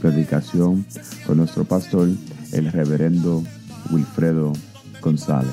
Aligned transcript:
predicación 0.00 0.84
con 1.26 1.36
nuestro 1.36 1.64
pastor, 1.64 2.08
el 2.52 2.72
reverendo 2.72 3.44
Wilfredo 3.90 4.52
González. 5.00 5.52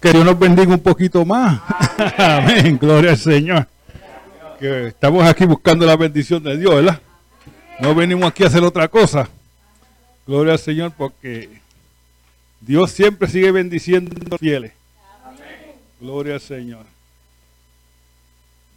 Que 0.00 0.12
Dios 0.12 0.24
nos 0.24 0.38
bendiga 0.38 0.72
un 0.72 0.78
poquito 0.78 1.24
más. 1.24 1.60
Amén, 2.18 2.78
gloria 2.80 3.10
al 3.10 3.18
Señor 3.18 3.66
que 4.58 4.88
estamos 4.88 5.26
aquí 5.26 5.44
buscando 5.44 5.86
la 5.86 5.96
bendición 5.96 6.42
de 6.42 6.56
Dios, 6.56 6.74
¿verdad? 6.74 7.00
No 7.78 7.94
venimos 7.94 8.26
aquí 8.26 8.42
a 8.42 8.46
hacer 8.46 8.64
otra 8.64 8.88
cosa. 8.88 9.28
Gloria 10.26 10.54
al 10.54 10.58
Señor 10.58 10.92
porque 10.96 11.60
Dios 12.60 12.90
siempre 12.90 13.28
sigue 13.28 13.50
bendiciendo 13.50 14.38
fieles. 14.38 14.72
Gloria 16.00 16.34
al 16.34 16.40
Señor. 16.40 16.86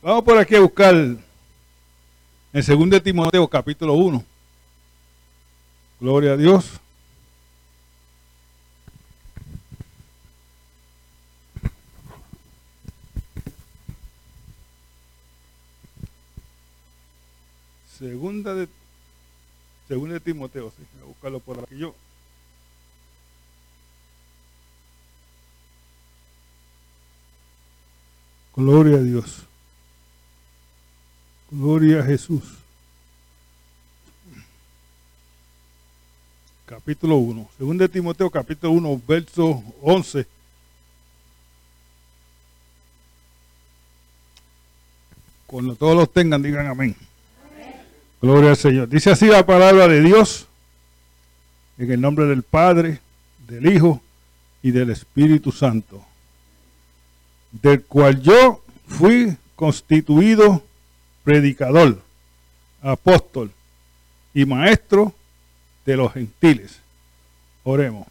Vamos 0.02 0.24
por 0.24 0.38
aquí 0.38 0.56
a 0.56 0.60
buscar 0.60 0.94
en 0.96 1.20
2 2.54 3.04
Timoteo 3.04 3.48
capítulo 3.48 3.94
1. 3.94 4.24
Gloria 6.02 6.34
a 6.34 6.38
Dios. 6.38 6.80
Segunda 17.98 18.56
de, 18.56 18.70
segunda 19.90 20.14
de 20.14 20.20
Timoteo, 20.20 20.72
sí, 20.78 20.84
voy 20.94 21.04
a 21.04 21.08
buscarlo 21.08 21.40
por 21.40 21.60
aquí 21.60 21.76
yo. 21.76 21.96
Gloria 28.56 28.98
a 28.98 29.02
Dios. 29.02 29.44
Gloria 31.50 32.02
a 32.02 32.04
Jesús. 32.04 32.44
Capítulo 36.68 37.16
1. 37.16 37.50
Segunda 37.58 37.88
de 37.88 37.90
Timoteo, 37.90 38.30
capítulo 38.30 38.74
1, 38.74 39.02
verso 39.08 39.64
11. 39.82 40.28
Cuando 45.48 45.76
todos 45.76 45.96
los 45.96 46.14
tengan, 46.14 46.44
digan 46.44 46.68
amén. 46.68 46.96
Gloria 48.22 48.50
al 48.50 48.58
Señor. 48.58 48.90
Dice 48.90 49.12
así 49.12 49.28
la 49.28 49.46
palabra 49.46 49.88
de 49.88 50.02
Dios, 50.02 50.48
en 51.78 51.92
el 51.92 52.02
nombre 52.02 52.26
del 52.26 52.44
Padre, 52.44 53.00
del 53.48 53.74
Hijo 53.74 54.02
y 54.62 54.72
del 54.72 54.90
Espíritu 54.90 55.52
Santo, 55.54 56.04
del 57.52 57.82
cual 57.84 58.22
yo 58.22 58.62
fui 58.88 59.38
constituido 59.56 60.62
predicador, 61.24 62.02
apóstol 62.82 63.52
y 64.34 64.46
maestro 64.46 65.14
de 65.86 65.96
los 65.96 66.12
gentiles. 66.12 66.80
Oremos. 67.64 68.06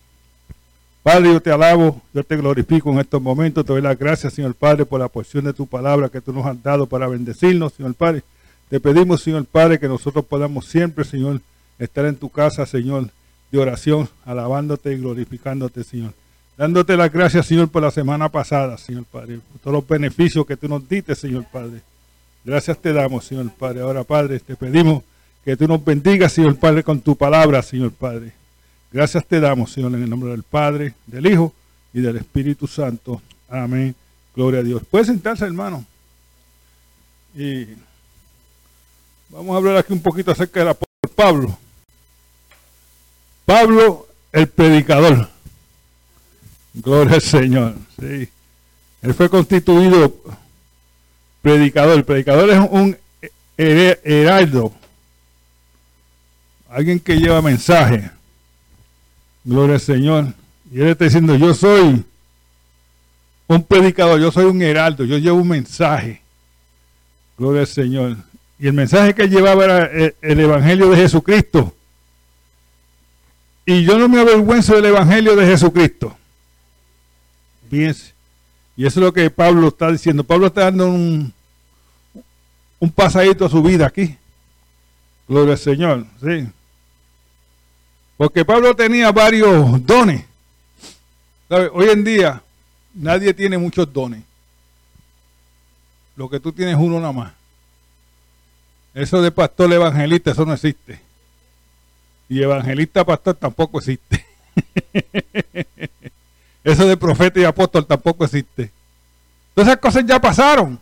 Padre, 1.02 1.32
yo 1.32 1.40
te 1.40 1.50
alabo, 1.50 2.00
yo 2.14 2.24
te 2.24 2.36
glorifico 2.36 2.90
en 2.92 3.00
estos 3.00 3.20
momentos, 3.20 3.64
te 3.64 3.72
doy 3.72 3.82
las 3.82 3.98
gracias, 3.98 4.32
Señor 4.32 4.54
Padre, 4.54 4.86
por 4.86 5.00
la 5.00 5.08
porción 5.08 5.44
de 5.44 5.52
tu 5.52 5.66
palabra 5.66 6.08
que 6.08 6.20
tú 6.20 6.32
nos 6.32 6.46
has 6.46 6.62
dado 6.62 6.86
para 6.86 7.06
bendecirnos, 7.08 7.74
Señor 7.74 7.94
Padre. 7.94 8.22
Te 8.68 8.80
pedimos, 8.80 9.22
Señor 9.22 9.46
Padre, 9.46 9.78
que 9.78 9.88
nosotros 9.88 10.24
podamos 10.24 10.66
siempre, 10.66 11.04
Señor, 11.04 11.40
estar 11.78 12.04
en 12.04 12.16
tu 12.16 12.28
casa, 12.28 12.66
Señor, 12.66 13.10
de 13.50 13.58
oración, 13.58 14.08
alabándote 14.24 14.92
y 14.92 14.98
glorificándote, 14.98 15.84
Señor. 15.84 16.12
Dándote 16.56 16.96
las 16.96 17.12
gracias, 17.12 17.46
Señor, 17.46 17.68
por 17.68 17.82
la 17.82 17.90
semana 17.90 18.28
pasada, 18.28 18.76
Señor 18.76 19.04
Padre, 19.04 19.38
por 19.38 19.60
todos 19.60 19.74
los 19.74 19.88
beneficios 19.88 20.44
que 20.44 20.56
tú 20.56 20.68
nos 20.68 20.86
diste, 20.88 21.14
Señor 21.14 21.44
Padre. 21.50 21.80
Gracias 22.44 22.78
te 22.78 22.92
damos, 22.92 23.24
Señor 23.24 23.50
Padre. 23.52 23.80
Ahora, 23.80 24.04
Padre, 24.04 24.40
te 24.40 24.56
pedimos 24.56 25.02
que 25.44 25.56
tú 25.56 25.66
nos 25.66 25.82
bendigas, 25.84 26.32
Señor 26.32 26.56
Padre, 26.56 26.82
con 26.82 27.00
tu 27.00 27.16
palabra, 27.16 27.62
Señor 27.62 27.92
Padre. 27.92 28.32
Gracias 28.92 29.24
te 29.24 29.38
damos, 29.40 29.72
Señor, 29.72 29.94
en 29.94 30.02
el 30.02 30.10
nombre 30.10 30.30
del 30.30 30.42
Padre, 30.42 30.94
del 31.06 31.26
Hijo 31.26 31.54
y 31.94 32.00
del 32.00 32.16
Espíritu 32.16 32.66
Santo. 32.66 33.22
Amén. 33.48 33.94
Gloria 34.34 34.60
a 34.60 34.62
Dios. 34.62 34.82
Puede 34.90 35.04
sentarse, 35.04 35.44
hermano. 35.44 35.84
Y 37.36 37.66
vamos 39.28 39.54
a 39.54 39.56
hablar 39.58 39.76
aquí 39.76 39.92
un 39.92 40.02
poquito 40.02 40.30
acerca 40.30 40.60
del 40.60 40.68
apóstol 40.70 40.88
Pablo. 41.14 41.58
Pablo, 43.44 44.08
el 44.32 44.46
predicador. 44.48 45.28
Gloria 46.74 47.14
al 47.14 47.22
Señor. 47.22 47.74
Sí. 47.98 48.28
Él 49.02 49.14
fue 49.14 49.28
constituido 49.28 50.14
predicador. 51.40 51.98
El 51.98 52.04
predicador 52.04 52.50
es 52.50 52.58
un 52.70 52.96
heraldo. 53.56 54.72
Alguien 56.68 57.00
que 57.00 57.16
lleva 57.16 57.40
mensaje. 57.40 58.10
Gloria 59.44 59.76
al 59.76 59.80
Señor. 59.80 60.34
Y 60.70 60.80
él 60.80 60.88
está 60.88 61.04
diciendo, 61.04 61.34
yo 61.36 61.54
soy 61.54 62.04
un 63.46 63.62
predicador, 63.62 64.20
yo 64.20 64.30
soy 64.30 64.44
un 64.44 64.60
heraldo, 64.60 65.04
yo 65.04 65.16
llevo 65.16 65.38
un 65.38 65.48
mensaje. 65.48 66.20
Gloria 67.38 67.62
al 67.62 67.66
Señor. 67.66 68.16
Y 68.58 68.66
el 68.66 68.72
mensaje 68.72 69.14
que 69.14 69.28
llevaba 69.28 69.64
era 69.64 69.84
el, 70.20 70.40
Evangelio 70.40 70.90
de 70.90 70.96
Jesucristo. 70.96 71.74
Y 73.64 73.84
yo 73.84 73.98
no 73.98 74.08
me 74.08 74.20
avergüenzo 74.20 74.74
del 74.74 74.86
Evangelio 74.86 75.36
de 75.36 75.46
Jesucristo. 75.46 76.16
Fíjense. 77.70 78.14
Y 78.76 78.86
eso 78.86 79.00
es 79.00 79.04
lo 79.06 79.12
que 79.12 79.30
Pablo 79.30 79.68
está 79.68 79.92
diciendo. 79.92 80.24
Pablo 80.24 80.48
está 80.48 80.62
dando 80.62 80.88
un, 80.88 81.32
un 82.78 82.90
pasadito 82.90 83.44
a 83.44 83.50
su 83.50 83.62
vida 83.62 83.86
aquí. 83.86 84.16
Gloria 85.28 85.52
al 85.52 85.58
Señor. 85.58 86.06
Sí. 86.20 86.48
Porque 88.16 88.44
Pablo 88.44 88.74
tenía 88.74 89.12
varios 89.12 89.84
dones. 89.86 90.24
Hoy 91.48 91.88
en 91.90 92.02
día 92.02 92.42
nadie 92.94 93.32
tiene 93.32 93.56
muchos 93.56 93.92
dones. 93.92 94.22
Lo 96.16 96.28
que 96.28 96.40
tú 96.40 96.52
tienes 96.52 96.76
uno 96.76 96.98
nada 96.98 97.12
más. 97.12 97.37
Eso 98.94 99.22
de 99.22 99.30
pastor 99.30 99.72
evangelista, 99.72 100.32
eso 100.32 100.44
no 100.44 100.54
existe. 100.54 101.00
Y 102.28 102.42
evangelista 102.42 103.04
pastor 103.04 103.36
tampoco 103.36 103.78
existe. 103.78 104.24
eso 106.64 106.86
de 106.86 106.96
profeta 106.96 107.40
y 107.40 107.44
apóstol 107.44 107.86
tampoco 107.86 108.24
existe. 108.24 108.70
Todas 109.54 109.68
esas 109.68 109.80
cosas 109.80 110.04
ya 110.06 110.20
pasaron. 110.20 110.80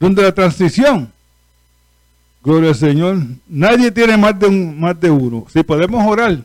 Donde 0.00 0.22
la 0.22 0.32
transición. 0.32 1.12
Gloria 2.42 2.70
al 2.70 2.76
Señor. 2.76 3.18
Nadie 3.48 3.90
tiene 3.90 4.16
más 4.16 4.38
de, 4.38 4.46
un, 4.46 4.80
más 4.80 4.98
de 5.00 5.10
uno. 5.10 5.46
Si 5.52 5.62
podemos 5.62 6.04
orar 6.06 6.38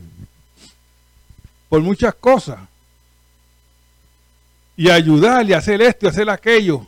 por 1.70 1.82
muchas 1.82 2.14
cosas 2.16 2.60
y 4.76 4.90
ayudar 4.90 5.48
y 5.48 5.54
hacer 5.54 5.82
esto 5.82 6.06
y 6.06 6.10
hacer 6.10 6.30
aquello. 6.30 6.88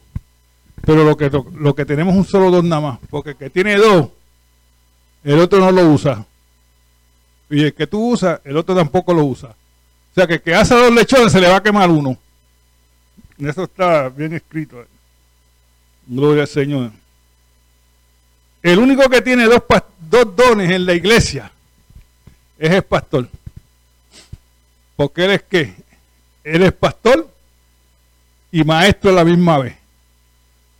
Pero 0.81 1.03
lo 1.03 1.17
que, 1.17 1.31
lo, 1.53 1.75
que 1.75 1.85
tenemos 1.85 2.15
un 2.15 2.25
solo 2.25 2.51
don 2.51 2.67
nada 2.67 2.81
más. 2.81 2.99
Porque 3.09 3.31
el 3.31 3.35
que 3.37 3.49
tiene 3.49 3.75
dos, 3.75 4.09
el 5.23 5.39
otro 5.39 5.59
no 5.59 5.71
lo 5.71 5.89
usa. 5.89 6.25
Y 7.49 7.63
el 7.63 7.73
que 7.73 7.87
tú 7.87 8.13
usas, 8.13 8.41
el 8.43 8.57
otro 8.57 8.75
tampoco 8.75 9.13
lo 9.13 9.23
usa. 9.25 9.49
O 9.49 10.13
sea 10.15 10.27
que 10.27 10.35
el 10.35 10.41
que 10.41 10.55
hace 10.55 10.75
dos 10.75 10.93
lechones 10.93 11.31
se 11.31 11.41
le 11.41 11.47
va 11.47 11.57
a 11.57 11.63
quemar 11.63 11.89
uno. 11.89 12.17
Eso 13.37 13.63
está 13.63 14.09
bien 14.09 14.33
escrito. 14.33 14.85
Gloria 16.07 16.43
al 16.43 16.47
Señor. 16.47 16.91
El 18.61 18.79
único 18.79 19.09
que 19.09 19.21
tiene 19.21 19.45
dos, 19.45 19.61
dos 20.09 20.35
dones 20.35 20.71
en 20.71 20.85
la 20.85 20.93
iglesia 20.93 21.51
es 22.57 22.71
el 22.71 22.83
pastor. 22.83 23.27
Porque 24.95 25.25
él 25.25 25.31
es 25.31 25.43
qué? 25.43 25.75
Él 26.43 26.63
es 26.63 26.71
pastor 26.71 27.29
y 28.51 28.63
maestro 28.63 29.09
a 29.11 29.13
la 29.13 29.25
misma 29.25 29.57
vez. 29.59 29.75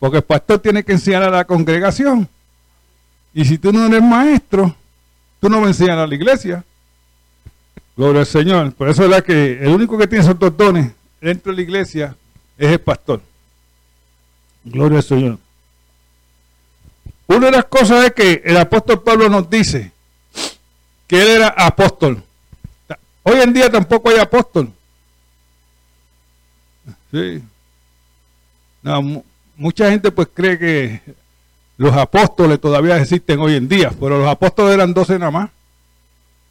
Porque 0.06 0.18
el 0.18 0.22
pastor 0.22 0.60
tiene 0.60 0.84
que 0.84 0.92
enseñar 0.92 1.24
a 1.24 1.30
la 1.30 1.44
congregación. 1.44 2.28
Y 3.34 3.44
si 3.44 3.58
tú 3.58 3.72
no 3.72 3.86
eres 3.86 4.00
maestro, 4.00 4.72
tú 5.40 5.48
no 5.48 5.60
me 5.60 5.66
enseñas 5.66 5.98
a 5.98 6.06
la 6.06 6.14
iglesia. 6.14 6.64
Gloria 7.96 8.20
al 8.20 8.26
Señor. 8.26 8.72
Por 8.74 8.88
eso 8.88 9.02
es 9.02 9.10
la 9.10 9.20
que 9.20 9.60
el 9.60 9.66
único 9.66 9.98
que 9.98 10.06
tiene 10.06 10.22
esos 10.22 10.38
dos 10.38 10.56
dones 10.56 10.92
dentro 11.20 11.50
de 11.50 11.56
la 11.56 11.62
iglesia 11.62 12.16
es 12.56 12.70
el 12.70 12.78
pastor. 12.78 13.20
Gloria 14.62 14.98
al 14.98 15.02
Señor. 15.02 15.38
Una 17.26 17.46
de 17.46 17.50
las 17.50 17.64
cosas 17.64 18.04
es 18.04 18.12
que 18.12 18.42
el 18.44 18.58
apóstol 18.58 19.02
Pablo 19.02 19.28
nos 19.28 19.50
dice 19.50 19.90
que 21.08 21.20
él 21.20 21.28
era 21.30 21.48
apóstol. 21.48 22.22
Hoy 23.24 23.40
en 23.40 23.52
día 23.52 23.68
tampoco 23.68 24.08
hay 24.08 24.18
apóstol. 24.18 24.70
Sí. 27.10 27.42
Mucha 29.56 29.90
gente 29.90 30.10
pues 30.10 30.28
cree 30.32 30.58
que 30.58 31.00
los 31.76 31.94
apóstoles 31.94 32.60
todavía 32.60 32.96
existen 32.98 33.38
hoy 33.40 33.54
en 33.54 33.68
día, 33.68 33.92
pero 33.98 34.18
los 34.18 34.28
apóstoles 34.28 34.74
eran 34.74 34.94
doce 34.94 35.18
nada 35.18 35.30
más 35.30 35.50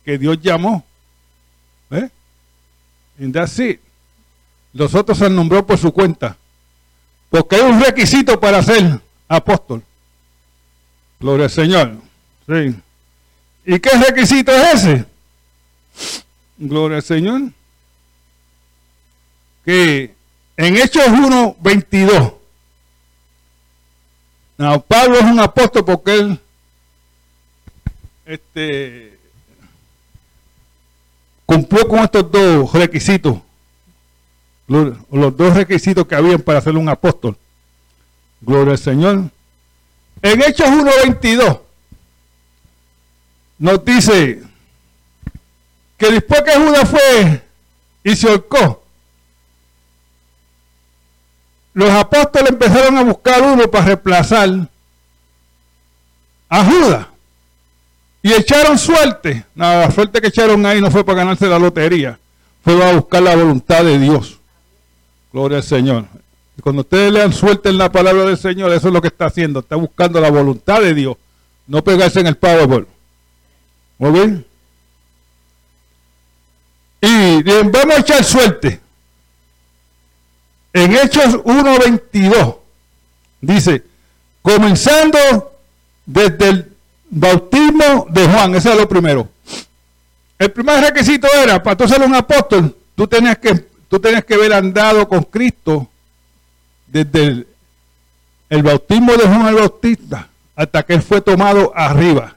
que 0.06 0.18
Dios 0.20 0.40
llamó. 0.40 0.86
¿Eh? 1.90 2.10
And 3.20 3.36
así 3.38 3.80
Los 4.74 4.94
otros 4.94 5.18
se 5.18 5.30
nombró 5.30 5.66
por 5.66 5.78
su 5.78 5.92
cuenta. 5.92 6.38
Porque 7.30 7.56
hay 7.56 7.64
un 7.64 7.82
requisito 7.82 8.40
para 8.40 8.62
ser 8.62 9.02
apóstol. 9.28 9.84
Gloria 11.20 11.46
al 11.46 11.52
Señor. 11.52 11.96
Sí. 12.48 12.76
¿Y 13.66 13.80
qué 13.80 13.90
requisito 13.90 14.52
es 14.52 14.74
ese? 14.76 15.06
Gloria 16.58 16.98
al 16.98 17.04
Señor. 17.04 17.42
Que 19.66 20.14
en 20.58 20.78
Hechos 20.78 21.08
1, 21.08 21.58
22. 21.60 22.34
No, 24.58 24.82
Pablo 24.82 25.18
es 25.18 25.24
un 25.24 25.40
apóstol 25.40 25.84
porque 25.84 26.16
él 26.16 26.40
este, 28.26 29.20
cumplió 31.46 31.88
con 31.88 32.00
estos 32.00 32.32
dos 32.32 32.74
requisitos. 32.74 33.38
Los, 34.68 34.98
dos 35.38 35.54
requisitos 35.54 36.08
que 36.08 36.16
habían 36.16 36.42
para 36.42 36.62
ser 36.62 36.76
un 36.76 36.90
apóstol. 36.90 37.38
Gloria 38.42 38.72
al 38.72 38.80
Señor. 38.80 39.30
En 40.22 40.42
Hechos 40.42 40.68
1.22 40.68 41.60
nos 43.60 43.86
dice 43.86 44.42
que 45.98 46.12
después 46.12 46.42
que 46.42 46.56
Judas 46.56 46.90
fue 46.90 47.44
y 48.04 48.16
se 48.16 48.30
ahorcó, 48.30 48.85
los 51.76 51.90
apóstoles 51.90 52.52
empezaron 52.52 52.98
a 52.98 53.04
buscar 53.04 53.44
uno 53.44 53.70
para 53.70 53.86
reemplazar 53.86 54.50
a 56.48 56.66
Judas. 56.66 57.08
Y 58.24 58.32
echaron 58.32 58.80
suerte. 58.80 59.46
la 59.56 59.92
suerte 59.92 60.22
que 60.22 60.28
echaron 60.28 60.66
ahí 60.66 60.80
no 60.80 60.90
fue 60.90 61.04
para 61.04 61.20
ganarse 61.20 61.48
la 61.48 61.60
lotería. 61.60 62.18
Fue 62.64 62.82
a 62.82 62.94
buscar 62.94 63.22
la 63.22 63.36
voluntad 63.36 63.84
de 63.84 64.00
Dios. 64.00 64.40
Gloria 65.34 65.58
al 65.58 65.64
Señor. 65.64 66.06
Y 66.58 66.62
cuando 66.62 66.82
ustedes 66.82 67.12
lean 67.12 67.34
suerte 67.34 67.68
en 67.68 67.78
la 67.78 67.92
palabra 67.92 68.24
del 68.24 68.38
Señor, 68.38 68.72
eso 68.72 68.88
es 68.88 68.94
lo 68.94 69.02
que 69.02 69.10
está 69.10 69.26
haciendo. 69.26 69.60
Está 69.60 69.76
buscando 69.76 70.22
la 70.22 70.32
voluntad 70.32 70.80
de 70.80 70.94
Dios. 70.94 71.18
No 71.68 71.84
pegarse 71.84 72.22
en 72.22 72.28
el 72.28 72.38
Powerball. 72.38 72.88
¿Muy 73.98 74.12
bien? 74.12 74.46
Y 77.02 77.44
bien, 77.44 77.70
vamos 77.70 77.98
a 77.98 78.00
echar 78.00 78.24
suerte. 78.24 78.80
En 80.76 80.92
Hechos 80.92 81.38
1.22 81.46 82.58
dice, 83.40 83.82
comenzando 84.42 85.54
desde 86.06 86.50
el 86.50 86.74
bautismo 87.10 88.08
de 88.10 88.28
Juan, 88.28 88.56
ese 88.56 88.74
es 88.74 88.78
lo 88.78 88.90
primero. 88.90 89.30
El 90.38 90.52
primer 90.52 90.82
requisito 90.84 91.30
era, 91.34 91.64
para 91.64 91.78
tú 91.78 91.88
ser 91.88 92.02
un 92.02 92.14
apóstol, 92.14 92.76
tú 92.94 93.08
tenías 93.08 93.38
que, 93.38 93.56
tú 93.88 94.02
tenías 94.02 94.26
que 94.26 94.34
haber 94.34 94.52
andado 94.52 95.08
con 95.08 95.24
Cristo 95.24 95.88
desde 96.88 97.46
el, 98.50 98.64
bautismo 98.64 99.14
de 99.14 99.28
Juan 99.28 99.48
el 99.48 99.56
Bautista 99.56 100.28
hasta 100.58 100.84
que 100.84 100.96
él 100.96 101.02
fue 101.02 101.22
tomado 101.22 101.72
arriba, 101.74 102.36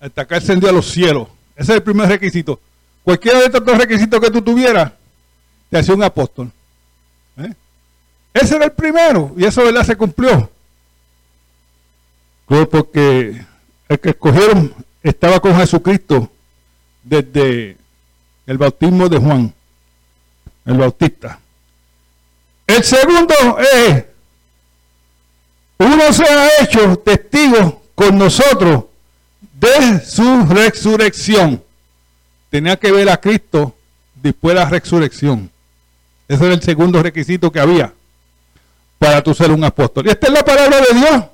hasta 0.00 0.26
que 0.26 0.34
ascendió 0.34 0.70
a 0.70 0.72
los 0.72 0.90
cielos. 0.90 1.28
Ese 1.54 1.72
es 1.72 1.76
el 1.76 1.82
primer 1.82 2.08
requisito. 2.08 2.58
Cualquiera 3.02 3.40
de 3.40 3.44
estos 3.44 3.62
dos 3.62 3.76
requisitos 3.76 4.18
que 4.18 4.30
tú 4.30 4.40
tuvieras, 4.40 4.92
te 5.68 5.76
hacía 5.76 5.94
un 5.94 6.04
apóstol. 6.04 6.50
Ese 8.34 8.56
era 8.56 8.64
el 8.64 8.72
primero, 8.72 9.32
y 9.36 9.44
eso 9.44 9.62
se 9.84 9.96
cumplió. 9.96 10.50
Porque 12.46 13.44
el 13.88 14.00
que 14.00 14.10
escogieron 14.10 14.74
estaba 15.04 15.38
con 15.38 15.56
Jesucristo 15.56 16.28
desde 17.04 17.76
el 18.46 18.58
bautismo 18.58 19.08
de 19.08 19.18
Juan, 19.18 19.54
el 20.66 20.76
Bautista. 20.76 21.38
El 22.66 22.82
segundo 22.82 23.34
es, 23.60 24.04
uno 25.78 26.12
se 26.12 26.24
ha 26.24 26.48
hecho 26.60 26.96
testigo 26.98 27.82
con 27.94 28.18
nosotros 28.18 28.84
de 29.60 30.00
su 30.04 30.46
resurrección. 30.46 31.62
Tenía 32.50 32.76
que 32.76 32.90
ver 32.90 33.08
a 33.10 33.20
Cristo 33.20 33.76
después 34.16 34.54
de 34.54 34.60
la 34.60 34.68
resurrección. 34.68 35.50
Ese 36.26 36.44
era 36.44 36.54
el 36.54 36.62
segundo 36.62 37.00
requisito 37.00 37.52
que 37.52 37.60
había 37.60 37.92
para 39.04 39.22
tú 39.22 39.34
ser 39.34 39.50
un 39.50 39.62
apóstol. 39.62 40.06
Y 40.06 40.10
esta 40.10 40.28
es 40.28 40.32
la 40.32 40.42
palabra 40.42 40.80
de 40.80 40.98
Dios. 40.98 41.24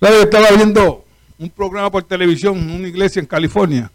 ¿Sabes? 0.00 0.24
Estaba 0.24 0.48
viendo 0.56 1.04
un 1.38 1.50
programa 1.50 1.90
por 1.90 2.04
televisión 2.04 2.56
en 2.56 2.70
una 2.70 2.88
iglesia 2.88 3.20
en 3.20 3.26
California. 3.26 3.90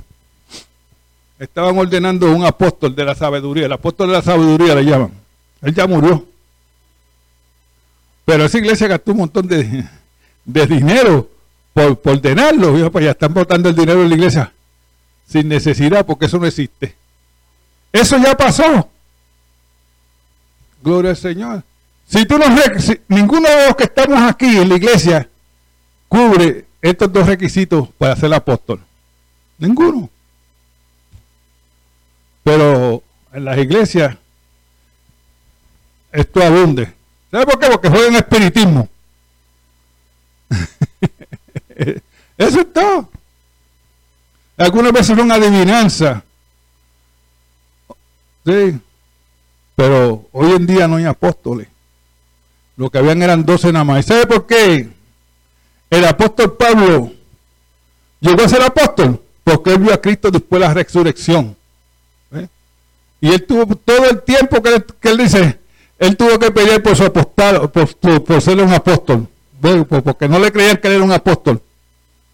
Estaban 1.39 1.75
ordenando 1.79 2.31
un 2.31 2.45
apóstol 2.45 2.95
de 2.95 3.05
la 3.05 3.15
sabiduría. 3.15 3.65
El 3.65 3.73
apóstol 3.73 4.09
de 4.09 4.13
la 4.13 4.21
sabiduría 4.21 4.75
le 4.75 4.85
llaman. 4.85 5.11
Él 5.63 5.73
ya 5.73 5.87
murió. 5.87 6.23
Pero 8.23 8.45
esa 8.45 8.59
iglesia 8.59 8.87
gastó 8.87 9.13
un 9.13 9.17
montón 9.17 9.47
de, 9.47 9.87
dinero 10.45 11.27
por, 11.73 11.99
ordenarlo. 12.05 12.91
Pues 12.91 13.05
ya 13.05 13.11
están 13.11 13.33
botando 13.33 13.67
el 13.67 13.75
dinero 13.75 14.03
en 14.03 14.09
la 14.09 14.15
iglesia 14.15 14.53
sin 15.27 15.47
necesidad 15.47 16.05
porque 16.05 16.25
eso 16.25 16.37
no 16.37 16.45
existe. 16.45 16.95
Eso 17.91 18.15
ya 18.19 18.37
pasó. 18.37 18.91
Gloria 20.83 21.09
al 21.09 21.17
Señor. 21.17 21.63
Si 22.11 22.25
tú 22.25 22.37
no, 22.37 22.45
ninguno 23.07 23.47
de 23.47 23.67
los 23.67 23.75
que 23.77 23.85
estamos 23.85 24.21
aquí 24.21 24.57
en 24.57 24.67
la 24.67 24.75
iglesia 24.75 25.29
cubre 26.09 26.65
estos 26.81 27.13
dos 27.13 27.25
requisitos 27.25 27.87
para 27.97 28.17
ser 28.17 28.33
apóstol. 28.33 28.81
Ninguno. 29.57 30.09
Pero 32.43 33.01
en 33.31 33.45
las 33.45 33.57
iglesias 33.57 34.17
esto 36.11 36.43
abunde. 36.43 36.93
¿Sabe 37.31 37.45
por 37.45 37.57
qué? 37.57 37.67
Porque 37.67 37.89
juegan 37.89 38.15
espiritismo. 38.15 38.89
Eso 42.37 42.59
es 42.59 42.73
todo. 42.73 43.09
Algunas 44.57 44.91
veces 44.91 45.17
son 45.17 45.31
adivinanza. 45.31 46.21
Sí. 48.45 48.77
Pero 49.77 50.27
hoy 50.33 50.51
en 50.51 50.67
día 50.67 50.89
no 50.89 50.97
hay 50.97 51.05
apóstoles. 51.05 51.70
Lo 52.77 52.89
que 52.89 52.97
habían 52.97 53.21
eran 53.21 53.45
doce 53.45 53.71
nada 53.71 53.85
más. 53.85 53.99
¿Y 53.99 54.07
sabe 54.07 54.25
por 54.25 54.47
qué? 54.47 54.89
El 55.89 56.05
apóstol 56.05 56.55
Pablo 56.57 57.11
llegó 58.19 58.43
a 58.43 58.49
ser 58.49 58.61
apóstol 58.61 59.21
porque 59.43 59.73
él 59.73 59.79
vio 59.79 59.93
a 59.93 60.01
Cristo 60.01 60.31
después 60.31 60.61
de 60.61 60.67
la 60.67 60.73
resurrección. 60.73 61.55
¿Eh? 62.33 62.47
Y 63.19 63.31
él 63.31 63.45
tuvo 63.45 63.75
todo 63.75 64.09
el 64.09 64.21
tiempo 64.21 64.61
que 64.61 64.83
él, 65.09 65.17
dice, 65.17 65.59
él 65.99 66.15
tuvo 66.15 66.39
que 66.39 66.51
pedir 66.51 66.81
por 66.81 66.95
su 66.95 67.03
apostol, 67.03 67.69
por, 67.69 68.41
ser 68.41 68.61
un 68.61 68.73
apóstol. 68.73 69.27
porque 69.87 70.29
no 70.29 70.39
le 70.39 70.51
creían 70.51 70.77
que 70.77 70.87
él 70.87 70.93
era 70.95 71.03
un 71.03 71.11
apóstol. 71.11 71.61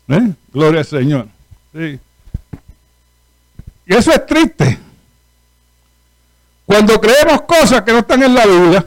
¿Eh? 0.08 0.32
Gloria 0.54 0.82
al 0.82 0.86
Señor. 0.86 1.28
Y 1.74 2.00
eso 3.88 4.12
es 4.12 4.26
triste. 4.26 4.80
Cuando 6.66 7.00
creemos 7.00 7.42
cosas 7.44 7.82
que 7.82 7.94
no 7.94 8.00
están 8.00 8.22
en 8.24 8.36
la 8.36 8.46
Biblia, 8.46 8.86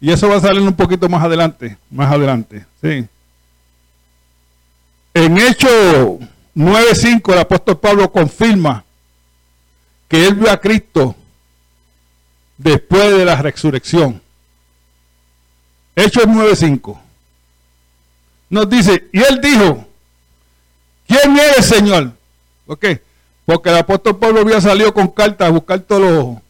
y 0.00 0.10
eso 0.10 0.28
va 0.28 0.36
a 0.36 0.40
salir 0.40 0.62
un 0.62 0.74
poquito 0.74 1.08
más 1.08 1.22
adelante, 1.22 1.76
más 1.90 2.10
adelante, 2.10 2.64
sí. 2.80 3.06
En 5.12 5.36
Hechos 5.36 6.18
9.5 6.56 7.32
el 7.32 7.38
apóstol 7.38 7.78
Pablo 7.78 8.10
confirma 8.10 8.84
que 10.08 10.26
él 10.26 10.34
vio 10.36 10.50
a 10.50 10.56
Cristo 10.56 11.14
después 12.56 13.16
de 13.16 13.24
la 13.24 13.36
resurrección. 13.36 14.22
Hechos 15.94 16.24
9.5 16.24 16.98
nos 18.48 18.68
dice, 18.68 19.08
y 19.12 19.20
él 19.20 19.40
dijo, 19.40 19.86
¿quién 21.06 21.38
eres, 21.38 21.66
Señor? 21.66 22.12
¿Por? 22.66 23.02
Porque 23.44 23.68
el 23.68 23.76
apóstol 23.76 24.18
Pablo 24.18 24.40
había 24.40 24.60
salido 24.60 24.94
con 24.94 25.08
cartas 25.08 25.48
a 25.48 25.52
buscar 25.52 25.80
todos 25.80 26.02
los, 26.02 26.42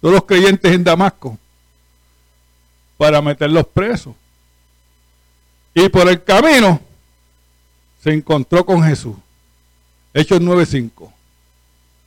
todos 0.00 0.14
los 0.14 0.24
creyentes 0.24 0.72
en 0.72 0.84
Damasco 0.84 1.38
para 3.04 3.20
meterlos 3.20 3.66
presos. 3.66 4.14
Y 5.74 5.90
por 5.90 6.08
el 6.08 6.24
camino 6.24 6.80
se 8.02 8.14
encontró 8.14 8.64
con 8.64 8.82
Jesús. 8.82 9.14
Hechos 10.14 10.40
9:5. 10.40 11.12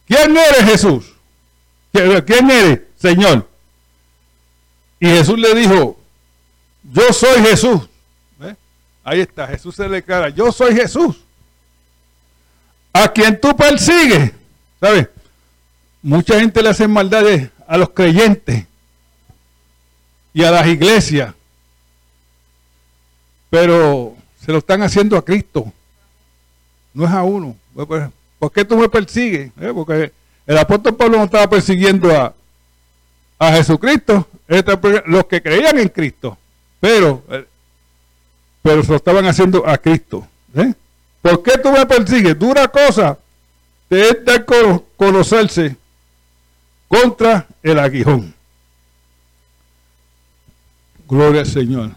¿Quién 0.07 0.35
eres 0.35 0.63
Jesús? 0.63 1.13
¿Quién 1.91 2.49
eres, 2.49 2.79
Señor? 2.99 3.47
Y 4.99 5.05
Jesús 5.05 5.37
le 5.37 5.53
dijo, 5.53 5.99
yo 6.91 7.13
soy 7.13 7.43
Jesús. 7.43 7.87
Ahí 9.03 9.19
está, 9.21 9.45
Jesús 9.45 9.75
se 9.75 9.87
declara, 9.87 10.29
yo 10.29 10.51
soy 10.51 10.73
Jesús. 10.73 11.17
A 12.91 13.07
quien 13.09 13.39
tú 13.39 13.55
persigues. 13.55 14.31
¿Sabes? 14.79 15.09
Mucha 16.01 16.39
gente 16.39 16.63
le 16.63 16.69
hace 16.69 16.87
maldades 16.87 17.51
a 17.67 17.77
los 17.77 17.91
creyentes 17.91 18.65
y 20.37 20.43
a 20.43 20.51
las 20.51 20.67
iglesias. 20.67 21.33
Pero 23.49 24.15
se 24.45 24.51
lo 24.51 24.59
están 24.59 24.83
haciendo 24.83 25.17
a 25.17 25.25
Cristo. 25.25 25.73
No 26.93 27.05
es 27.05 27.11
a 27.11 27.23
uno. 27.23 27.55
Pues, 27.73 27.87
pues, 27.87 28.09
¿Por 28.37 28.51
qué 28.51 28.63
tú 28.63 28.77
me 28.77 28.87
persigues? 28.87 29.49
¿Eh? 29.59 29.71
Porque 29.73 30.11
el 30.45 30.57
apóstol 30.59 30.95
Pablo 30.95 31.17
no 31.17 31.23
estaba 31.23 31.49
persiguiendo 31.49 32.15
a, 32.15 32.35
a 33.39 33.51
Jesucristo, 33.53 34.27
los 35.07 35.25
que 35.25 35.41
creían 35.41 35.79
en 35.79 35.89
Cristo. 35.89 36.37
Pero, 36.79 37.23
eh, 37.29 37.47
pero 38.61 38.83
se 38.83 38.91
lo 38.91 38.97
estaban 38.97 39.25
haciendo 39.25 39.67
a 39.67 39.75
Cristo. 39.79 40.27
¿eh? 40.53 40.71
¿Por 41.19 41.41
qué 41.41 41.57
tú 41.57 41.71
me 41.71 41.83
persigues? 41.87 42.37
Dura 42.37 42.67
cosa 42.67 43.17
de 43.89 44.85
conocerse 44.95 45.75
contra 46.87 47.47
el 47.63 47.79
aguijón. 47.79 48.36
Gloria 51.07 51.41
al 51.41 51.47
Señor. 51.47 51.91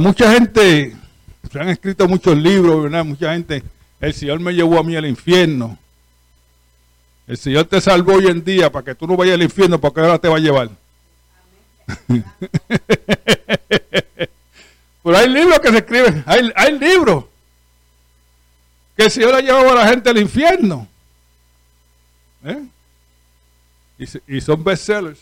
mucha 0.00 0.32
gente, 0.32 0.94
se 1.50 1.58
han 1.58 1.70
escrito 1.70 2.06
muchos 2.06 2.36
libros, 2.36 2.82
¿verdad? 2.82 3.04
Mucha 3.04 3.32
gente, 3.32 3.62
el 3.98 4.12
Señor 4.12 4.40
me 4.40 4.52
llevó 4.52 4.78
a 4.78 4.82
mí 4.82 4.94
al 4.94 5.06
infierno. 5.06 5.78
El 7.26 7.38
Señor 7.38 7.64
te 7.64 7.80
salvó 7.80 8.14
hoy 8.14 8.26
en 8.26 8.44
día 8.44 8.70
para 8.70 8.84
que 8.84 8.94
tú 8.94 9.06
no 9.06 9.16
vayas 9.16 9.34
al 9.34 9.42
infierno 9.42 9.80
porque 9.80 10.00
ahora 10.00 10.18
te 10.18 10.28
va 10.28 10.36
a 10.36 10.40
llevar. 10.40 10.68
Pero 15.02 15.16
hay 15.16 15.28
libros 15.30 15.60
que 15.60 15.70
se 15.70 15.78
escriben, 15.78 16.22
hay, 16.26 16.52
hay 16.54 16.78
libros 16.78 17.24
que 18.94 19.04
el 19.04 19.10
Señor 19.10 19.34
ha 19.34 19.40
llevado 19.40 19.72
a 19.72 19.76
la 19.76 19.88
gente 19.88 20.10
al 20.10 20.18
infierno. 20.18 20.86
¿Eh? 22.44 22.66
Y, 23.98 24.36
y 24.36 24.40
son 24.42 24.62
bestsellers. 24.62 25.20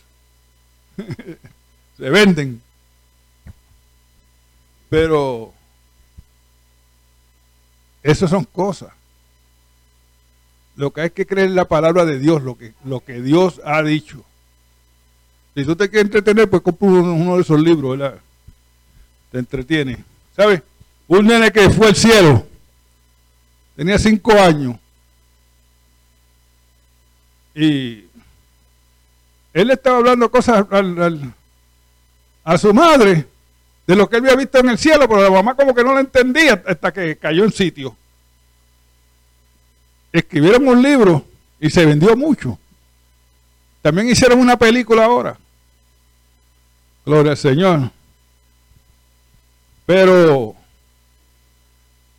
se 1.97 2.11
venden. 2.11 2.63
Pero 4.89 5.53
esas 8.03 8.31
son 8.31 8.45
cosas. 8.45 8.91
Lo 10.77 10.93
que 10.93 11.01
hay 11.03 11.11
que 11.11 11.27
creer 11.27 11.49
en 11.49 11.55
la 11.57 11.65
palabra 11.67 12.05
de 12.05 12.19
Dios, 12.19 12.43
lo 12.43 12.57
que, 12.57 12.75
lo 12.85 13.01
que 13.01 13.21
Dios 13.21 13.61
ha 13.65 13.83
dicho. 13.83 14.25
Si 15.55 15.65
tú 15.65 15.75
te 15.75 15.89
quieres 15.89 16.07
entretener, 16.07 16.51
pues 16.51 16.63
compra 16.63 16.89
uno, 16.89 17.37
de 17.37 17.43
esos 17.43 17.61
libros, 17.61 17.99
¿verdad? 17.99 18.21
Te 19.33 19.39
entretiene. 19.39 20.05
¿Sabes? 20.37 20.63
Un 21.09 21.27
nene 21.27 21.51
que 21.51 21.71
fue 21.71 21.89
al 21.89 21.97
cielo, 21.97 22.47
tenía 23.77 23.99
cinco 23.99 24.33
años, 24.33 24.77
y 27.57 28.05
él 29.55 29.71
estaba 29.71 29.97
hablando 29.97 30.31
cosas 30.31 30.67
al, 30.71 31.33
a 32.47 32.57
su 32.57 32.73
madre 32.73 33.27
de 33.89 33.97
lo 33.97 34.09
que 34.09 34.17
él 34.17 34.23
había 34.23 34.37
visto 34.37 34.59
en 34.59 34.69
el 34.69 34.79
cielo, 34.79 35.09
pero 35.09 35.21
la 35.21 35.31
mamá 35.31 35.57
como 35.57 35.75
que 35.75 35.83
no 35.83 35.93
lo 35.93 35.99
entendía 35.99 36.63
hasta 36.65 36.93
que 36.93 37.17
cayó 37.17 37.45
en 37.45 37.51
sitio. 37.51 37.97
Escribieron 40.13 40.67
un 40.69 40.81
libro 40.81 41.27
y 41.59 41.69
se 41.69 41.85
vendió 41.85 42.17
mucho. 42.17 42.57
También 43.83 44.09
hicieron 44.09 44.39
una 44.39 44.57
película 44.57 45.05
ahora. 45.05 45.37
Gloria 47.05 47.33
al 47.33 47.37
Señor. 47.37 47.91
Pero 49.85 50.55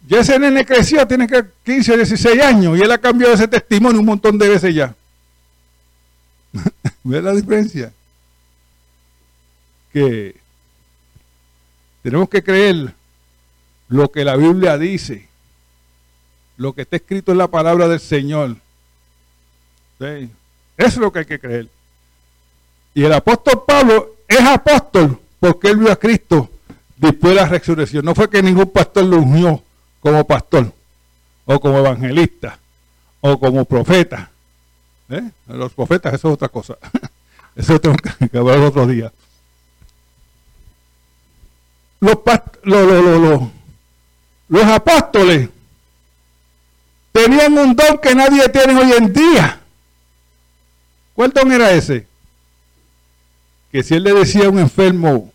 ya 0.05 0.19
ese 0.19 0.37
nene 0.37 0.65
creció, 0.65 1.07
tiene 1.07 1.25
que 1.25 1.45
15, 1.63 1.95
16 1.95 2.41
años 2.41 2.77
y 2.77 2.81
él 2.81 2.91
ha 2.91 2.97
cambiado 2.97 3.33
ese 3.33 3.47
testimonio 3.47 4.01
un 4.01 4.05
montón 4.05 4.37
de 4.37 4.49
veces 4.49 4.75
ya. 4.75 4.93
¿Ves 7.03 7.23
la 7.23 7.31
diferencia? 7.31 7.93
Tenemos 12.01 12.29
que 12.29 12.43
creer 12.43 12.93
lo 13.89 14.11
que 14.11 14.23
la 14.23 14.35
Biblia 14.35 14.77
dice, 14.77 15.27
lo 16.57 16.73
que 16.73 16.81
está 16.81 16.97
escrito 16.97 17.31
en 17.31 17.37
la 17.37 17.47
palabra 17.47 17.87
del 17.87 17.99
Señor. 17.99 18.57
Es 20.77 20.97
lo 20.97 21.11
que 21.11 21.19
hay 21.19 21.25
que 21.25 21.39
creer. 21.39 21.69
Y 22.93 23.03
el 23.03 23.13
apóstol 23.13 23.63
Pablo 23.65 24.15
es 24.27 24.41
apóstol 24.41 25.19
porque 25.39 25.69
él 25.69 25.77
vio 25.77 25.91
a 25.91 25.95
Cristo 25.95 26.49
después 26.95 27.33
de 27.35 27.41
la 27.41 27.47
resurrección. 27.47 28.03
No 28.03 28.15
fue 28.15 28.29
que 28.29 28.41
ningún 28.41 28.69
pastor 28.69 29.05
lo 29.05 29.17
unió 29.17 29.61
como 29.99 30.25
pastor, 30.25 30.71
o 31.45 31.59
como 31.59 31.79
evangelista, 31.79 32.57
o 33.21 33.39
como 33.39 33.65
profeta. 33.65 34.29
¿Eh? 35.09 35.29
Los 35.47 35.73
profetas, 35.73 36.13
eso 36.13 36.29
es 36.29 36.33
otra 36.33 36.49
cosa. 36.49 36.77
eso 37.55 37.79
tengo 37.79 37.95
que 37.97 38.37
hablar 38.37 38.59
otro 38.59 38.85
día. 38.87 39.11
Los, 41.99 42.17
los 44.49 44.63
apóstoles 44.63 45.49
tenían 47.11 47.57
un 47.57 47.75
don 47.75 47.97
que 47.97 48.13
nadie 48.13 48.47
tiene 48.49 48.75
hoy 48.77 48.91
en 48.93 49.11
día. 49.11 49.59
¿Cuál 51.15 51.31
don 51.31 51.51
era 51.51 51.71
ese? 51.71 52.05
Que 53.71 53.81
si 53.81 53.95
él 53.95 54.03
le 54.03 54.13
decía 54.13 54.45
a 54.45 54.49
un 54.49 54.59
enfermo, 54.59 55.31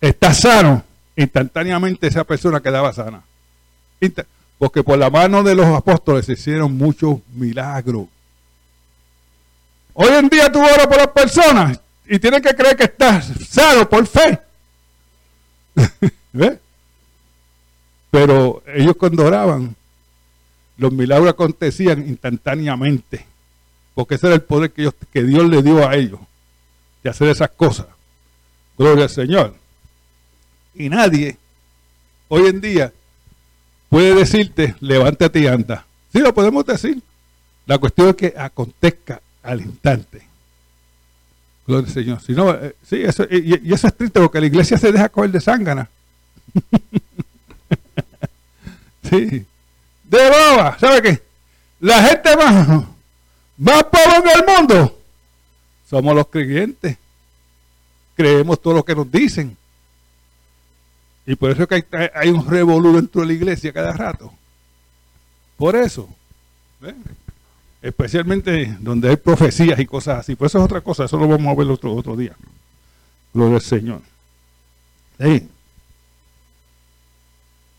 está 0.00 0.34
sano, 0.34 0.82
instantáneamente 1.14 2.08
esa 2.08 2.24
persona 2.24 2.60
quedaba 2.60 2.92
sana. 2.92 3.22
Porque 4.58 4.82
por 4.82 4.98
la 4.98 5.10
mano 5.10 5.42
de 5.42 5.54
los 5.54 5.66
apóstoles 5.66 6.26
se 6.26 6.32
hicieron 6.32 6.76
muchos 6.76 7.20
milagros. 7.34 8.06
Hoy 9.94 10.08
en 10.08 10.28
día 10.28 10.50
tú 10.50 10.60
oras 10.60 10.86
por 10.86 10.96
las 10.96 11.08
personas 11.08 11.80
y 12.06 12.18
tienes 12.18 12.42
que 12.42 12.54
creer 12.54 12.76
que 12.76 12.84
estás 12.84 13.30
sano 13.48 13.88
por 13.88 14.06
fe. 14.06 14.45
Pero 18.10 18.62
ellos 18.66 18.96
cuando 18.96 19.24
oraban, 19.24 19.76
los 20.76 20.92
milagros 20.92 21.28
acontecían 21.28 22.08
instantáneamente. 22.08 23.26
Porque 23.94 24.16
ese 24.16 24.26
era 24.26 24.36
el 24.36 24.42
poder 24.42 24.72
que, 24.72 24.90
que 25.12 25.22
Dios 25.22 25.48
le 25.48 25.62
dio 25.62 25.86
a 25.86 25.94
ellos 25.94 26.20
de 27.02 27.10
hacer 27.10 27.28
esas 27.28 27.50
cosas. 27.50 27.86
Gloria 28.76 29.04
al 29.04 29.10
Señor. 29.10 29.54
Y 30.74 30.88
nadie 30.88 31.38
hoy 32.28 32.46
en 32.48 32.60
día 32.60 32.92
puede 33.88 34.14
decirte, 34.14 34.74
levántate 34.80 35.40
y 35.40 35.46
anda. 35.46 35.86
Sí, 36.12 36.18
lo 36.18 36.34
podemos 36.34 36.64
decir. 36.66 37.02
La 37.66 37.78
cuestión 37.78 38.10
es 38.10 38.16
que 38.16 38.34
acontezca 38.36 39.20
al 39.42 39.60
instante. 39.60 40.22
Gloria 41.66 41.86
al 41.86 41.92
Señor. 41.92 42.20
Si 42.20 42.32
no, 42.32 42.54
eh, 42.54 42.76
sí, 42.88 43.02
eso, 43.02 43.24
y, 43.30 43.72
eso 43.72 43.86
es 43.88 43.96
triste 43.96 44.20
porque 44.20 44.40
la 44.40 44.46
iglesia 44.46 44.78
se 44.78 44.92
deja 44.92 45.08
coger 45.08 45.30
de 45.30 45.40
zángana. 45.40 45.88
sí. 49.10 49.44
De 50.04 50.30
boba. 50.30 50.78
¿Sabe 50.78 51.02
qué? 51.02 51.22
La 51.80 52.02
gente 52.02 52.36
más, 52.36 52.84
más 53.58 53.84
pobre 53.84 54.30
en 54.32 54.40
el 54.40 54.46
mundo 54.46 54.96
somos 55.88 56.14
los 56.14 56.26
creyentes. 56.28 56.96
Creemos 58.14 58.60
todo 58.60 58.74
lo 58.74 58.84
que 58.84 58.94
nos 58.94 59.10
dicen. 59.10 59.56
Y 61.26 61.34
por 61.34 61.50
eso 61.50 61.62
es 61.62 61.68
que 61.84 62.10
hay, 62.14 62.28
un 62.30 62.46
revolú 62.48 62.94
dentro 62.94 63.20
de 63.20 63.28
la 63.28 63.32
iglesia 63.32 63.72
cada 63.72 63.92
rato. 63.92 64.32
Por 65.56 65.76
eso. 65.76 66.08
Especialmente 67.86 68.76
donde 68.80 69.10
hay 69.10 69.16
profecías 69.16 69.78
y 69.78 69.86
cosas 69.86 70.18
así. 70.18 70.34
Por 70.34 70.48
eso 70.48 70.58
es 70.58 70.64
otra 70.64 70.80
cosa. 70.80 71.04
Eso 71.04 71.16
lo 71.16 71.28
vamos 71.28 71.46
a 71.46 71.54
ver 71.56 71.70
otro, 71.70 71.94
otro 71.94 72.16
día. 72.16 72.34
Gloria 73.32 73.56
al 73.56 73.62
Señor. 73.62 74.00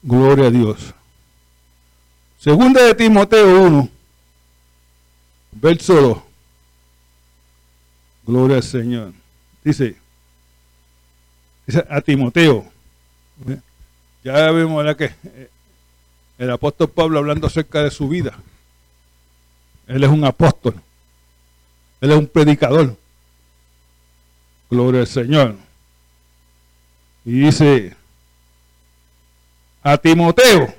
Gloria 0.01 0.47
a 0.47 0.49
Dios. 0.49 0.93
Segunda 2.39 2.81
de 2.83 2.95
Timoteo 2.95 3.63
1, 3.63 3.89
verso 5.51 5.93
2. 6.01 6.17
Gloria 8.27 8.55
al 8.57 8.63
Señor. 8.63 9.11
Dice, 9.61 9.97
dice 11.65 11.85
a 11.89 11.99
Timoteo, 11.99 12.63
ya 14.23 14.51
vemos 14.51 14.95
que 14.95 15.05
eh, 15.05 15.49
el 16.37 16.51
apóstol 16.51 16.89
Pablo 16.89 17.19
hablando 17.19 17.47
acerca 17.47 17.83
de 17.83 17.91
su 17.91 18.07
vida. 18.07 18.39
Él 19.87 20.03
es 20.03 20.09
un 20.09 20.23
apóstol. 20.25 20.75
Él 22.01 22.11
es 22.11 22.17
un 22.17 22.27
predicador. 22.27 22.95
Gloria 24.69 25.01
al 25.01 25.07
Señor. 25.07 25.55
Y 27.25 27.39
dice 27.39 27.95
a 29.83 29.97
Timoteo, 29.97 30.73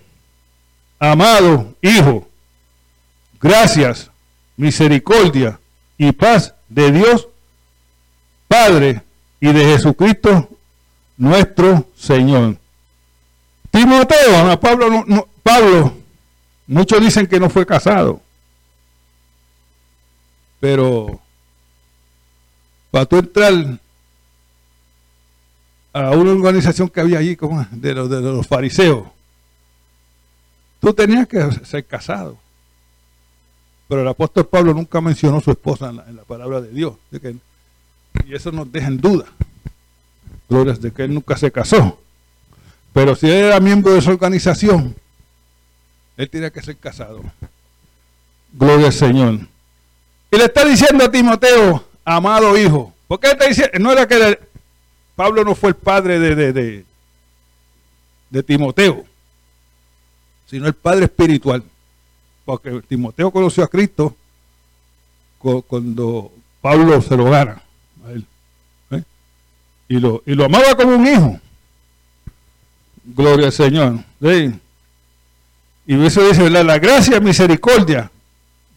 amado 0.99 1.75
hijo, 1.81 2.29
gracias, 3.41 4.11
misericordia 4.57 5.59
y 5.97 6.13
paz 6.13 6.55
de 6.69 6.93
Dios, 6.93 7.29
Padre, 8.47 9.03
y 9.41 9.53
de 9.53 9.65
Jesucristo 9.65 10.49
nuestro 11.17 11.87
Señor. 11.97 12.57
Timoteo, 13.71 14.59
Pablo, 14.61 15.29
Pablo, 15.43 15.93
muchos 16.67 17.01
dicen 17.01 17.27
que 17.27 17.39
no 17.39 17.51
fue 17.51 17.67
casado, 17.67 18.21
pero 20.61 21.21
para 22.91 23.07
tú 23.07 23.17
entrar 23.19 23.79
a 25.93 26.11
una 26.11 26.33
organización 26.33 26.89
que 26.89 27.01
había 27.01 27.19
allí 27.19 27.37
como 27.37 27.65
de, 27.71 27.95
los, 27.95 28.09
de 28.09 28.21
los 28.21 28.47
fariseos, 28.47 29.09
tú 30.81 30.93
tenías 30.93 31.27
que 31.27 31.51
ser 31.65 31.85
casado. 31.85 32.39
Pero 33.89 34.03
el 34.03 34.09
apóstol 34.09 34.47
Pablo 34.47 34.75
nunca 34.75 35.01
mencionó 35.01 35.39
a 35.39 35.41
su 35.41 35.51
esposa 35.51 35.89
en 35.89 36.17
la, 36.17 36.23
palabra 36.25 36.61
de 36.61 36.71
Dios. 36.71 36.95
y 38.27 38.35
eso 38.35 38.53
nos 38.53 38.71
deja 38.71 38.89
en 38.89 38.99
duda. 38.99 39.25
Glorias 40.49 40.81
de 40.81 40.93
que 40.93 41.05
él 41.05 41.15
nunca 41.15 41.37
se 41.37 41.51
casó. 41.51 41.99
Pero 42.93 43.17
si 43.17 43.27
él 43.27 43.45
era 43.45 43.61
miembro 43.61 43.95
de 43.95 44.03
su 44.03 44.11
organización, 44.11 44.95
él 46.17 46.29
tenía 46.29 46.51
que 46.51 46.63
ser 46.63 46.77
casado. 46.77 47.23
Gloria 48.53 48.87
al 48.87 48.93
Señor. 48.93 49.41
Y 50.31 50.37
le 50.37 50.45
está 50.45 50.65
diciendo 50.65 51.05
a 51.05 51.11
Timoteo, 51.11 51.85
amado 52.05 52.57
hijo, 52.59 52.95
porque 53.07 53.29
él 53.29 53.33
está 53.33 53.47
diciendo, 53.47 53.79
no 53.79 53.93
era 53.93 54.07
que 54.07 54.39
Pablo 55.17 55.45
no 55.45 55.55
fue 55.55 55.71
el 55.71 55.77
padre 55.77 56.19
de, 56.19 56.53
de, 56.53 56.85
de, 58.31 58.43
Timoteo, 58.43 59.05
sino 60.47 60.67
el 60.67 60.75
padre 60.75 61.07
espiritual. 61.07 61.63
Porque 62.45 62.83
Timoteo 62.89 63.31
conoció 63.31 63.65
a 63.65 63.69
Cristo 63.69 64.15
cuando 65.39 66.33
Pablo 66.61 67.01
se 67.03 67.17
lo 67.17 67.25
gana 67.25 67.63
a 68.07 68.11
él 68.13 68.25
y 69.89 69.99
lo, 69.99 70.23
y 70.27 70.35
lo 70.35 70.45
amaba 70.45 70.77
como 70.77 70.97
un 70.97 71.07
hijo. 71.07 71.41
Gloria 73.05 73.47
al 73.47 73.53
Señor. 73.53 74.05
Y 75.87 76.05
eso 76.05 76.29
dice, 76.29 76.43
¿verdad? 76.43 76.65
La 76.65 76.79
gracia, 76.79 77.19
misericordia. 77.21 78.11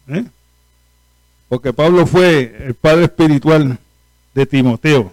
¿eh? 0.08 0.24
Porque 1.52 1.74
Pablo 1.74 2.08
fue 2.08 2.56
el 2.66 2.76
padre 2.76 3.04
espiritual 3.04 3.78
de 4.34 4.46
Timoteo. 4.46 5.12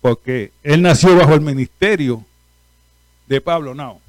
Porque 0.00 0.50
él 0.64 0.82
nació 0.82 1.14
bajo 1.14 1.32
el 1.34 1.42
ministerio 1.42 2.24
de 3.28 3.40
Pablo. 3.40 3.72
No. 3.72 4.00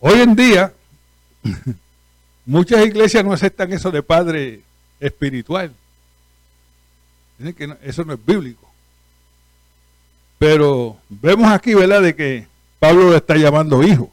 Hoy 0.00 0.20
en 0.20 0.34
día, 0.34 0.72
muchas 2.46 2.86
iglesias 2.86 3.22
no 3.22 3.34
aceptan 3.34 3.70
eso 3.70 3.90
de 3.90 4.02
padre 4.02 4.62
espiritual. 4.98 5.74
Eso 7.82 8.06
no 8.06 8.14
es 8.14 8.24
bíblico. 8.24 8.66
Pero 10.38 10.96
vemos 11.10 11.52
aquí, 11.52 11.74
¿verdad?, 11.74 12.00
de 12.00 12.16
que 12.16 12.46
Pablo 12.78 13.10
lo 13.10 13.16
está 13.16 13.36
llamando 13.36 13.82
hijo. 13.82 14.10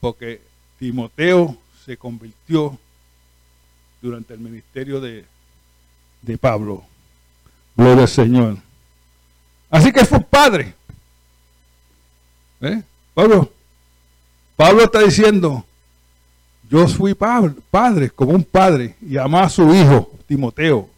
Porque 0.00 0.40
Timoteo 0.78 1.58
se 1.88 1.96
convirtió 1.96 2.78
durante 4.02 4.34
el 4.34 4.40
ministerio 4.40 5.00
de, 5.00 5.24
de 6.20 6.36
Pablo. 6.36 6.84
Gloria 7.74 8.02
al 8.02 8.08
Señor. 8.08 8.58
Así 9.70 9.90
que 9.90 10.04
fue 10.04 10.20
padre. 10.20 10.74
Pablo, 13.14 13.50
Pablo 14.54 14.82
está 14.82 15.00
diciendo, 15.00 15.64
yo 16.68 16.86
fui 16.88 17.14
padre, 17.14 18.10
como 18.10 18.32
un 18.32 18.44
padre, 18.44 18.94
y 19.00 19.16
amaba 19.16 19.46
a 19.46 19.48
su 19.48 19.74
hijo, 19.74 20.12
Timoteo. 20.26 20.90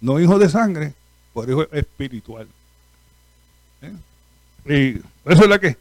No 0.00 0.18
hijo 0.18 0.38
de 0.38 0.48
sangre, 0.48 0.94
por 1.34 1.46
hijo 1.50 1.70
espiritual. 1.72 2.48
¿Eh? 3.82 3.92
Y 4.64 5.30
eso 5.30 5.42
es 5.42 5.48
la 5.48 5.58
que, 5.58 5.76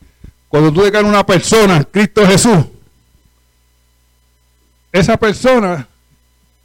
cuando 0.49 0.73
tú 0.73 0.81
declaras 0.81 1.09
una 1.09 1.25
persona, 1.25 1.85
Cristo 1.85 2.27
Jesús, 2.27 2.65
esa 4.93 5.17
persona 5.17 5.88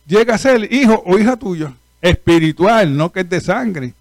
llega 0.06 0.34
a 0.34 0.38
ser 0.38 0.70
hijo 0.72 1.02
o 1.06 1.18
hija 1.18 1.36
tuya, 1.36 1.72
espiritual, 2.00 2.94
no 2.94 3.10
que 3.10 3.20
es 3.20 3.28
de 3.28 3.40
sangre. 3.40 3.94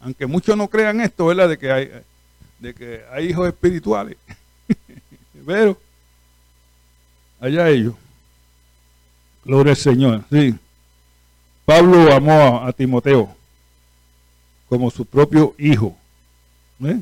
Aunque 0.00 0.26
muchos 0.26 0.56
no 0.56 0.68
crean 0.68 1.00
esto, 1.00 1.26
¿verdad? 1.26 1.48
De 1.48 1.58
que 1.58 3.02
hay, 3.12 3.28
hijos 3.28 3.48
espirituales. 3.48 4.16
Pero, 5.46 5.76
allá 7.40 7.68
ellos. 7.68 7.94
Gloria 9.44 9.72
al 9.72 9.76
Señor. 9.76 10.24
Sí. 10.30 10.54
Pablo 11.64 12.12
amó 12.12 12.64
a, 12.64 12.72
Timoteo 12.72 13.34
como 14.68 14.88
su 14.90 15.04
propio 15.04 15.52
hijo. 15.58 15.96
¿eh? 16.84 17.00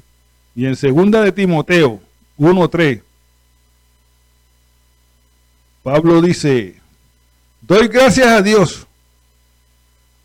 Y 0.54 0.64
en 0.64 0.76
segunda 0.76 1.20
de 1.20 1.32
Timoteo 1.32 2.00
1.3, 2.38 3.02
Pablo 5.84 6.22
dice, 6.22 6.80
doy 7.60 7.88
gracias 7.88 8.26
a 8.26 8.40
Dios, 8.40 8.86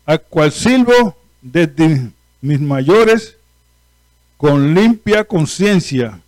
al 0.06 0.22
cual 0.22 0.50
sirvo 0.50 1.14
desde 1.42 2.10
mis 2.40 2.58
mayores 2.58 3.36
con 4.38 4.74
limpia 4.74 5.22
conciencia 5.22 6.18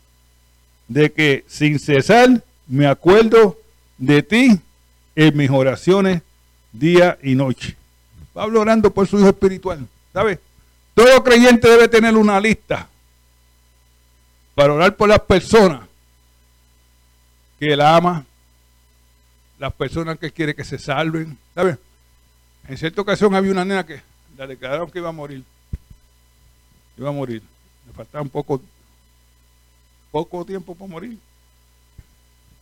de 0.86 1.10
que 1.10 1.46
sin 1.48 1.78
cesar 1.78 2.44
me 2.66 2.86
acuerdo 2.86 3.58
de 3.96 4.22
ti 4.22 4.60
en 5.16 5.34
mis 5.34 5.48
oraciones 5.48 6.20
día 6.70 7.18
y 7.22 7.34
noche. 7.34 7.74
Pablo 8.34 8.60
orando 8.60 8.92
por 8.92 9.08
su 9.08 9.18
hijo 9.18 9.28
espiritual. 9.28 9.88
¿Sabe? 10.12 10.40
Todo 10.94 11.24
creyente 11.24 11.70
debe 11.70 11.88
tener 11.88 12.18
una 12.18 12.38
lista 12.38 12.86
para 14.54 14.74
orar 14.74 14.94
por 14.94 15.08
las 15.08 15.20
personas 15.20 15.80
que 17.58 17.72
él 17.72 17.80
ama, 17.80 18.26
las 19.62 19.72
personas 19.72 20.18
que 20.18 20.33
quiere 20.33 20.57
que 20.57 20.64
se 20.64 20.77
salven. 20.77 21.38
¿Sabe? 21.55 21.79
En 22.66 22.77
cierta 22.77 23.01
ocasión 23.01 23.33
había 23.33 23.53
una 23.53 23.64
nena 23.64 23.87
que 23.87 24.03
la 24.37 24.44
declararon 24.44 24.90
que 24.90 24.98
iba 24.98 25.09
a 25.09 25.12
morir. 25.12 25.44
Iba 26.98 27.11
a 27.11 27.12
morir. 27.12 27.40
Le 27.87 27.92
faltaba 27.92 28.22
un 28.22 28.29
poco, 28.29 28.61
poco 30.11 30.44
tiempo 30.44 30.75
para 30.75 30.90
morir. 30.90 31.16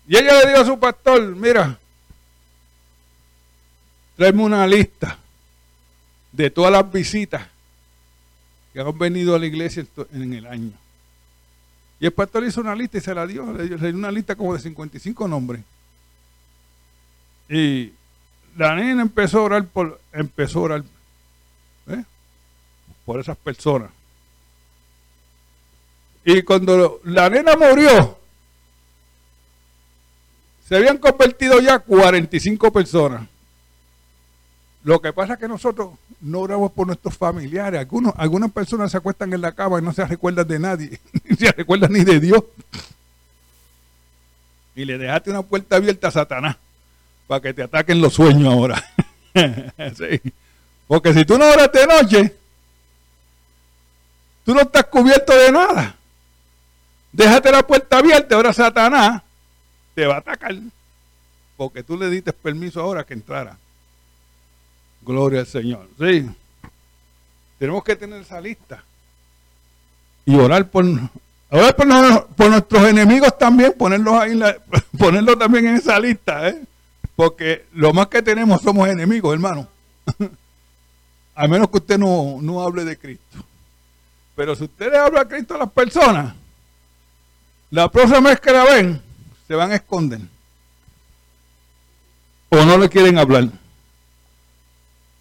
Y 0.07 0.15
ella 0.15 0.41
le 0.41 0.51
dijo 0.51 0.61
a 0.61 0.65
su 0.67 0.79
pastor, 0.79 1.35
mira, 1.37 1.79
tráeme 4.19 4.43
una 4.43 4.67
lista 4.67 5.17
de 6.33 6.51
todas 6.51 6.71
las 6.71 6.93
visitas 6.93 7.47
que 8.75 8.81
han 8.81 8.99
venido 8.99 9.35
a 9.35 9.39
la 9.39 9.47
iglesia 9.47 9.87
en 10.13 10.35
el 10.35 10.47
año. 10.47 10.73
Y 11.99 12.05
el 12.05 12.13
pastor 12.13 12.45
hizo 12.45 12.61
una 12.61 12.77
lista 12.77 12.99
y 12.99 13.01
se 13.01 13.15
la 13.15 13.27
dio, 13.27 13.51
le 13.55 13.69
dio 13.69 13.89
una 13.97 14.11
lista 14.11 14.37
como 14.37 14.53
de 14.53 14.61
55 14.61 15.27
nombres. 15.27 15.63
Y 17.51 17.93
la 18.57 18.77
nena 18.77 19.03
empezó 19.03 19.41
a 19.41 19.43
orar 19.43 19.67
por, 19.67 20.01
empezó 20.13 20.61
a 20.61 20.63
orar 20.63 20.85
¿eh? 21.89 22.05
por 23.05 23.19
esas 23.19 23.37
personas. 23.37 23.91
Y 26.25 26.43
cuando 26.43 27.01
la 27.05 27.29
nena 27.29 27.57
murió, 27.57 28.19
se 30.69 30.77
habían 30.77 30.99
convertido 30.99 31.61
ya 31.61 31.81
45 31.81 32.73
personas. 32.73 33.27
Lo 34.85 35.01
que 35.01 35.13
pasa 35.13 35.33
es 35.33 35.41
que 35.41 35.49
nosotros 35.49 35.91
no 36.21 36.41
oramos 36.41 36.71
por 36.71 36.87
nuestros 36.87 37.17
familiares. 37.17 37.81
Algunos, 37.81 38.15
algunas 38.17 38.53
personas 38.53 38.93
se 38.93 38.97
acuestan 38.97 39.33
en 39.33 39.41
la 39.41 39.53
cama 39.53 39.81
y 39.81 39.83
no 39.83 39.93
se 39.93 40.05
recuerdan 40.07 40.47
de 40.47 40.59
nadie, 40.61 41.01
ni 41.25 41.35
se 41.35 41.51
recuerdan 41.51 41.93
ni 41.93 42.05
de 42.05 42.21
Dios. 42.21 42.45
Y 44.77 44.85
le 44.85 44.99
dejaste 44.99 45.31
una 45.31 45.43
puerta 45.43 45.77
abierta 45.77 46.09
a 46.09 46.13
Satanás 46.13 46.57
para 47.31 47.43
que 47.43 47.55
te 47.55 47.63
ataquen 47.63 48.01
los 48.01 48.15
sueños 48.15 48.53
ahora. 48.53 48.85
Porque 50.89 51.15
si 51.15 51.25
tú 51.25 51.39
no 51.39 51.49
oras 51.49 51.71
de 51.71 51.87
noche, 51.87 52.37
tú 54.45 54.53
no 54.53 54.63
estás 54.63 54.87
cubierto 54.87 55.33
de 55.33 55.53
nada. 55.53 55.95
Déjate 57.13 57.53
la 57.53 57.65
puerta 57.65 57.99
abierta, 57.99 58.35
ahora 58.35 58.53
Satanás 58.53 59.23
te 59.95 60.07
va 60.07 60.17
a 60.17 60.19
atacar. 60.19 60.57
Porque 61.57 61.85
tú 61.85 61.97
le 61.97 62.11
diste 62.11 62.33
permiso 62.33 62.81
ahora 62.81 63.05
que 63.05 63.15
entrara. 63.15 63.57
Gloria 65.01 65.39
al 65.39 65.47
Señor. 65.47 65.89
Sí. 66.01 66.29
Tenemos 67.61 67.85
que 67.85 67.95
tener 67.95 68.23
esa 68.23 68.41
lista. 68.41 68.83
Y 70.27 70.35
orar 70.35 70.69
por, 70.69 70.85
orar 71.49 71.77
por, 71.77 72.51
nuestros 72.51 72.89
enemigos 72.89 73.39
también, 73.39 73.73
ponerlos 73.79 74.15
ahí, 74.15 74.37
ponerlos 74.99 75.39
también 75.39 75.69
en 75.69 75.77
esa 75.77 75.97
lista, 76.01 76.49
¿eh? 76.49 76.65
Porque 77.21 77.67
lo 77.75 77.93
más 77.93 78.07
que 78.07 78.23
tenemos 78.23 78.63
somos 78.63 78.89
enemigos, 78.89 79.35
hermano. 79.35 79.69
a 81.35 81.47
menos 81.47 81.69
que 81.69 81.77
usted 81.77 81.99
no, 81.99 82.39
no 82.41 82.63
hable 82.63 82.83
de 82.83 82.97
Cristo. 82.97 83.45
Pero 84.35 84.57
si 84.57 84.65
usted 84.65 84.91
le 84.91 84.97
habla 84.97 85.21
a 85.21 85.29
Cristo 85.29 85.55
a 85.55 85.59
las 85.59 85.71
personas, 85.71 86.35
la 87.71 87.91
próxima 87.91 88.31
vez 88.31 88.41
que 88.41 88.53
la 88.53 88.65
ven, 88.65 89.03
se 89.47 89.55
van 89.55 89.71
a 89.71 89.75
esconder. 89.75 90.21
O 92.49 92.65
no 92.65 92.79
le 92.79 92.89
quieren 92.89 93.19
hablar. 93.19 93.51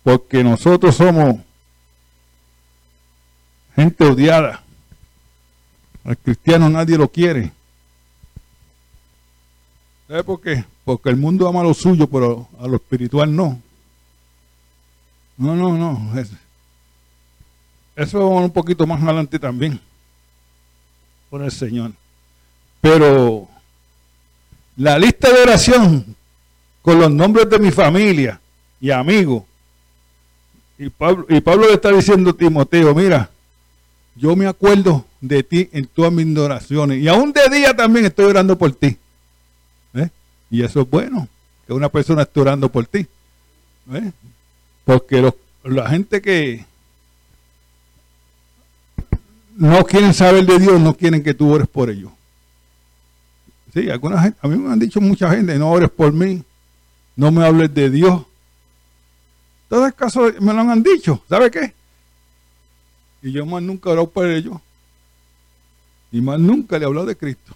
Porque 0.01 0.41
nosotros 0.41 0.95
somos 0.95 1.35
gente 3.75 4.05
odiada. 4.05 4.63
Al 6.05 6.17
cristiano 6.17 6.69
nadie 6.69 6.97
lo 6.97 7.09
quiere. 7.09 7.51
¿Sabe 10.09 10.23
por 10.23 10.41
qué? 10.41 10.65
Porque 10.85 11.09
el 11.09 11.17
mundo 11.17 11.47
ama 11.47 11.61
lo 11.61 11.71
suyo, 11.71 12.07
pero 12.07 12.49
a 12.59 12.67
lo 12.67 12.77
espiritual 12.77 13.33
no. 13.35 13.61
No, 15.37 15.55
no, 15.55 15.77
no. 15.77 16.11
Eso 17.95 18.27
un 18.27 18.49
poquito 18.49 18.87
más 18.87 19.03
adelante 19.03 19.37
también. 19.37 19.79
Por 21.29 21.43
el 21.43 21.51
Señor. 21.51 21.91
Pero 22.81 23.47
la 24.77 24.97
lista 24.97 25.31
de 25.31 25.43
oración 25.43 26.15
con 26.81 26.99
los 26.99 27.11
nombres 27.11 27.47
de 27.47 27.59
mi 27.59 27.69
familia 27.69 28.41
y 28.81 28.89
amigos 28.89 29.43
y 30.79 30.89
Pablo, 30.89 31.27
y 31.29 31.39
Pablo 31.39 31.67
le 31.67 31.73
está 31.75 31.91
diciendo 31.91 32.31
a 32.31 32.33
Timoteo, 32.33 32.95
mira, 32.95 33.29
yo 34.15 34.35
me 34.35 34.47
acuerdo 34.47 35.05
de 35.21 35.43
ti 35.43 35.69
en 35.71 35.85
todas 35.85 36.11
mis 36.11 36.35
oraciones. 36.35 36.99
Y 36.99 37.07
aún 37.07 37.31
de 37.31 37.47
día 37.55 37.75
también 37.75 38.07
estoy 38.07 38.25
orando 38.25 38.57
por 38.57 38.71
ti. 38.71 38.97
Y 40.49 40.63
eso 40.63 40.81
es 40.81 40.89
bueno, 40.89 41.27
que 41.67 41.73
una 41.73 41.89
persona 41.89 42.23
esté 42.23 42.39
orando 42.39 42.69
por 42.69 42.85
ti. 42.85 43.07
¿Eh? 43.93 44.11
Porque 44.85 45.31
la 45.63 45.89
gente 45.89 46.21
que 46.21 46.65
no 49.55 49.83
quieren 49.83 50.13
saber 50.13 50.45
de 50.45 50.57
Dios, 50.57 50.79
no 50.79 50.95
quieren 50.95 51.21
que 51.21 51.33
tú 51.33 51.51
ores 51.51 51.67
por 51.67 51.89
ellos. 51.89 52.11
Sí, 53.73 53.89
alguna 53.89 54.21
gente, 54.21 54.39
a 54.41 54.47
mí 54.47 54.57
me 54.57 54.71
han 54.71 54.79
dicho 54.79 54.99
mucha 54.99 55.29
gente, 55.29 55.57
no 55.59 55.69
ores 55.69 55.89
por 55.89 56.11
mí, 56.11 56.43
no 57.15 57.31
me 57.31 57.45
hables 57.45 57.73
de 57.73 57.89
Dios. 57.89 58.23
Todo 59.67 59.85
el 59.85 59.93
caso 59.93 60.31
me 60.39 60.53
lo 60.53 60.61
han 60.61 60.81
dicho, 60.81 61.23
¿sabe 61.29 61.51
qué? 61.51 61.73
Y 63.21 63.31
yo 63.31 63.45
más 63.45 63.61
nunca 63.61 63.89
he 63.89 63.93
orado 63.93 64.09
por 64.09 64.25
ellos. 64.27 64.57
Y 66.11 66.21
más 66.21 66.39
nunca 66.39 66.79
le 66.79 66.85
he 66.85 66.87
hablado 66.87 67.05
de 67.05 67.15
Cristo. 67.15 67.55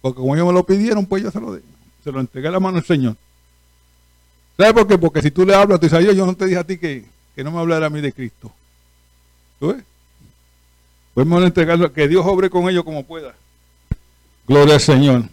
Porque 0.00 0.18
como 0.20 0.34
ellos 0.34 0.46
me 0.46 0.52
lo 0.52 0.66
pidieron, 0.66 1.06
pues 1.06 1.22
yo 1.22 1.30
se 1.30 1.40
lo, 1.40 1.60
se 2.04 2.12
lo 2.12 2.20
entregué 2.20 2.48
a 2.48 2.52
la 2.52 2.60
mano 2.60 2.76
al 2.76 2.84
Señor. 2.84 3.16
¿Sabe 4.58 4.74
por 4.74 4.86
qué? 4.86 4.98
Porque 4.98 5.22
si 5.22 5.30
tú 5.30 5.44
le 5.44 5.54
hablas, 5.54 5.80
tú 5.80 5.86
dices, 5.86 6.14
yo 6.14 6.26
no 6.26 6.36
te 6.36 6.44
dije 6.44 6.58
a 6.58 6.64
ti 6.64 6.78
que, 6.78 7.06
no 7.36 7.50
me 7.50 7.58
hablara 7.58 7.86
a 7.86 7.90
mí 7.90 8.00
de 8.00 8.12
Cristo. 8.12 8.52
¿Tú 9.58 9.68
ves? 9.68 9.82
Pues 11.14 11.26
me 11.26 11.36
entregarlo, 11.44 11.92
que 11.92 12.06
Dios 12.06 12.24
obre 12.26 12.50
con 12.50 12.68
ellos 12.68 12.84
como 12.84 13.04
pueda. 13.04 13.34
Gloria 14.46 14.74
al 14.74 14.80
Señor. 14.80 15.24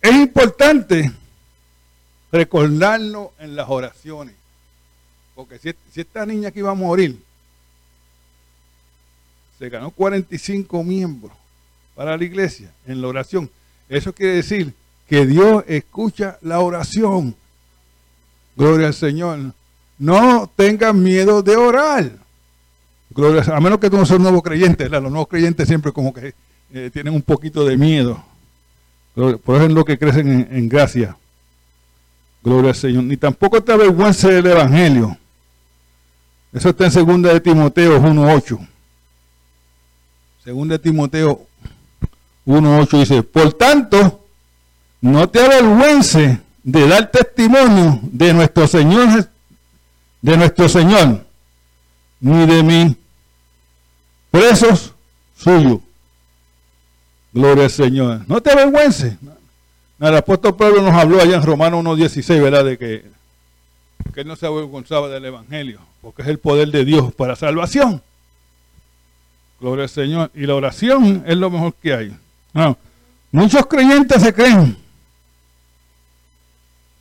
Es 0.00 0.14
importante 0.14 1.12
recordarlo 2.30 3.32
en 3.38 3.56
las 3.56 3.68
oraciones. 3.68 4.34
Porque 5.34 5.58
si, 5.58 6.00
esta 6.00 6.24
niña 6.24 6.50
que 6.50 6.60
iba 6.60 6.70
a 6.70 6.74
morir 6.74 7.20
se 9.58 9.68
ganó 9.68 9.90
45 9.90 10.84
miembros 10.84 11.32
para 11.94 12.16
la 12.16 12.24
iglesia 12.24 12.70
en 12.86 13.00
la 13.00 13.08
oración, 13.08 13.50
eso 13.88 14.12
quiere 14.12 14.34
decir 14.34 14.74
que 15.08 15.26
Dios 15.26 15.64
escucha 15.68 16.38
la 16.42 16.60
oración. 16.60 17.34
Gloria 18.56 18.88
al 18.88 18.94
Señor. 18.94 19.52
No 19.98 20.50
tengan 20.56 21.02
miedo 21.02 21.42
de 21.42 21.56
orar. 21.56 22.10
Gloria, 23.10 23.42
a 23.54 23.60
menos 23.60 23.78
que 23.78 23.88
tú 23.88 23.96
no 23.96 24.04
seas 24.04 24.18
un 24.18 24.24
nuevo 24.24 24.42
creyente. 24.42 24.88
Los 24.88 25.02
nuevos 25.02 25.28
creyentes 25.28 25.68
siempre 25.68 25.92
como 25.92 26.12
que 26.12 26.34
eh, 26.72 26.90
tienen 26.92 27.14
un 27.14 27.22
poquito 27.22 27.64
de 27.64 27.76
miedo. 27.76 28.22
Por 29.14 29.56
eso 29.56 29.64
es 29.64 29.72
lo 29.72 29.84
que 29.84 29.98
crecen 29.98 30.48
en 30.50 30.68
gracia. 30.68 31.16
Gloria 32.42 32.70
al 32.70 32.76
Señor. 32.76 33.04
Ni 33.04 33.16
tampoco 33.16 33.62
te 33.62 33.72
avergüences 33.72 34.30
del 34.30 34.46
Evangelio. 34.46 35.16
Eso 36.52 36.70
está 36.70 36.86
en 36.86 37.22
2 37.22 37.32
de 37.34 37.40
Timoteo 37.40 38.00
1.8. 38.00 38.68
2 40.44 40.68
de 40.68 40.78
Timoteo 40.78 41.46
1.8 42.46 42.98
dice, 43.00 43.22
por 43.22 43.52
tanto, 43.54 44.24
no 45.00 45.28
te 45.28 45.40
avergüences 45.40 46.38
de 46.62 46.88
dar 46.88 47.10
testimonio 47.10 48.00
de 48.02 48.32
nuestro 48.32 48.66
Señor, 48.66 49.28
de 50.22 50.36
nuestro 50.36 50.68
Señor, 50.68 51.24
ni 52.20 52.46
de 52.46 52.62
mí. 52.62 52.96
Presos 54.30 54.94
suyos. 55.36 55.80
Gloria 57.32 57.64
al 57.64 57.70
Señor. 57.70 58.22
No 58.26 58.40
te 58.40 58.50
avergüences. 58.50 59.16
El 59.98 60.16
apóstol 60.16 60.56
Pablo 60.56 60.82
nos 60.82 60.92
habló 60.92 61.20
allá 61.20 61.36
en 61.36 61.42
Romanos 61.42 61.84
1.16, 61.84 62.42
¿verdad? 62.42 62.64
De 62.64 62.78
que, 62.78 63.04
que 64.12 64.20
él 64.20 64.26
no 64.26 64.36
se 64.36 64.46
avergonzaba 64.46 65.08
del 65.08 65.24
Evangelio, 65.24 65.80
porque 66.00 66.22
es 66.22 66.28
el 66.28 66.38
poder 66.38 66.70
de 66.70 66.84
Dios 66.84 67.12
para 67.14 67.34
salvación. 67.34 68.02
Gloria 69.60 69.84
al 69.84 69.88
Señor. 69.88 70.30
Y 70.34 70.46
la 70.46 70.54
oración 70.54 71.24
es 71.26 71.36
lo 71.36 71.50
mejor 71.50 71.74
que 71.74 71.94
hay. 71.94 72.16
Muchos 73.30 73.66
creyentes 73.66 74.22
se 74.22 74.32
creen 74.32 74.76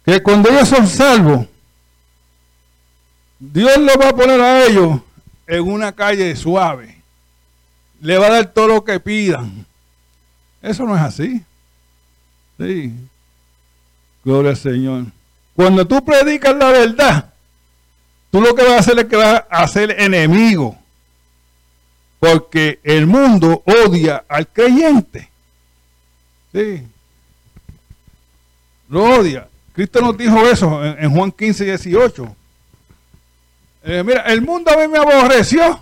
que 0.06 0.22
cuando 0.22 0.50
ellos 0.50 0.70
son 0.70 0.88
salvos, 0.88 1.48
Dios 3.40 3.78
los 3.78 3.96
va 3.98 4.10
a 4.10 4.16
poner 4.16 4.40
a 4.40 4.66
ellos 4.66 5.00
en 5.48 5.62
una 5.62 5.92
calle 5.92 6.36
suave. 6.36 7.02
Le 8.02 8.18
va 8.18 8.28
a 8.28 8.32
dar 8.32 8.46
todo 8.48 8.68
lo 8.68 8.84
que 8.84 9.00
pidan. 9.00 9.66
Eso 10.62 10.86
no 10.86 10.96
es 10.96 11.02
así. 11.02 11.44
Sí. 12.58 12.94
Gloria 14.24 14.52
al 14.52 14.58
Señor. 14.58 15.06
Cuando 15.56 15.88
tú 15.88 16.04
predicas 16.04 16.56
la 16.56 16.72
verdad, 16.72 17.34
tú 18.32 18.42
lo 18.42 18.54
que 18.56 18.64
vas 18.64 18.74
a 18.74 18.80
hacer 18.80 19.00
es 19.00 19.06
que 19.06 19.16
vas 19.16 19.44
a 19.50 19.68
ser 19.68 20.00
enemigo. 20.00 20.78
Porque 22.20 22.80
el 22.84 23.08
mundo 23.08 23.64
odia 23.66 24.24
al 24.28 24.48
creyente. 24.48 25.30
Sí. 26.56 26.88
Lo 28.88 29.04
odia. 29.04 29.50
Cristo 29.74 30.00
nos 30.00 30.18
dijo 30.18 30.40
eso 30.48 30.86
en, 30.86 31.12
Juan 31.12 31.30
15, 31.30 31.66
18. 31.66 32.36
Eh, 33.84 34.04
mira, 34.06 34.22
el 34.22 34.42
mundo 34.42 34.72
a 34.72 34.78
mí 34.78 34.88
me 34.88 34.98
aborreció. 34.98 35.70
O 35.70 35.82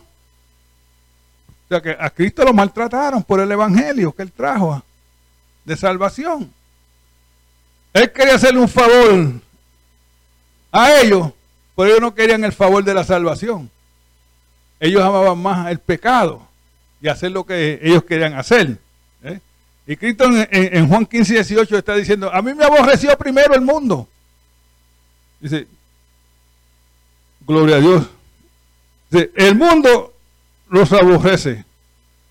sea 1.69 1.79
que 1.79 1.95
a 1.97 2.09
Cristo 2.09 2.43
lo 2.43 2.55
maltrataron 2.55 3.21
por 3.21 3.39
el 3.39 3.51
evangelio 3.51 4.11
que 4.13 4.23
él 4.23 4.31
trajo 4.31 4.81
de 5.63 5.77
salvación. 5.77 6.51
Él 7.93 8.11
quería 8.11 8.33
hacerle 8.33 8.59
un 8.59 8.67
favor 8.67 9.31
a 10.71 10.91
ellos, 11.01 11.33
pero 11.75 11.89
ellos 11.89 12.01
no 12.01 12.15
querían 12.15 12.43
el 12.43 12.51
favor 12.51 12.83
de 12.83 12.95
la 12.95 13.03
salvación. 13.03 13.69
Ellos 14.79 15.03
amaban 15.03 15.37
más 15.37 15.69
el 15.69 15.77
pecado 15.77 16.47
y 16.99 17.09
hacer 17.09 17.31
lo 17.31 17.45
que 17.45 17.79
ellos 17.83 18.03
querían 18.05 18.33
hacer. 18.33 18.79
Y 19.85 19.97
Cristo 19.97 20.25
en, 20.49 20.87
Juan 20.87 21.05
15, 21.05 21.33
18 21.33 21.77
está 21.77 21.95
diciendo, 21.95 22.33
a 22.33 22.41
mí 22.41 22.53
me 22.53 22.63
aborreció 22.63 23.17
primero 23.17 23.53
el 23.53 23.61
mundo. 23.61 24.07
Dice, 25.41 25.67
gloria 27.45 27.75
a 27.75 27.79
Dios. 27.79 28.07
Dice, 29.09 29.31
el 29.35 29.55
mundo 29.55 30.13
los 30.69 30.91
aborrece. 30.93 31.65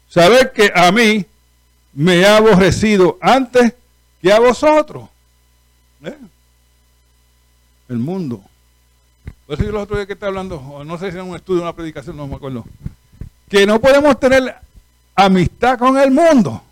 Saber 0.09 0.53
que 0.53 0.73
a 0.75 0.91
mí 0.93 1.27
me 1.93 2.25
ha 2.25 2.39
aborrecido 2.39 3.19
antes 3.21 3.75
que 4.23 4.33
a 4.33 4.41
vosotros. 4.41 5.09
¿Eh? 6.05 6.17
El 7.91 7.99
mundo. 7.99 8.43
Por 9.47 9.57
eso 9.57 9.65
yo 9.65 9.73
los 9.73 9.83
otros 9.83 9.99
días 9.99 10.07
que 10.07 10.15
está 10.15 10.29
hablando, 10.29 10.83
no 10.87 10.99
sé 10.99 11.13
si 11.13 11.19
en 11.19 11.29
un 11.29 11.37
estudio 11.37 11.61
una 11.61 11.75
predicación, 11.75 12.17
no 12.17 12.27
me 12.27 12.37
acuerdo. 12.37 12.65
Que 13.51 13.67
no 13.67 13.79
podemos 13.79 14.19
tener 14.19 14.55
amistad 15.15 15.79
con 15.79 15.99
el 15.99 16.11
mundo. 16.11 16.63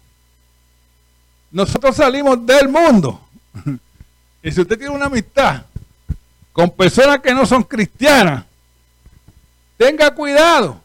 Nosotros 1.51 1.97
salimos 1.97 2.45
del 2.45 2.69
mundo. 2.69 3.21
Y 4.43 4.51
si 4.51 4.63
usted 4.63 4.79
tiene 4.79 4.95
una 4.95 5.05
amistad 5.05 5.65
con 6.51 6.71
personas 6.71 7.21
que 7.21 7.35
no 7.35 7.45
son 7.45 7.63
cristianas, 7.63 8.47
tenga 9.77 10.15
cuidado 10.15 10.81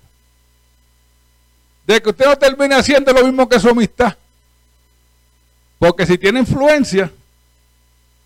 de 1.88 2.02
que 2.02 2.10
usted 2.10 2.26
no 2.26 2.38
termine 2.38 2.76
haciendo 2.76 3.14
lo 3.14 3.24
mismo 3.24 3.48
que 3.48 3.60
su 3.60 3.70
amistad. 3.70 4.18
Porque 5.80 6.06
si 6.06 6.18
tiene 6.18 6.40
influencia, 6.42 7.10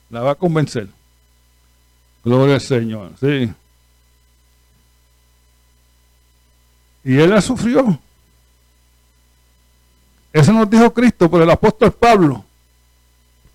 la 0.09 0.21
va 0.21 0.31
a 0.31 0.35
convencer. 0.35 0.87
Gloria 2.23 2.55
al 2.55 2.61
Señor, 2.61 3.11
sí. 3.19 3.53
Y 7.03 7.19
él 7.19 7.29
la 7.29 7.41
sufrió. 7.41 7.99
Eso 10.31 10.53
nos 10.53 10.69
dijo 10.69 10.93
Cristo, 10.93 11.29
pero 11.29 11.43
el 11.43 11.49
apóstol 11.49 11.91
Pablo 11.91 12.45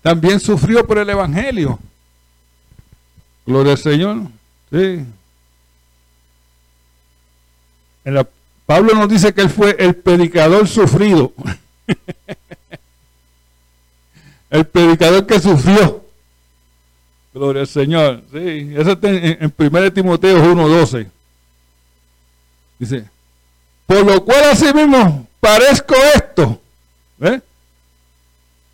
también 0.01 0.39
sufrió 0.39 0.85
por 0.85 0.97
el 0.97 1.09
Evangelio. 1.09 1.79
Gloria 3.45 3.73
al 3.73 3.77
Señor. 3.77 4.23
Sí. 4.71 5.05
Pablo 8.65 8.95
nos 8.95 9.09
dice 9.09 9.33
que 9.33 9.41
él 9.41 9.49
fue 9.49 9.75
el 9.79 9.95
predicador 9.95 10.67
sufrido. 10.67 11.31
el 14.49 14.65
predicador 14.65 15.25
que 15.25 15.39
sufrió. 15.39 16.03
Gloria 17.33 17.61
al 17.61 17.67
Señor. 17.67 18.23
Sí, 18.31 18.73
eso 18.75 18.91
está 18.91 19.09
en, 19.09 19.43
en 19.43 19.53
1 19.57 19.93
Timoteo 19.93 20.43
1.12. 20.43 21.07
Dice, 22.79 23.05
por 23.85 24.05
lo 24.05 24.23
cual 24.25 24.43
así 24.51 24.73
mismo 24.73 25.27
parezco 25.39 25.95
esto. 26.15 26.59
¿Eh? 27.25 27.41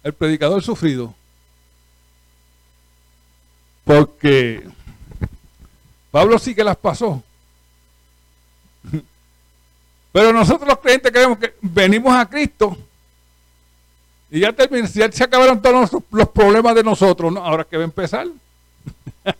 El 0.03 0.13
predicador 0.13 0.61
sufrido. 0.63 1.13
Porque 3.83 4.67
Pablo 6.11 6.37
sí 6.39 6.53
que 6.53 6.63
las 6.63 6.77
pasó. 6.77 7.23
Pero 10.11 10.33
nosotros 10.33 10.67
los 10.67 10.79
creyentes 10.79 11.11
creemos 11.11 11.37
que 11.37 11.55
venimos 11.61 12.13
a 12.13 12.25
Cristo 12.27 12.77
y 14.33 14.39
ya, 14.39 14.53
terminó, 14.53 14.87
ya 14.87 15.11
se 15.11 15.23
acabaron 15.25 15.61
todos 15.61 15.91
los, 16.09 16.29
problemas 16.29 16.73
de 16.73 16.83
nosotros. 16.83 17.33
¿no? 17.33 17.43
Ahora 17.43 17.65
que 17.65 17.75
va 17.75 17.83
a 17.83 17.85
empezar. 17.85 18.27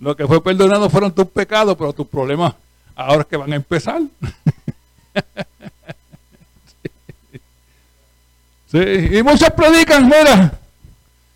Lo 0.00 0.16
que 0.16 0.26
fue 0.26 0.42
perdonado 0.42 0.88
fueron 0.88 1.12
tus 1.12 1.26
pecados, 1.28 1.76
pero 1.76 1.92
tus 1.92 2.06
problemas 2.06 2.54
ahora 2.96 3.24
que 3.24 3.36
van 3.36 3.52
a 3.52 3.56
empezar. 3.56 4.00
Y 8.72 9.22
muchos 9.22 9.50
predican, 9.50 10.04
mira, 10.06 10.52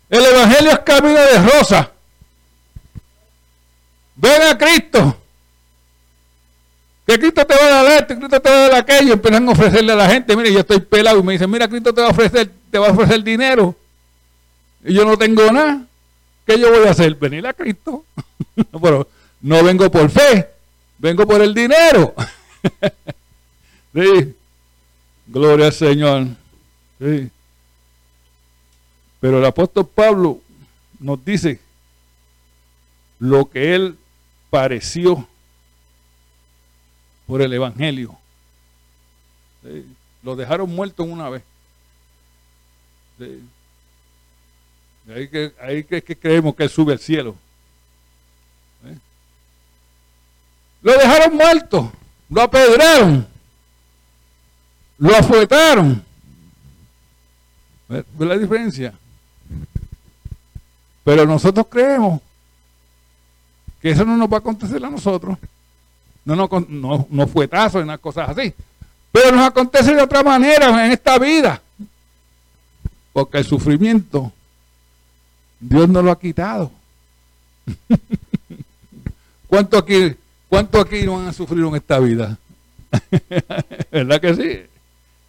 el 0.09 0.25
Evangelio 0.25 0.71
es 0.71 0.79
camino 0.79 1.19
de 1.19 1.39
rosa. 1.39 1.91
Ven 4.15 4.41
a 4.41 4.57
Cristo 4.57 5.17
que 7.07 7.17
Cristo 7.17 7.45
te 7.45 7.55
va 7.55 7.65
a 7.65 7.83
dar 7.83 8.01
esto, 8.01 8.15
Cristo 8.17 8.41
te 8.41 8.49
va 8.49 8.55
a 8.55 8.69
dar 8.69 8.75
aquello, 8.75 9.13
empiezan 9.13 9.47
a 9.47 9.51
ofrecerle 9.53 9.93
a 9.93 9.95
la 9.95 10.09
gente, 10.09 10.35
mire, 10.35 10.51
yo 10.51 10.59
estoy 10.59 10.81
pelado, 10.81 11.19
y 11.19 11.23
me 11.23 11.33
dicen, 11.33 11.49
mira, 11.49 11.65
Cristo 11.69 11.93
te 11.93 12.01
va 12.01 12.07
a 12.07 12.11
ofrecer, 12.11 12.51
te 12.69 12.77
va 12.77 12.87
a 12.87 12.91
ofrecer 12.91 13.23
dinero, 13.23 13.73
y 14.83 14.93
yo 14.93 15.05
no 15.05 15.17
tengo 15.17 15.49
nada, 15.49 15.83
¿qué 16.45 16.59
yo 16.59 16.69
voy 16.69 16.85
a 16.85 16.91
hacer? 16.91 17.15
Venir 17.15 17.47
a 17.47 17.53
Cristo, 17.53 18.03
pero 18.81 19.07
no 19.39 19.63
vengo 19.63 19.89
por 19.89 20.09
fe, 20.09 20.49
vengo 20.97 21.25
por 21.25 21.41
el 21.41 21.53
dinero. 21.53 22.13
sí, 23.93 24.35
gloria 25.27 25.67
al 25.67 25.73
Señor. 25.73 26.27
Sí. 26.99 27.29
Pero 29.19 29.39
el 29.39 29.45
apóstol 29.45 29.87
Pablo 29.87 30.41
nos 30.99 31.23
dice 31.23 31.59
lo 33.19 33.49
que 33.49 33.75
él 33.75 33.97
pareció 34.49 35.27
por 37.25 37.41
el 37.41 37.51
Evangelio. 37.53 38.17
Lo 40.23 40.35
dejaron 40.35 40.69
muerto 40.69 41.03
una 41.03 41.29
vez. 41.29 41.43
Ahí, 45.13 45.27
que, 45.29 45.53
ahí 45.59 45.83
que, 45.83 46.01
creemos 46.01 46.55
que 46.55 46.63
él 46.63 46.69
sube 46.69 46.93
al 46.93 46.99
cielo. 46.99 47.35
Lo 50.81 50.93
dejaron 50.93 51.35
muerto, 51.35 51.91
lo 52.29 52.41
apedrearon, 52.41 53.27
lo 54.99 55.15
afuetaron. 55.15 56.06
¿Ves 57.87 58.05
la 58.19 58.37
diferencia? 58.37 58.93
Pero 61.03 61.25
nosotros 61.25 61.67
creemos 61.69 62.21
que 63.81 63.91
eso 63.91 64.03
no 64.03 64.17
nos 64.17 64.29
va 64.29 64.37
a 64.37 64.39
acontecer 64.39 64.83
a 64.83 64.89
nosotros. 64.89 65.37
No, 66.25 66.35
no, 66.35 66.49
no, 66.67 67.07
no 67.09 67.27
fue 67.27 67.47
tazo 67.47 67.79
en 67.79 67.87
las 67.87 67.99
cosas 67.99 68.29
así. 68.29 68.53
Pero 69.11 69.31
nos 69.31 69.47
acontece 69.47 69.95
de 69.95 70.01
otra 70.01 70.23
manera 70.23 70.85
en 70.85 70.91
esta 70.91 71.17
vida. 71.17 71.61
Porque 73.13 73.37
el 73.37 73.45
sufrimiento, 73.45 74.31
Dios 75.59 75.87
no 75.87 76.01
lo 76.01 76.11
ha 76.11 76.19
quitado. 76.19 76.71
¿Cuánto 79.47 79.77
aquí, 79.77 80.13
cuánto 80.49 80.79
aquí 80.79 81.03
no 81.03 81.19
han 81.19 81.33
sufrido 81.33 81.69
en 81.69 81.75
esta 81.77 81.99
vida? 81.99 82.37
¿Verdad 83.91 84.21
que 84.21 84.35
sí? 84.35 84.61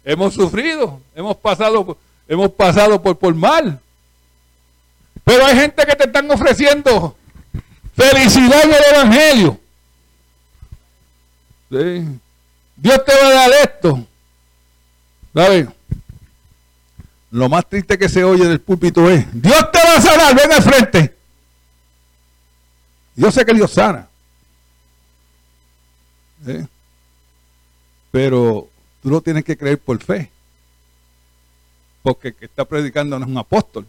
Hemos 0.03 0.33
sufrido, 0.33 0.99
hemos 1.15 1.37
pasado, 1.37 1.97
hemos 2.29 2.51
pasado 2.51 3.01
por, 3.01 3.17
por 3.17 3.35
mal. 3.35 3.81
Pero 5.25 5.45
hay 5.45 5.55
gente 5.55 5.85
que 5.85 5.95
te 5.95 6.05
están 6.05 6.31
ofreciendo 6.31 7.17
felicidad 7.93 8.63
en 8.63 8.73
el 8.73 8.95
Evangelio. 8.95 9.59
Dios 11.69 13.05
te 13.05 13.13
va 13.13 13.27
a 13.27 13.33
dar 13.33 13.51
esto. 13.63 14.07
¿Sabes? 15.33 15.67
Lo 17.31 17.49
más 17.49 17.67
triste 17.67 17.97
que 17.97 18.09
se 18.09 18.23
oye 18.23 18.47
del 18.47 18.61
púlpito 18.61 19.09
es, 19.09 19.25
Dios 19.33 19.71
te 19.71 19.79
va 19.79 19.95
a 19.97 20.01
sanar, 20.01 20.35
ven 20.35 20.51
al 20.51 20.63
frente. 20.63 21.15
Yo 23.15 23.31
sé 23.31 23.45
que 23.45 23.53
Dios 23.53 23.71
sana. 23.71 24.07
Pero 28.11 28.67
tú 29.03 29.09
lo 29.09 29.21
tienes 29.21 29.43
que 29.43 29.57
creer 29.57 29.77
por 29.77 30.01
fe. 30.01 30.31
Porque 32.09 32.29
el 32.29 32.33
que 32.33 32.45
está 32.45 32.65
predicando 32.65 33.19
no 33.19 33.25
es 33.25 33.29
un 33.29 33.37
apóstol. 33.37 33.85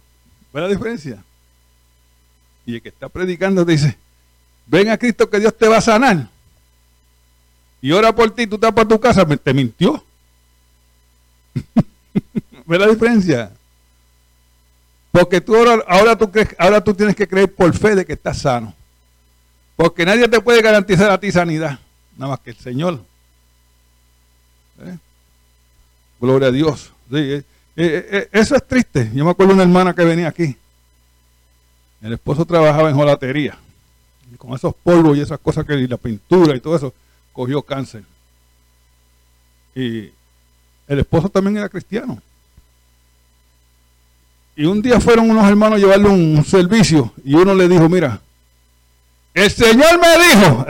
¿Ves 0.52 0.62
la 0.62 0.68
diferencia? 0.68 1.24
Y 2.66 2.74
el 2.74 2.82
que 2.82 2.90
está 2.90 3.08
predicando 3.08 3.64
dice, 3.64 3.96
ven 4.66 4.90
a 4.90 4.98
Cristo 4.98 5.30
que 5.30 5.40
Dios 5.40 5.56
te 5.56 5.66
va 5.66 5.78
a 5.78 5.80
sanar. 5.80 6.28
Y 7.80 7.92
ora 7.92 8.14
por 8.14 8.30
ti, 8.32 8.46
tú 8.46 8.56
estás 8.56 8.74
para 8.74 8.86
tu 8.86 9.00
casa, 9.00 9.24
te 9.24 9.54
mintió. 9.54 10.04
¿Ves 12.66 12.78
la 12.78 12.88
diferencia? 12.88 13.52
Porque 15.12 15.40
tú 15.40 15.56
ahora, 15.56 15.82
ahora, 15.88 16.18
tú 16.18 16.30
crees, 16.30 16.54
ahora 16.58 16.84
tú 16.84 16.92
tienes 16.92 17.16
que 17.16 17.26
creer 17.26 17.50
por 17.50 17.74
fe 17.74 17.94
de 17.94 18.04
que 18.04 18.12
estás 18.12 18.36
sano. 18.36 18.74
Porque 19.76 20.04
nadie 20.04 20.28
te 20.28 20.42
puede 20.42 20.60
garantizar 20.60 21.10
a 21.10 21.18
ti 21.18 21.32
sanidad, 21.32 21.78
nada 22.18 22.32
más 22.32 22.40
que 22.40 22.50
el 22.50 22.56
Señor. 22.58 23.02
¿Eh? 24.84 24.98
Gloria 26.20 26.48
a 26.48 26.52
Dios. 26.52 26.92
Eh, 27.82 28.06
eh, 28.10 28.28
eso 28.32 28.54
es 28.54 28.66
triste. 28.66 29.10
Yo 29.14 29.24
me 29.24 29.30
acuerdo 29.30 29.52
de 29.52 29.54
una 29.54 29.62
hermana 29.62 29.94
que 29.94 30.04
venía 30.04 30.28
aquí. 30.28 30.54
El 32.02 32.12
esposo 32.12 32.44
trabajaba 32.44 32.90
en 32.90 32.94
jolatería. 32.94 33.56
Y 34.30 34.36
con 34.36 34.52
esos 34.52 34.74
polvos 34.74 35.16
y 35.16 35.22
esas 35.22 35.38
cosas 35.38 35.64
que 35.64 35.74
la 35.88 35.96
pintura 35.96 36.54
y 36.54 36.60
todo 36.60 36.76
eso, 36.76 36.92
cogió 37.32 37.62
cáncer. 37.62 38.04
Y 39.74 40.10
el 40.88 40.98
esposo 40.98 41.30
también 41.30 41.56
era 41.56 41.70
cristiano. 41.70 42.20
Y 44.56 44.66
un 44.66 44.82
día 44.82 45.00
fueron 45.00 45.30
unos 45.30 45.48
hermanos 45.48 45.76
a 45.76 45.80
llevarle 45.80 46.08
un, 46.10 46.44
servicio 46.44 47.14
y 47.24 47.34
uno 47.34 47.54
le 47.54 47.66
dijo, 47.66 47.88
mira, 47.88 48.20
el 49.32 49.50
Señor 49.50 49.98
me 49.98 50.26
dijo, 50.26 50.66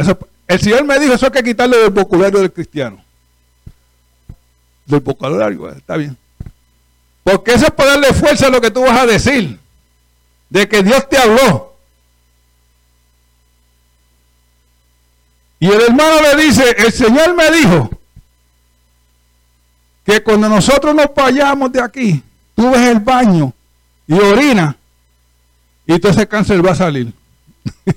el 0.46 0.60
Señor 0.60 0.84
me 0.84 0.96
dijo, 1.00 1.14
eso 1.14 1.26
hay 1.26 1.32
que 1.32 1.42
quitarle 1.42 1.76
del 1.76 1.90
vocabulario 1.90 2.38
del 2.38 2.52
cristiano. 2.52 3.02
Del 4.86 5.00
vocabulario, 5.00 5.70
está 5.70 5.96
bien. 5.96 6.16
Porque 7.22 7.52
eso 7.52 7.66
es 7.66 7.76
darle 7.76 8.12
fuerza 8.14 8.46
a 8.46 8.50
lo 8.50 8.60
que 8.60 8.70
tú 8.70 8.82
vas 8.82 8.98
a 8.98 9.06
decir. 9.06 9.58
De 10.48 10.68
que 10.68 10.82
Dios 10.82 11.08
te 11.08 11.18
habló. 11.18 11.76
Y 15.58 15.66
el 15.66 15.80
hermano 15.82 16.22
le 16.22 16.42
dice, 16.42 16.74
el 16.78 16.90
Señor 16.90 17.34
me 17.34 17.50
dijo 17.50 17.90
que 20.06 20.22
cuando 20.22 20.48
nosotros 20.48 20.94
nos 20.94 21.14
vayamos 21.14 21.70
de 21.70 21.82
aquí, 21.82 22.22
tú 22.54 22.70
ves 22.70 22.88
el 22.88 23.00
baño 23.00 23.52
y 24.06 24.14
orina, 24.14 24.76
y 25.86 25.98
todo 25.98 26.12
ese 26.12 26.26
cáncer 26.26 26.64
va 26.64 26.72
a 26.72 26.76
salir. 26.76 27.12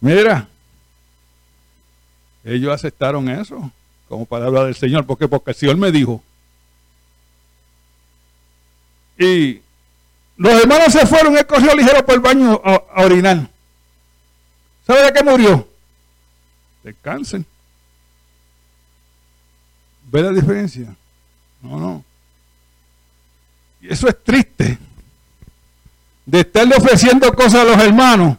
Mira, 0.00 0.48
ellos 2.44 2.72
aceptaron 2.72 3.28
eso 3.28 3.72
como 4.12 4.26
palabra 4.26 4.64
del 4.64 4.74
Señor. 4.74 5.06
¿Por 5.06 5.16
qué? 5.16 5.26
Porque 5.26 5.52
el 5.52 5.56
Señor 5.56 5.78
me 5.78 5.90
dijo. 5.90 6.22
Y 9.18 9.62
los 10.36 10.52
hermanos 10.52 10.92
se 10.92 11.06
fueron, 11.06 11.34
él 11.34 11.46
corrió 11.46 11.74
ligero 11.74 12.04
por 12.04 12.16
el 12.16 12.20
baño 12.20 12.60
a, 12.62 13.04
orinar. 13.04 13.48
¿Sabe 14.86 15.04
de 15.04 15.12
qué 15.14 15.24
murió? 15.24 15.66
De 16.82 16.92
cáncer. 16.92 17.42
¿Ve 20.10 20.20
la 20.20 20.30
diferencia? 20.32 20.94
No, 21.62 21.80
no. 21.80 22.04
Y 23.80 23.90
eso 23.90 24.08
es 24.08 24.22
triste. 24.22 24.78
De 26.26 26.40
estarle 26.40 26.76
ofreciendo 26.76 27.32
cosas 27.32 27.62
a 27.62 27.64
los 27.64 27.78
hermanos. 27.78 28.36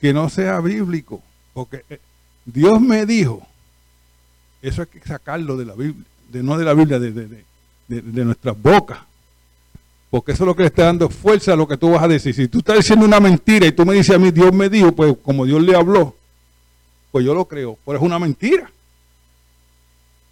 Que 0.00 0.12
no 0.12 0.28
sea 0.28 0.60
bíblico. 0.60 1.20
Porque 1.56 1.86
eh, 1.88 1.98
Dios 2.44 2.82
me 2.82 3.06
dijo. 3.06 3.40
Eso 4.60 4.82
hay 4.82 4.88
que 4.88 5.00
sacarlo 5.00 5.56
de 5.56 5.64
la 5.64 5.72
Biblia. 5.72 6.04
De, 6.28 6.42
no 6.42 6.58
de 6.58 6.66
la 6.66 6.74
Biblia, 6.74 6.98
de, 6.98 7.12
de, 7.12 7.44
de 7.88 8.24
nuestras 8.26 8.60
bocas. 8.60 8.98
Porque 10.10 10.32
eso 10.32 10.44
es 10.44 10.48
lo 10.48 10.54
que 10.54 10.64
le 10.64 10.68
está 10.68 10.84
dando 10.84 11.08
fuerza 11.08 11.54
a 11.54 11.56
lo 11.56 11.66
que 11.66 11.78
tú 11.78 11.92
vas 11.92 12.02
a 12.02 12.08
decir. 12.08 12.34
Si 12.34 12.46
tú 12.48 12.58
estás 12.58 12.76
diciendo 12.76 13.06
una 13.06 13.20
mentira 13.20 13.66
y 13.66 13.72
tú 13.72 13.86
me 13.86 13.94
dices 13.94 14.14
a 14.14 14.18
mí, 14.18 14.30
Dios 14.32 14.52
me 14.52 14.68
dijo, 14.68 14.92
pues 14.92 15.16
como 15.22 15.46
Dios 15.46 15.62
le 15.62 15.74
habló, 15.74 16.14
pues 17.10 17.24
yo 17.24 17.32
lo 17.34 17.46
creo. 17.46 17.78
Pero 17.86 17.96
es 17.96 18.04
una 18.04 18.18
mentira. 18.18 18.70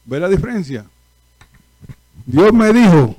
¿Ve 0.05 0.21
la 0.21 0.29
diferencia? 0.29 0.85
Dios 2.27 2.53
me 2.53 2.71
dijo, 2.71 3.17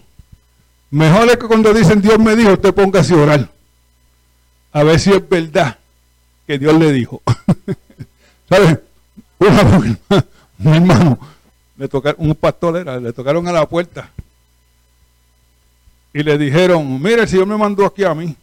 mejor 0.91 1.27
es 1.27 1.37
que 1.37 1.47
cuando 1.47 1.73
dicen 1.73 2.03
Dios 2.03 2.19
me 2.19 2.35
dijo, 2.35 2.53
usted 2.53 2.71
ponga 2.71 3.01
a 3.01 3.15
orar. 3.15 3.51
A 4.73 4.83
ver 4.83 4.99
si 4.99 5.11
es 5.11 5.27
verdad 5.27 5.79
que 6.47 6.57
Dios 6.57 6.73
le 6.77 6.91
dijo. 6.91 7.21
¿Sabes? 8.49 8.79
Un 9.39 10.73
hermano, 10.73 11.19
le 11.77 11.87
tocaron, 11.87 12.27
un 12.27 12.35
pastor 12.35 12.77
era, 12.77 12.99
le 12.99 13.11
tocaron 13.11 13.47
a 13.47 13.51
la 13.51 13.67
puerta 13.67 14.09
y 16.13 16.23
le 16.23 16.37
dijeron, 16.37 17.01
mire, 17.01 17.23
el 17.23 17.27
Señor 17.27 17.45
me 17.45 17.57
mandó 17.57 17.85
aquí 17.85 18.05
a 18.05 18.15
mí. 18.15 18.35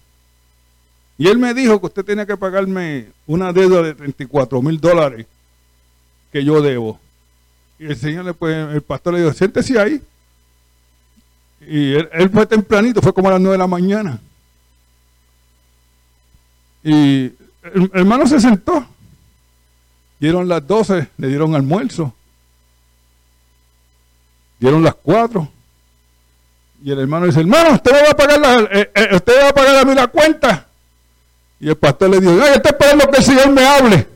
Y 1.16 1.26
él 1.26 1.38
me 1.38 1.54
dijo 1.54 1.80
que 1.80 1.86
usted 1.86 2.04
tenía 2.04 2.26
que 2.26 2.36
pagarme 2.36 3.06
una 3.26 3.50
deuda 3.50 3.80
de 3.80 3.94
34 3.94 4.60
mil 4.60 4.78
dólares 4.78 5.26
que 6.30 6.44
yo 6.44 6.60
debo. 6.60 7.00
Y 7.78 7.86
el 7.86 7.96
Señor, 7.96 8.26
le, 8.26 8.34
pues, 8.34 8.54
el 8.74 8.82
pastor 8.82 9.14
le 9.14 9.20
dijo, 9.22 9.32
siéntese 9.32 9.78
ahí. 9.78 10.02
Y 11.66 11.94
él, 11.94 12.30
fue 12.30 12.44
tempranito, 12.44 13.00
fue 13.00 13.14
como 13.14 13.28
a 13.28 13.32
las 13.32 13.40
nueve 13.40 13.54
de 13.54 13.58
la 13.58 13.66
mañana. 13.66 14.20
Y 16.84 17.32
el, 17.62 17.90
hermano 17.94 18.26
se 18.26 18.40
sentó. 18.40 18.86
Dieron 20.18 20.48
las 20.48 20.66
doce, 20.66 21.08
le 21.16 21.28
dieron 21.28 21.54
almuerzo. 21.54 22.14
Dieron 24.58 24.82
las 24.82 24.94
cuatro. 24.94 25.48
Y 26.84 26.90
el 26.90 26.98
hermano 26.98 27.26
dice, 27.26 27.40
hermano, 27.40 27.74
usted 27.74 27.92
va 27.92 28.10
a 28.10 28.16
pagar 28.16 28.40
la, 28.40 28.60
eh, 28.72 28.90
eh, 28.94 29.08
usted 29.14 29.32
va 29.42 29.48
a 29.48 29.54
pagar 29.54 29.76
a 29.76 29.84
mí 29.84 29.94
la 29.94 30.06
cuenta. 30.08 30.66
Y 31.60 31.68
el 31.68 31.76
pastor 31.76 32.10
le 32.10 32.20
dijo, 32.20 32.32
ay, 32.42 32.54
estoy 32.56 32.72
esperando 32.72 33.08
que 33.08 33.18
el 33.18 33.24
Señor 33.24 33.50
me 33.50 33.64
hable. 33.64 34.08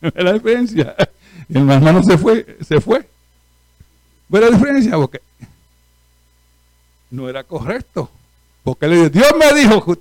la 0.14 0.32
diferencia. 0.32 0.94
El 1.48 1.70
hermano 1.70 2.02
se 2.02 2.16
fue, 2.16 2.58
se 2.66 2.80
fue. 2.80 3.06
¿Ve 4.28 4.40
la 4.40 4.50
diferencia? 4.50 4.96
Porque 4.96 5.20
no 7.10 7.28
era 7.28 7.44
correcto. 7.44 8.10
Porque 8.62 8.88
le 8.88 8.96
dijo, 8.96 9.08
Dios 9.10 9.32
me 9.38 9.58
dijo, 9.58 9.98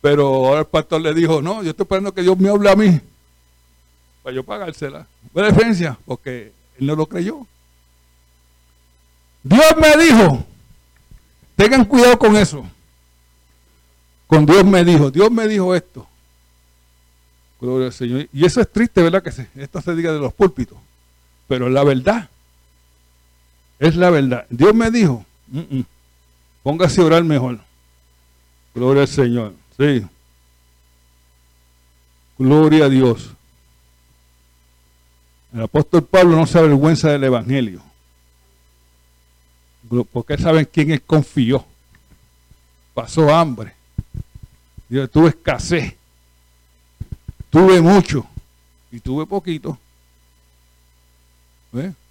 pero 0.00 0.26
ahora 0.26 0.60
el 0.60 0.66
pastor 0.66 1.00
le 1.00 1.14
dijo, 1.14 1.42
no, 1.42 1.62
yo 1.62 1.70
estoy 1.70 1.84
esperando 1.84 2.12
que 2.12 2.22
Dios 2.22 2.38
me 2.38 2.48
hable 2.48 2.70
a 2.70 2.76
mí 2.76 3.00
para 4.26 4.34
yo 4.34 4.42
pagársela. 4.42 5.06
¿Ve 5.32 5.40
la 5.40 5.50
diferencia? 5.50 5.96
Porque 6.04 6.52
él 6.80 6.86
no 6.88 6.96
lo 6.96 7.06
creyó. 7.06 7.46
Dios 9.44 9.74
me 9.80 10.04
dijo, 10.04 10.44
tengan 11.54 11.84
cuidado 11.84 12.18
con 12.18 12.34
eso. 12.34 12.68
Con 14.26 14.44
Dios 14.44 14.64
me 14.64 14.82
dijo, 14.82 15.12
Dios 15.12 15.30
me 15.30 15.46
dijo 15.46 15.72
esto. 15.76 16.08
Gloria 17.60 17.86
al 17.86 17.92
Señor. 17.92 18.28
Y 18.32 18.44
eso 18.44 18.60
es 18.60 18.68
triste, 18.68 19.00
¿verdad? 19.00 19.22
Que 19.22 19.30
esto 19.62 19.80
se 19.80 19.94
diga 19.94 20.12
de 20.12 20.18
los 20.18 20.34
púlpitos. 20.34 20.76
Pero 21.46 21.68
la 21.68 21.84
verdad. 21.84 22.28
Es 23.78 23.94
la 23.94 24.10
verdad. 24.10 24.44
Dios 24.50 24.74
me 24.74 24.90
dijo, 24.90 25.24
póngase 26.64 27.00
a 27.00 27.04
orar 27.04 27.22
mejor. 27.22 27.60
Gloria 28.74 29.02
al 29.02 29.08
Señor. 29.08 29.52
Sí. 29.76 30.06
Gloria 32.38 32.86
a 32.86 32.88
Dios. 32.88 33.30
El 35.52 35.62
apóstol 35.62 36.04
Pablo 36.04 36.36
no 36.36 36.46
se 36.46 36.58
avergüenza 36.58 37.10
del 37.10 37.24
Evangelio. 37.24 37.82
Porque 40.12 40.36
saben 40.36 40.68
quién 40.70 40.90
él 40.90 41.02
confió. 41.02 41.64
Pasó 42.92 43.34
hambre. 43.34 43.74
Yo 44.88 45.08
tuve 45.08 45.28
escasez. 45.28 45.94
Tuve 47.50 47.80
mucho. 47.80 48.26
Y 48.90 49.00
tuve 49.00 49.26
poquito. 49.26 49.78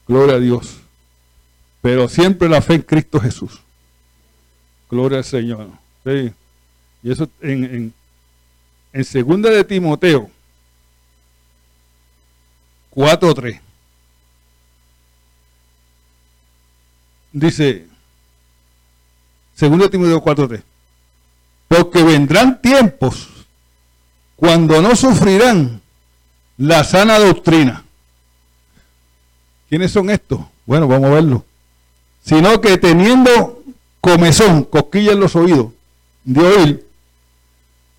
Gloria 0.07 0.35
a 0.35 0.39
Dios 0.39 0.79
pero 1.85 2.09
siempre 2.09 2.49
la 2.49 2.63
fe 2.63 2.73
en 2.73 2.81
Cristo 2.81 3.19
Jesús. 3.19 3.61
Gloria 4.89 5.19
al 5.19 5.23
Señor. 5.23 5.69
Y 7.05 7.11
eso 7.11 7.29
en, 7.39 7.93
en, 8.93 9.05
segunda 9.05 9.51
de 9.51 9.63
Timoteo 9.63 10.27
4.3. 12.95 13.61
Dice, 17.31 17.85
segunda 19.53 19.85
de 19.85 19.91
Timoteo 19.91 20.19
4.3. 20.23 20.63
Porque 21.67 22.01
vendrán 22.01 22.59
tiempos 22.59 23.27
cuando 24.35 24.81
no 24.81 24.95
sufrirán 24.95 25.81
la 26.57 26.83
sana 26.83 27.19
doctrina. 27.19 27.83
¿Quiénes 29.69 29.91
son 29.91 30.09
estos? 30.09 30.39
Bueno, 30.65 30.87
vamos 30.87 31.11
a 31.11 31.13
verlo. 31.13 31.45
Sino 32.23 32.59
que 32.61 32.79
teniendo 32.79 33.61
comezón, 34.01 34.63
cosquilla 34.63 35.11
en 35.11 35.19
los 35.19 35.35
oídos, 35.35 35.71
de 36.23 36.41
oír, 36.41 36.84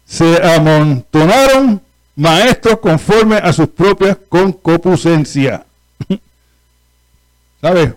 se 0.07 0.43
amontonaron 0.43 1.83
maestros 2.15 2.79
conforme 2.79 3.37
a 3.37 3.53
sus 3.53 3.69
propias 3.69 4.17
concupiscencias. 4.29 5.63
¿Sabes? 7.61 7.93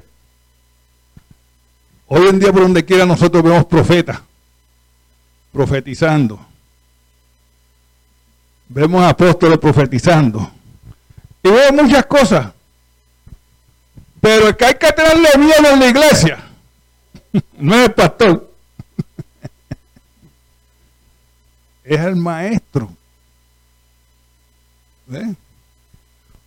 Hoy 2.08 2.28
en 2.28 2.40
día 2.40 2.52
por 2.52 2.64
donde 2.64 2.84
quiera 2.84 3.06
nosotros 3.06 3.44
vemos 3.44 3.66
profetas 3.66 4.20
profetizando. 5.52 6.40
Vemos 8.68 9.04
apóstoles 9.04 9.58
profetizando. 9.58 10.52
Y 11.44 11.50
vemos 11.50 11.84
muchas 11.84 12.06
cosas. 12.06 12.52
Pero 14.22 14.50
el 14.50 14.58
que 14.58 14.66
hay 14.66 14.74
que 14.74 14.92
tenerle 14.92 15.30
miedo 15.38 15.74
en 15.74 15.80
la 15.80 15.88
iglesia 15.88 16.44
no 17.58 17.76
es 17.76 17.86
el 17.86 17.94
pastor. 17.94 18.49
Es 21.90 22.00
el 22.02 22.16
maestro. 22.16 22.88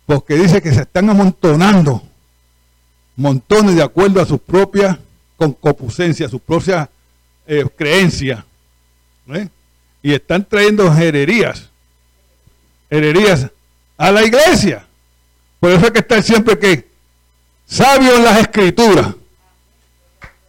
Porque 0.05 0.35
dice 0.35 0.61
que 0.61 0.73
se 0.73 0.83
están 0.83 1.09
amontonando 1.09 2.01
montones 3.17 3.75
de 3.75 3.83
acuerdo 3.83 4.21
a 4.21 4.25
sus 4.25 4.39
propias 4.39 4.97
concupiscencias, 5.35 6.31
sus 6.31 6.41
propias 6.41 6.87
eh, 7.45 7.65
creencias. 7.75 8.41
Y 10.01 10.13
están 10.13 10.45
trayendo 10.45 10.91
hererías, 10.95 11.69
hererías 12.89 13.47
a 13.97 14.11
la 14.11 14.23
iglesia. 14.23 14.85
Por 15.59 15.71
eso 15.71 15.87
es 15.87 15.91
que 15.91 15.99
está 15.99 16.21
siempre 16.21 16.57
que 16.57 16.87
sabio 17.67 18.15
en 18.15 18.23
las 18.23 18.39
escrituras. 18.39 19.13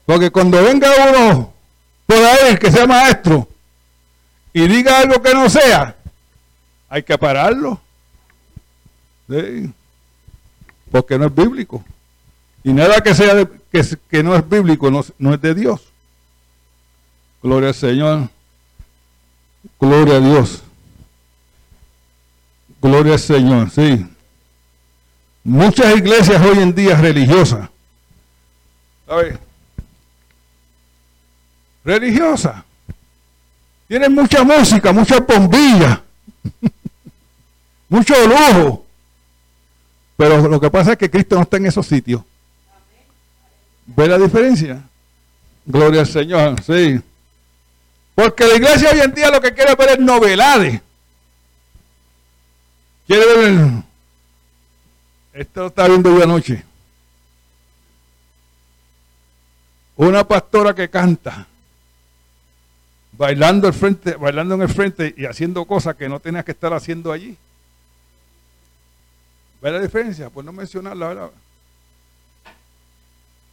Porque 0.06 0.30
cuando 0.30 0.62
venga 0.62 0.88
uno 1.10 1.52
por 2.06 2.16
ahí 2.16 2.56
que 2.58 2.70
sea 2.70 2.86
maestro 2.86 3.48
y 4.54 4.68
diga 4.68 5.00
algo 5.00 5.20
que 5.20 5.34
no 5.34 5.50
sea, 5.50 5.96
hay 6.88 7.02
que 7.02 7.18
pararlo. 7.18 7.80
Porque 10.92 11.18
no 11.18 11.26
es 11.26 11.34
bíblico. 11.34 11.84
Y 12.62 12.72
nada 12.72 13.02
que 13.02 13.14
sea 13.16 13.46
que, 14.08 14.22
no 14.22 14.36
es 14.36 14.48
bíblico 14.48 14.90
no, 14.92 15.04
no 15.18 15.34
es 15.34 15.40
de 15.42 15.54
Dios. 15.54 15.82
Gloria 17.42 17.70
al 17.70 17.74
Señor. 17.74 18.28
Gloria 19.80 20.16
a 20.16 20.20
Dios. 20.20 20.62
Gloria 22.80 23.14
al 23.14 23.18
Señor, 23.18 23.70
sí. 23.70 24.06
Muchas 25.42 25.96
iglesias 25.96 26.40
hoy 26.40 26.58
en 26.58 26.72
día 26.72 26.96
religiosas. 26.96 27.68
¿Sabes? 29.06 29.36
Religiosas. 31.84 32.62
Tienen 33.88 34.14
mucha 34.14 34.42
música, 34.42 34.92
mucha 34.92 35.20
bombilla, 35.20 36.02
mucho 37.88 38.14
lujo. 38.26 38.86
Pero 40.16 40.48
lo 40.48 40.60
que 40.60 40.70
pasa 40.70 40.92
es 40.92 40.98
que 40.98 41.10
Cristo 41.10 41.36
no 41.36 41.42
está 41.42 41.56
en 41.56 41.66
esos 41.66 41.86
sitios. 41.86 42.22
¿Ve 43.86 44.06
la 44.06 44.18
diferencia? 44.18 44.82
Gloria 45.66 46.00
al 46.00 46.06
Señor, 46.06 46.62
sí. 46.62 47.00
Porque 48.14 48.46
la 48.46 48.54
iglesia 48.54 48.90
hoy 48.92 49.00
en 49.00 49.14
día 49.14 49.30
lo 49.30 49.40
que 49.40 49.52
quiere 49.52 49.74
ver 49.74 49.90
es 49.90 49.98
novedades. 49.98 50.80
Quiere 53.06 53.36
ver 53.36 53.82
Esto 55.32 55.60
lo 55.62 55.66
estaba 55.66 55.88
viendo 55.88 56.14
hoy 56.14 56.22
anoche. 56.22 56.64
Una 59.96 60.26
pastora 60.26 60.74
que 60.74 60.88
canta, 60.88 61.46
bailando, 63.16 63.68
el 63.68 63.74
frente, 63.74 64.14
bailando 64.14 64.54
en 64.54 64.62
el 64.62 64.68
frente 64.68 65.14
y 65.16 65.26
haciendo 65.26 65.64
cosas 65.64 65.96
que 65.96 66.08
no 66.08 66.20
tenía 66.20 66.42
que 66.42 66.52
estar 66.52 66.72
haciendo 66.72 67.12
allí. 67.12 67.36
¿Ve 69.62 69.70
la 69.70 69.80
diferencia? 69.80 70.30
Pues 70.30 70.44
no 70.44 70.52
mencionarla, 70.52 71.08
¿verdad? 71.08 71.30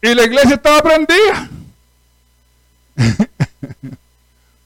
Y 0.01 0.13
la 0.13 0.23
iglesia 0.23 0.55
estaba 0.55 0.81
prendida. 0.81 1.49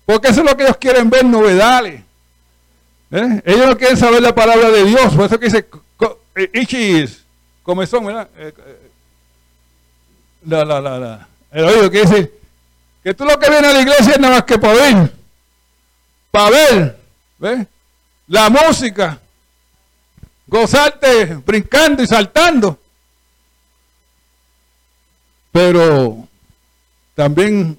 Porque 0.06 0.30
eso 0.30 0.42
es 0.42 0.50
lo 0.50 0.56
que 0.56 0.64
ellos 0.64 0.78
quieren 0.78 1.10
ver, 1.10 1.26
novedades. 1.26 2.02
¿Eh? 3.12 3.42
Ellos 3.46 3.68
no 3.68 3.78
quieren 3.78 3.98
saber 3.98 4.22
la 4.22 4.34
palabra 4.34 4.70
de 4.70 4.86
Dios. 4.86 5.14
Por 5.14 5.26
eso 5.26 5.40
que 5.40 5.46
dice, 5.46 5.68
eh, 6.36 6.50
Ichis, 6.54 7.24
comezón, 7.64 8.06
¿verdad? 8.06 8.30
Eh, 8.38 8.54
la, 10.46 10.64
la, 10.64 10.80
la, 10.80 11.00
la, 11.00 11.28
el 11.52 11.66
oído 11.66 11.90
que 11.90 12.02
dice, 12.02 12.32
que 13.06 13.14
tú 13.14 13.24
lo 13.24 13.38
que 13.38 13.52
vienes 13.52 13.70
a 13.70 13.74
la 13.74 13.82
iglesia 13.82 14.14
es 14.14 14.20
nada 14.20 14.38
más 14.38 14.46
que 14.46 14.58
para 14.58 14.74
ver, 14.74 15.14
para 16.32 16.50
ver, 16.50 17.00
¿ves? 17.38 17.68
La 18.26 18.50
música, 18.50 19.20
gozarte, 20.48 21.36
brincando 21.36 22.02
y 22.02 22.08
saltando. 22.08 22.80
Pero 25.52 26.28
también 27.14 27.78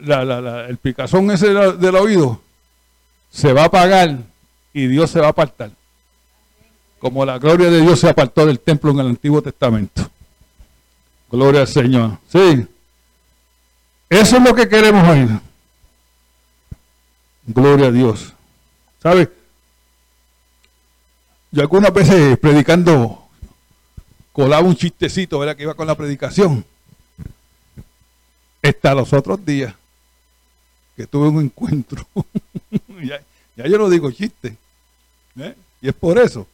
el 0.00 0.78
picazón 0.78 1.30
ese 1.30 1.48
del, 1.48 1.94
oído 1.94 2.40
se 3.30 3.52
va 3.52 3.64
a 3.64 3.66
apagar 3.66 4.16
y 4.72 4.86
Dios 4.86 5.10
se 5.10 5.20
va 5.20 5.26
a 5.26 5.30
apartar. 5.30 5.72
Como 6.98 7.22
la 7.26 7.36
gloria 7.38 7.68
de 7.68 7.82
Dios 7.82 8.00
se 8.00 8.08
apartó 8.08 8.46
del 8.46 8.60
templo 8.60 8.92
en 8.92 9.00
el 9.00 9.08
Antiguo 9.08 9.42
Testamento. 9.42 10.08
Gloria 11.30 11.60
al 11.60 11.68
Señor. 11.68 12.16
Sí. 12.28 12.66
Eso 14.08 14.36
es 14.36 14.42
lo 14.42 14.54
que 14.54 14.68
queremos 14.68 15.08
oír. 15.08 15.28
Gloria 17.46 17.88
a 17.88 17.92
Dios. 17.92 18.32
¿Sabe? 19.02 19.30
Yo 21.50 21.62
algunas 21.62 21.92
veces 21.92 22.38
predicando 22.38 23.26
colaba 24.32 24.66
un 24.66 24.76
chistecito, 24.76 25.38
¿verdad? 25.38 25.56
Que 25.56 25.62
iba 25.62 25.74
con 25.74 25.86
la 25.86 25.94
predicación. 25.94 26.64
Hasta 28.62 28.94
los 28.94 29.12
otros 29.12 29.44
días 29.44 29.74
que 30.96 31.06
tuve 31.06 31.28
un 31.28 31.40
encuentro. 31.40 32.06
ya, 33.02 33.66
yo 33.66 33.78
no 33.78 33.88
digo 33.88 34.10
chiste. 34.10 34.56
¿eh? 35.38 35.54
Y 35.80 35.88
es 35.88 35.94
por 35.94 36.18
eso. 36.18 36.46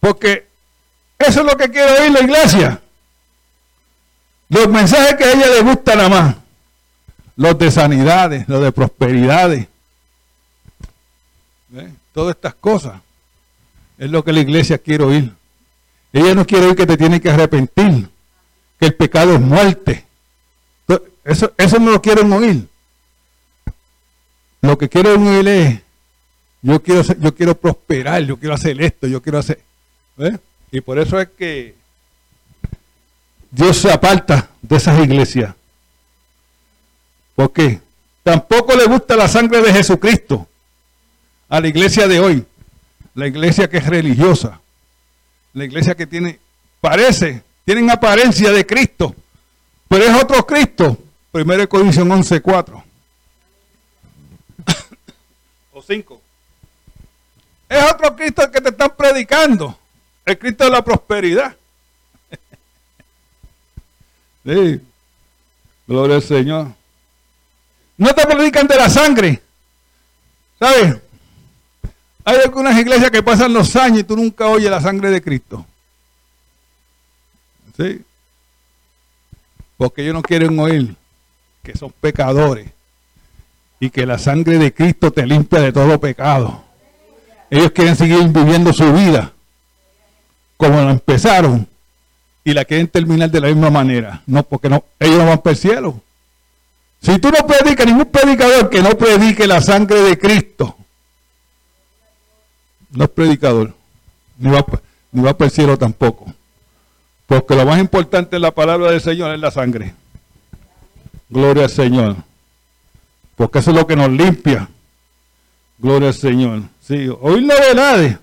Porque 0.00 0.46
eso 1.18 1.40
es 1.40 1.46
lo 1.46 1.56
que 1.56 1.70
quiere 1.70 2.00
oír 2.00 2.12
la 2.12 2.20
iglesia. 2.20 2.82
Los 4.48 4.68
mensajes 4.68 5.14
que 5.16 5.24
a 5.24 5.32
ella 5.32 5.46
le 5.48 5.62
gustan 5.62 5.98
nada 5.98 6.08
más. 6.08 6.36
Los 7.38 7.56
de 7.56 7.70
sanidades, 7.70 8.48
los 8.48 8.60
de 8.60 8.72
prosperidades. 8.72 9.68
¿eh? 11.72 11.92
Todas 12.12 12.34
estas 12.34 12.54
cosas. 12.54 13.00
Es 13.96 14.10
lo 14.10 14.24
que 14.24 14.32
la 14.32 14.40
iglesia 14.40 14.76
quiere 14.78 15.04
oír. 15.04 15.32
Ella 16.12 16.34
no 16.34 16.44
quiere 16.44 16.66
oír 16.66 16.74
que 16.74 16.86
te 16.86 16.96
tiene 16.96 17.20
que 17.20 17.30
arrepentir. 17.30 18.10
Que 18.80 18.86
el 18.86 18.94
pecado 18.94 19.34
es 19.34 19.40
muerte. 19.40 20.04
Eso, 21.24 21.52
eso 21.56 21.78
no 21.78 21.92
lo 21.92 22.02
quieren 22.02 22.32
oír. 22.32 22.66
Lo 24.60 24.76
que 24.76 24.88
quiero 24.88 25.14
oír 25.14 25.46
es, 25.46 25.80
yo 26.60 26.82
quiero, 26.82 27.02
yo 27.02 27.34
quiero 27.36 27.54
prosperar, 27.54 28.20
yo 28.24 28.36
quiero 28.36 28.56
hacer 28.56 28.82
esto, 28.82 29.06
yo 29.06 29.22
quiero 29.22 29.38
hacer... 29.38 29.60
Y 30.72 30.80
por 30.80 30.98
eso 30.98 31.20
es 31.20 31.28
que 31.38 31.76
Dios 33.52 33.76
se 33.76 33.92
aparta 33.92 34.50
de 34.60 34.76
esas 34.76 34.98
iglesias. 34.98 35.54
¿Por 37.38 37.52
qué? 37.52 37.80
Tampoco 38.24 38.74
le 38.74 38.86
gusta 38.86 39.14
la 39.14 39.28
sangre 39.28 39.62
de 39.62 39.72
Jesucristo 39.72 40.48
a 41.48 41.60
la 41.60 41.68
iglesia 41.68 42.08
de 42.08 42.18
hoy. 42.18 42.44
La 43.14 43.28
iglesia 43.28 43.70
que 43.70 43.76
es 43.76 43.86
religiosa. 43.86 44.60
La 45.52 45.64
iglesia 45.64 45.94
que 45.94 46.08
tiene, 46.08 46.40
parece, 46.80 47.44
tienen 47.64 47.92
apariencia 47.92 48.50
de 48.50 48.66
Cristo, 48.66 49.14
pero 49.86 50.02
es 50.02 50.20
otro 50.20 50.44
Cristo. 50.44 50.98
1 51.30 51.68
Corintios 51.68 52.10
11, 52.10 52.40
4. 52.40 52.84
5. 55.86 56.20
Es 57.68 57.84
otro 57.84 58.16
Cristo 58.16 58.42
el 58.42 58.50
que 58.50 58.60
te 58.60 58.70
están 58.70 58.92
predicando. 58.96 59.78
El 60.26 60.36
Cristo 60.40 60.64
de 60.64 60.70
la 60.70 60.82
prosperidad. 60.82 61.56
sí. 64.44 64.80
Gloria 65.86 66.16
al 66.16 66.22
Señor. 66.22 66.77
No 67.98 68.14
te 68.14 68.24
predican 68.26 68.66
de 68.66 68.76
la 68.76 68.88
sangre. 68.88 69.42
¿Sabes? 70.58 70.96
Hay 72.24 72.36
algunas 72.44 72.78
iglesias 72.78 73.10
que 73.10 73.22
pasan 73.22 73.52
los 73.52 73.74
años 73.76 74.00
y 74.00 74.04
tú 74.04 74.16
nunca 74.16 74.46
oyes 74.46 74.70
la 74.70 74.80
sangre 74.80 75.10
de 75.10 75.20
Cristo. 75.20 75.66
¿Sí? 77.76 78.02
Porque 79.76 80.02
ellos 80.02 80.14
no 80.14 80.22
quieren 80.22 80.58
oír 80.58 80.94
que 81.62 81.76
son 81.76 81.92
pecadores 82.00 82.70
y 83.80 83.90
que 83.90 84.06
la 84.06 84.18
sangre 84.18 84.58
de 84.58 84.72
Cristo 84.72 85.10
te 85.10 85.26
limpia 85.26 85.60
de 85.60 85.72
todo 85.72 86.00
pecado. 86.00 86.64
Ellos 87.50 87.70
quieren 87.72 87.96
seguir 87.96 88.28
viviendo 88.28 88.72
su 88.72 88.92
vida 88.92 89.32
como 90.56 90.82
la 90.82 90.90
empezaron 90.90 91.66
y 92.44 92.52
la 92.52 92.64
quieren 92.64 92.88
terminar 92.88 93.30
de 93.30 93.40
la 93.40 93.48
misma 93.48 93.70
manera. 93.70 94.22
No, 94.26 94.42
porque 94.42 94.68
no, 94.68 94.84
ellos 94.98 95.18
no 95.18 95.26
van 95.26 95.38
para 95.38 95.52
el 95.52 95.58
cielo. 95.58 96.02
Si 97.00 97.18
tú 97.18 97.30
no 97.30 97.46
predicas, 97.46 97.86
ningún 97.86 98.06
predicador 98.06 98.68
que 98.68 98.82
no 98.82 98.90
predique 98.90 99.46
la 99.46 99.60
sangre 99.60 100.00
de 100.02 100.18
Cristo, 100.18 100.76
no 102.90 103.04
es 103.04 103.10
predicador, 103.10 103.74
ni 104.38 104.50
va, 104.50 104.64
ni 105.12 105.22
va 105.22 105.36
para 105.36 105.46
el 105.46 105.52
cielo 105.52 105.78
tampoco. 105.78 106.26
Porque 107.26 107.54
lo 107.54 107.66
más 107.66 107.78
importante 107.78 108.36
en 108.36 108.42
la 108.42 108.52
palabra 108.52 108.90
del 108.90 109.00
Señor 109.00 109.32
es 109.32 109.40
la 109.40 109.50
sangre. 109.50 109.94
Gloria 111.28 111.64
al 111.64 111.70
Señor. 111.70 112.16
Porque 113.36 113.58
eso 113.58 113.70
es 113.70 113.76
lo 113.76 113.86
que 113.86 113.96
nos 113.96 114.10
limpia. 114.10 114.68
Gloria 115.78 116.08
al 116.08 116.14
Señor. 116.14 116.62
Sí, 116.80 117.08
oír 117.20 117.42
novedades. 117.42 118.16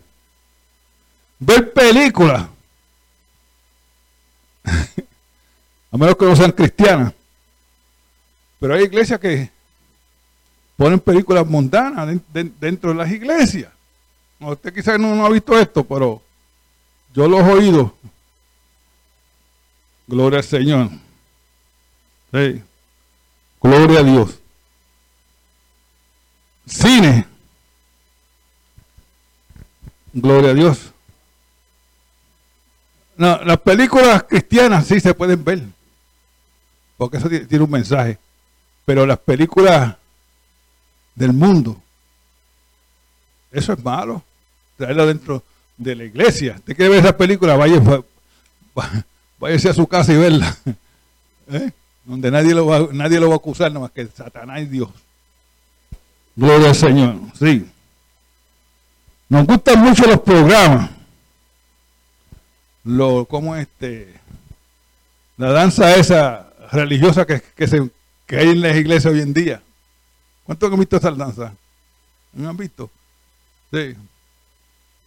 Ver 1.39 1.71
películas. 1.71 2.47
A 5.91 5.97
menos 5.97 6.15
que 6.17 6.25
no 6.25 6.35
sean 6.35 6.51
cristianas. 6.51 7.13
Pero 8.59 8.73
hay 8.73 8.83
iglesias 8.83 9.19
que 9.19 9.49
ponen 10.77 10.99
películas 10.99 11.45
mundanas 11.45 12.19
dentro 12.31 12.91
de 12.91 12.95
las 12.95 13.11
iglesias. 13.11 13.71
Usted 14.39 14.73
quizás 14.73 14.99
no, 14.99 15.25
ha 15.25 15.29
visto 15.29 15.57
esto, 15.57 15.83
pero 15.83 16.21
yo 17.13 17.27
lo 17.27 17.39
he 17.39 17.43
oído. 17.43 17.95
Gloria 20.07 20.39
al 20.39 20.45
Señor. 20.45 20.89
Gloria 23.61 23.99
a 23.99 24.03
Dios. 24.03 24.39
Cine. 26.67 27.25
Gloria 30.13 30.51
a 30.51 30.53
Dios. 30.53 30.91
Las 33.17 33.57
películas 33.61 34.23
cristianas 34.23 34.85
sí 34.85 34.99
se 34.99 35.13
pueden 35.13 35.43
ver. 35.43 35.63
Porque 36.97 37.17
eso 37.17 37.29
tiene 37.29 37.63
un 37.63 37.71
mensaje. 37.71 38.19
Pero 38.85 39.05
las 39.05 39.19
películas 39.19 39.95
del 41.15 41.33
mundo, 41.33 41.81
eso 43.51 43.73
es 43.73 43.83
malo. 43.83 44.23
Traerla 44.77 45.05
dentro 45.05 45.43
de 45.77 45.95
la 45.95 46.03
iglesia. 46.03 46.55
Usted 46.57 46.75
quiere 46.75 46.91
ver 46.91 46.99
esa 46.99 47.17
película, 47.17 47.55
vaya, 47.55 47.81
váyase 49.39 49.69
a 49.69 49.73
su 49.73 49.87
casa 49.87 50.13
y 50.13 50.17
verla. 50.17 50.55
¿Eh? 51.49 51.71
Donde 52.03 52.29
nadie 52.29 52.53
lo, 52.53 52.67
va, 52.67 52.87
nadie 52.91 53.19
lo 53.19 53.29
va 53.29 53.35
a 53.35 53.37
acusar, 53.37 53.71
nada 53.71 53.81
más 53.81 53.91
que 53.91 54.05
Satanás 54.07 54.61
y 54.61 54.65
Dios. 54.65 54.89
Gloria 56.35 56.69
al 56.69 56.75
Señor. 56.75 57.15
Sí. 57.39 57.65
Nos 59.29 59.47
gustan 59.47 59.79
mucho 59.79 60.05
los 60.05 60.19
programas. 60.19 60.91
Lo, 62.83 63.25
como 63.25 63.55
este, 63.55 64.13
la 65.37 65.51
danza 65.51 65.95
esa 65.95 66.51
religiosa 66.71 67.25
que, 67.25 67.41
que, 67.41 67.67
se, 67.67 67.89
que 68.25 68.37
hay 68.37 68.49
en 68.49 68.61
las 68.61 68.75
iglesias 68.75 69.13
hoy 69.13 69.21
en 69.21 69.33
día. 69.33 69.61
¿Cuántos 70.43 70.71
han 70.71 70.79
visto 70.79 70.97
esa 70.97 71.11
danza? 71.11 71.53
¿No 72.33 72.49
han 72.49 72.57
visto? 72.57 72.89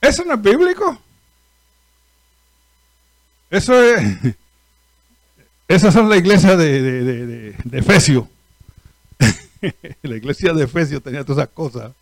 ¿Eso 0.01 0.25
no 0.25 0.35
es 0.35 0.43
bíblico? 0.43 0.99
Eso 3.51 3.83
es. 3.83 4.19
Esas 5.69 5.93
son 5.93 6.09
las 6.09 6.19
iglesias 6.19 6.57
de, 6.57 6.83
de, 6.83 7.03
de, 7.05 7.57
de 7.63 7.79
Efesio. 7.79 8.29
la 10.03 10.17
iglesia 10.17 10.53
de 10.53 10.65
Efesio 10.65 11.01
tenía 11.01 11.25
todas 11.25 11.43
esas 11.45 11.55
cosas. 11.55 11.93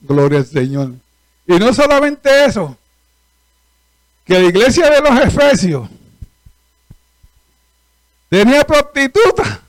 Gloria 0.00 0.38
al 0.38 0.46
Señor. 0.46 0.92
Y 1.46 1.54
no 1.58 1.72
solamente 1.72 2.44
eso, 2.44 2.76
que 4.24 4.38
la 4.38 4.48
iglesia 4.48 4.90
de 4.90 5.00
los 5.00 5.20
Efesios 5.20 5.88
tenía 8.28 8.64
prostitutas 8.64 9.61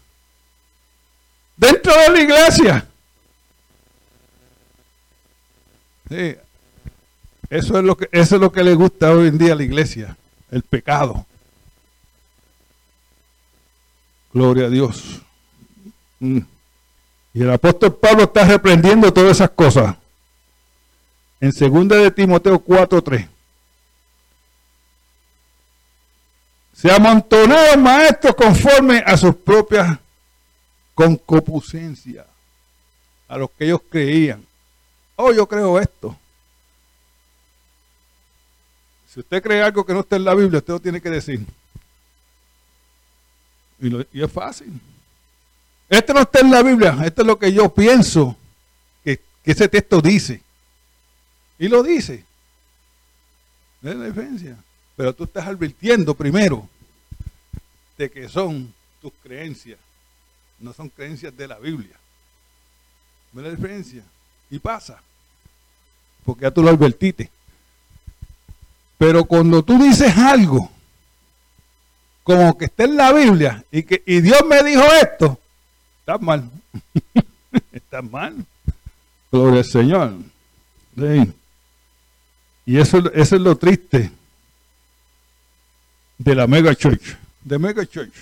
dentro 1.63 1.93
de 1.93 2.09
la 2.09 2.21
iglesia. 2.21 2.87
Sí, 6.09 6.35
eso 7.49 7.77
es 7.77 7.83
lo 7.83 7.95
que 7.95 8.09
eso 8.11 8.35
es 8.35 8.41
lo 8.41 8.51
que 8.51 8.63
le 8.63 8.75
gusta 8.75 9.11
hoy 9.11 9.27
en 9.29 9.37
día 9.37 9.53
a 9.53 9.55
la 9.55 9.63
iglesia, 9.63 10.17
el 10.51 10.63
pecado. 10.63 11.25
Gloria 14.33 14.65
a 14.65 14.69
Dios. 14.69 15.21
Mm. 16.19 16.39
Y 17.35 17.41
el 17.41 17.51
apóstol 17.51 17.95
Pablo 17.95 18.23
está 18.23 18.45
reprendiendo 18.45 19.11
todas 19.13 19.31
esas 19.31 19.51
cosas. 19.51 19.95
En 21.39 21.51
2 21.51 21.87
de 21.87 22.11
Timoteo 22.11 22.59
4:3. 22.59 23.29
Se 26.73 26.91
amontonaron 26.91 27.81
maestros 27.81 28.35
conforme 28.35 29.03
a 29.05 29.15
sus 29.15 29.35
propias 29.35 29.97
concupiscencias, 30.93 32.25
a 33.27 33.37
los 33.37 33.49
que 33.51 33.65
ellos 33.65 33.81
creían. 33.89 34.45
Oh, 35.15 35.31
yo 35.31 35.47
creo 35.47 35.79
esto. 35.79 36.17
Si 39.13 39.19
usted 39.19 39.43
cree 39.43 39.61
algo 39.61 39.85
que 39.85 39.93
no 39.93 39.99
está 39.99 40.15
en 40.15 40.23
la 40.23 40.33
Biblia, 40.33 40.57
usted 40.57 40.73
lo 40.73 40.79
tiene 40.79 40.99
que 40.99 41.09
decir. 41.09 41.45
Y, 43.79 44.21
es 44.21 44.31
fácil. 44.31 44.79
Esto 45.87 46.13
no 46.13 46.21
está 46.21 46.39
en 46.39 46.49
la 46.49 46.63
Biblia, 46.63 46.97
esto 47.05 47.21
es 47.21 47.27
lo 47.27 47.37
que 47.37 47.53
yo 47.53 47.71
pienso 47.71 48.35
que, 49.03 49.19
ese 49.43 49.67
texto 49.67 50.01
dice. 50.01 50.41
Y 51.59 51.67
lo 51.67 51.83
dice. 51.83 52.25
Es 53.83 53.95
la 53.95 54.05
diferencia. 54.05 54.57
Pero 54.95 55.13
tú 55.13 55.25
estás 55.25 55.45
advirtiendo 55.45 56.15
primero 56.15 56.67
de 57.97 58.09
que 58.09 58.27
son 58.29 58.73
tus 59.01 59.11
creencias, 59.21 59.77
no 60.63 60.73
son 60.73 60.89
creencias 60.89 61.35
de 61.35 61.47
la 61.47 61.59
Biblia. 61.59 61.95
¿Ves 63.33 63.43
la 63.43 63.51
diferencia? 63.51 64.03
Y 64.49 64.59
pasa. 64.59 65.01
Porque 66.25 66.43
ya 66.43 66.51
tú 66.51 66.63
lo 66.63 66.69
advertiste. 66.69 67.29
Pero 68.97 69.25
cuando 69.25 69.63
tú 69.63 69.77
dices 69.81 70.15
algo 70.17 70.71
como 72.23 72.57
que 72.57 72.65
está 72.65 72.85
en 72.85 72.95
la 72.95 73.11
Biblia 73.11 73.65
y 73.69 73.83
que 73.83 74.01
y 74.05 74.21
Dios 74.21 74.41
me 74.47 74.63
dijo 74.63 74.83
esto, 75.01 75.37
está 75.99 76.17
mal. 76.17 76.49
está 77.73 78.01
mal. 78.01 78.45
Gloria 79.29 79.59
al 79.59 79.65
Señor. 79.65 80.13
Y 82.65 82.77
eso, 82.77 83.11
eso 83.11 83.35
es 83.35 83.41
lo 83.41 83.57
triste 83.57 84.09
de 86.17 86.35
la 86.35 86.47
mega 86.47 86.73
church. 86.73 87.17
De 87.43 87.59
mega 87.59 87.85
church. 87.85 88.13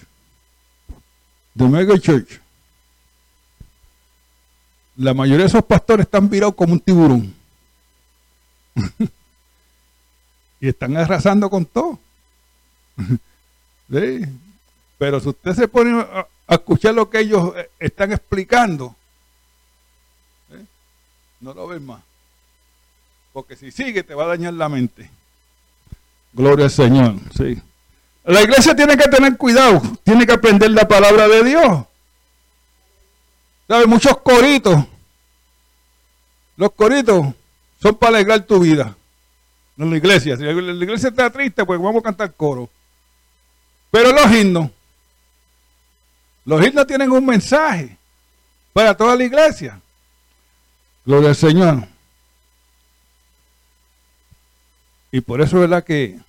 De 1.53 1.67
mega 1.67 1.97
church. 1.99 2.39
La 4.97 5.13
mayoría 5.13 5.45
de 5.45 5.49
esos 5.49 5.63
pastores 5.65 6.05
están 6.05 6.29
virados 6.29 6.55
como 6.55 6.73
un 6.73 6.79
tiburón. 6.79 7.33
y 10.59 10.67
están 10.67 10.95
arrasando 10.95 11.49
con 11.49 11.65
todo. 11.65 11.99
Pero 14.97 15.19
si 15.19 15.29
usted 15.29 15.53
se 15.53 15.67
pone 15.67 15.99
a, 15.99 16.27
escuchar 16.47 16.93
lo 16.93 17.09
que 17.09 17.19
ellos 17.19 17.53
eh, 17.55 17.69
están 17.79 18.11
explicando, 18.11 18.95
no 21.39 21.53
lo 21.53 21.67
ves 21.67 21.81
más. 21.81 22.01
Porque 23.33 23.55
si 23.55 23.71
sigue 23.71 24.03
te 24.03 24.13
va 24.13 24.25
a 24.25 24.27
dañar 24.27 24.53
la 24.53 24.69
mente. 24.69 25.09
Gloria 26.33 26.65
al 26.65 26.71
Señor. 26.71 27.15
Sí. 27.35 27.59
La 28.23 28.41
iglesia 28.41 28.75
tiene 28.75 28.95
que 28.95 29.09
tener 29.09 29.35
cuidado, 29.35 29.81
tiene 30.03 30.25
que 30.25 30.33
aprender 30.33 30.71
la 30.71 30.87
palabra 30.87 31.27
de 31.27 31.43
Dios. 31.43 31.85
¿Sabe? 33.67 33.87
Muchos 33.87 34.17
coritos. 34.17 34.85
Los 36.57 36.71
coritos 36.73 37.27
son 37.81 37.95
para 37.95 38.17
alegrar 38.17 38.41
tu 38.41 38.59
vida. 38.59 38.95
No 39.75 39.85
la 39.87 39.97
iglesia. 39.97 40.37
Si 40.37 40.43
la 40.43 40.51
iglesia 40.51 41.09
está 41.09 41.29
triste, 41.29 41.65
pues 41.65 41.79
vamos 41.81 42.01
a 42.01 42.03
cantar 42.03 42.33
coro. 42.33 42.69
Pero 43.89 44.11
los 44.11 44.31
himnos, 44.31 44.69
los 46.45 46.65
himnos 46.65 46.85
tienen 46.87 47.11
un 47.11 47.25
mensaje 47.25 47.97
para 48.73 48.95
toda 48.95 49.15
la 49.15 49.23
iglesia. 49.23 49.81
Gloria 51.05 51.29
al 51.29 51.35
Señor. 51.35 51.87
Y 55.11 55.21
por 55.21 55.41
eso 55.41 55.57
es 55.57 55.61
verdad 55.61 55.83
que 55.83 56.19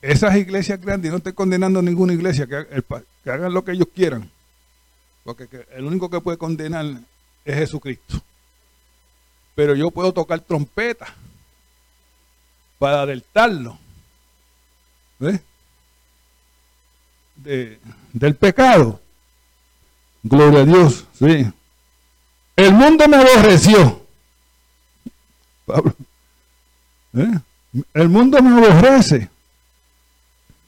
esas 0.00 0.36
iglesias 0.36 0.80
grandes, 0.80 1.10
no 1.10 1.18
estoy 1.18 1.32
condenando 1.32 1.80
a 1.80 1.82
ninguna 1.82 2.12
iglesia 2.12 2.46
que, 2.46 2.84
hagan 3.30 3.52
lo 3.52 3.64
que 3.64 3.72
ellos 3.72 3.88
quieran, 3.94 4.30
porque 5.24 5.48
el 5.74 5.84
único 5.84 6.08
que 6.08 6.20
puede 6.20 6.38
condenar 6.38 6.86
es 7.44 7.54
Jesucristo. 7.54 8.22
Pero 9.54 9.74
yo 9.74 9.90
puedo 9.90 10.12
tocar 10.12 10.40
trompeta 10.40 11.12
para 12.78 13.02
alertarlo 13.02 13.78
del 18.12 18.36
pecado, 18.36 19.00
Gloria 20.22 20.60
a 20.60 20.64
Dios, 20.64 21.06
sí. 21.18 21.46
El 22.56 22.72
mundo 22.72 23.06
me 23.08 23.16
aborreció. 23.16 24.04
Pablo. 25.64 25.94
¿eh? 27.14 27.38
El 27.94 28.08
mundo 28.08 28.42
me 28.42 28.50
aborrece. 28.50 29.30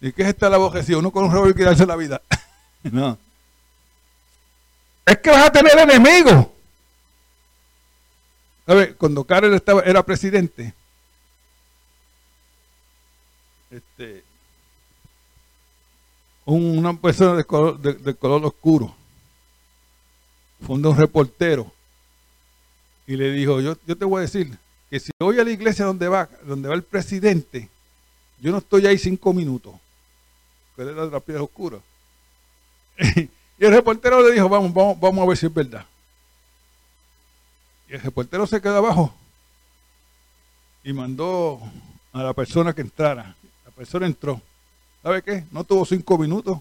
¿Y 0.01 0.12
qué 0.12 0.22
es 0.22 0.28
esta 0.28 0.48
la 0.48 0.57
aborreción? 0.57 1.01
Uno 1.01 1.11
con 1.11 1.24
un 1.24 1.32
revólver 1.32 1.55
quiere 1.55 1.70
darse 1.70 1.86
la 1.86 1.96
vida. 1.96 2.22
no. 2.84 3.18
Es 5.05 5.18
que 5.18 5.30
vas 5.30 5.46
a 5.46 5.53
tener 5.53 5.78
enemigos. 5.78 6.46
ver, 8.66 8.96
Cuando 8.96 9.24
Karel 9.24 9.55
estaba, 9.55 9.82
era 9.82 10.03
presidente, 10.05 10.72
este, 13.70 14.24
una 16.44 16.94
persona 16.94 17.34
de 17.34 17.44
color, 17.44 17.78
de, 17.78 18.14
color 18.14 18.44
oscuro 18.44 18.94
fundó 20.66 20.90
un 20.90 20.96
reportero 20.96 21.72
y 23.07 23.16
le 23.16 23.30
dijo, 23.32 23.61
yo, 23.61 23.76
yo 23.86 23.96
te 23.96 24.05
voy 24.05 24.18
a 24.18 24.22
decir 24.22 24.57
que 24.88 25.01
si 25.01 25.11
voy 25.18 25.38
a 25.38 25.44
la 25.44 25.51
iglesia 25.51 25.84
donde 25.84 26.09
va, 26.09 26.28
donde 26.44 26.68
va 26.68 26.74
el 26.74 26.82
presidente, 26.82 27.68
yo 28.40 28.53
no 28.53 28.59
estoy 28.59 28.86
ahí 28.86 28.98
cinco 28.98 29.32
minutos. 29.32 29.74
De 30.84 31.10
la 31.10 31.20
piedra 31.20 31.42
oscura. 31.42 31.78
y 32.98 33.28
el 33.58 33.72
reportero 33.72 34.26
le 34.26 34.32
dijo, 34.32 34.48
vamos, 34.48 34.72
vamos, 34.72 34.98
vamos 34.98 35.24
a 35.24 35.28
ver 35.28 35.36
si 35.36 35.46
es 35.46 35.52
verdad. 35.52 35.84
Y 37.88 37.94
el 37.94 38.00
reportero 38.00 38.46
se 38.46 38.60
quedó 38.60 38.78
abajo 38.78 39.12
y 40.82 40.92
mandó 40.92 41.60
a 42.12 42.22
la 42.22 42.32
persona 42.32 42.72
que 42.72 42.80
entrara. 42.80 43.34
La 43.64 43.70
persona 43.72 44.06
entró. 44.06 44.40
¿Sabe 45.02 45.22
qué? 45.22 45.44
No 45.50 45.64
tuvo 45.64 45.84
cinco 45.84 46.16
minutos. 46.16 46.60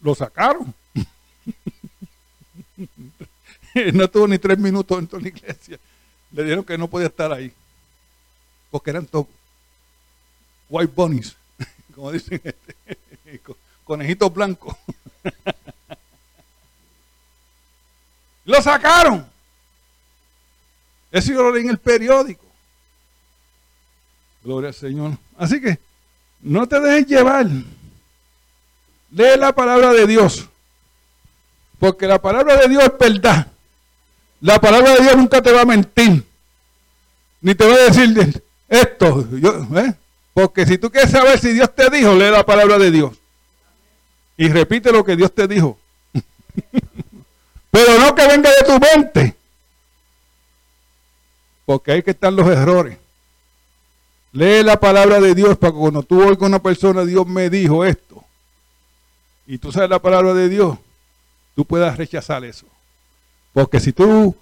Lo 0.00 0.14
sacaron. 0.14 0.74
no 3.94 4.08
tuvo 4.08 4.26
ni 4.26 4.38
tres 4.38 4.58
minutos 4.58 4.96
dentro 4.96 5.18
de 5.18 5.22
la 5.22 5.28
iglesia. 5.28 5.78
Le 6.32 6.42
dijeron 6.42 6.64
que 6.64 6.78
no 6.78 6.88
podía 6.88 7.06
estar 7.06 7.32
ahí. 7.32 7.52
Porque 8.70 8.90
eran 8.90 9.06
todos 9.06 9.26
white 10.68 10.92
bunnies, 10.94 11.36
como 11.98 12.12
dicen, 12.12 12.40
conejitos 13.84 14.32
blancos. 14.32 14.76
lo 18.44 18.62
sacaron. 18.62 19.26
Eso 21.10 21.32
yo 21.32 21.42
lo 21.42 21.52
leí 21.52 21.64
en 21.64 21.70
el 21.70 21.78
periódico. 21.78 22.44
Gloria 24.44 24.68
al 24.68 24.74
Señor. 24.74 25.18
Así 25.36 25.60
que 25.60 25.76
no 26.40 26.68
te 26.68 26.78
dejes 26.78 27.08
llevar. 27.08 27.46
Lee 27.46 29.36
la 29.36 29.52
palabra 29.52 29.92
de 29.92 30.06
Dios. 30.06 30.48
Porque 31.80 32.06
la 32.06 32.22
palabra 32.22 32.58
de 32.58 32.68
Dios 32.68 32.84
es 32.84 32.96
verdad. 32.96 33.48
La 34.40 34.60
palabra 34.60 34.94
de 34.94 35.02
Dios 35.02 35.16
nunca 35.16 35.42
te 35.42 35.50
va 35.50 35.62
a 35.62 35.66
mentir. 35.66 36.24
Ni 37.40 37.56
te 37.56 37.66
va 37.66 37.74
a 37.74 37.90
decir 37.90 38.40
esto. 38.68 39.28
¿eh? 39.76 39.94
Porque 40.38 40.64
si 40.64 40.78
tú 40.78 40.88
quieres 40.88 41.10
saber 41.10 41.36
si 41.40 41.52
Dios 41.52 41.74
te 41.74 41.90
dijo, 41.90 42.14
lee 42.14 42.30
la 42.30 42.46
palabra 42.46 42.78
de 42.78 42.92
Dios. 42.92 43.10
Y 44.36 44.48
repite 44.48 44.92
lo 44.92 45.04
que 45.04 45.16
Dios 45.16 45.34
te 45.34 45.48
dijo. 45.48 45.76
Pero 47.72 47.98
no 47.98 48.14
que 48.14 48.24
venga 48.24 48.48
de 48.48 48.64
tu 48.64 48.78
mente. 48.78 49.34
Porque 51.66 51.90
ahí 51.90 52.04
que 52.04 52.12
están 52.12 52.36
los 52.36 52.46
errores. 52.46 52.98
Lee 54.30 54.62
la 54.62 54.78
palabra 54.78 55.20
de 55.20 55.34
Dios 55.34 55.58
para 55.58 55.72
que 55.72 55.78
cuando 55.80 56.04
tú 56.04 56.22
oigas 56.22 56.42
una 56.42 56.62
persona, 56.62 57.04
Dios 57.04 57.26
me 57.26 57.50
dijo 57.50 57.84
esto. 57.84 58.22
Y 59.44 59.58
tú 59.58 59.72
sabes 59.72 59.90
la 59.90 60.00
palabra 60.00 60.34
de 60.34 60.48
Dios, 60.48 60.78
tú 61.56 61.64
puedas 61.64 61.96
rechazar 61.96 62.44
eso. 62.44 62.66
Porque 63.52 63.80
si 63.80 63.92
tú 63.92 64.36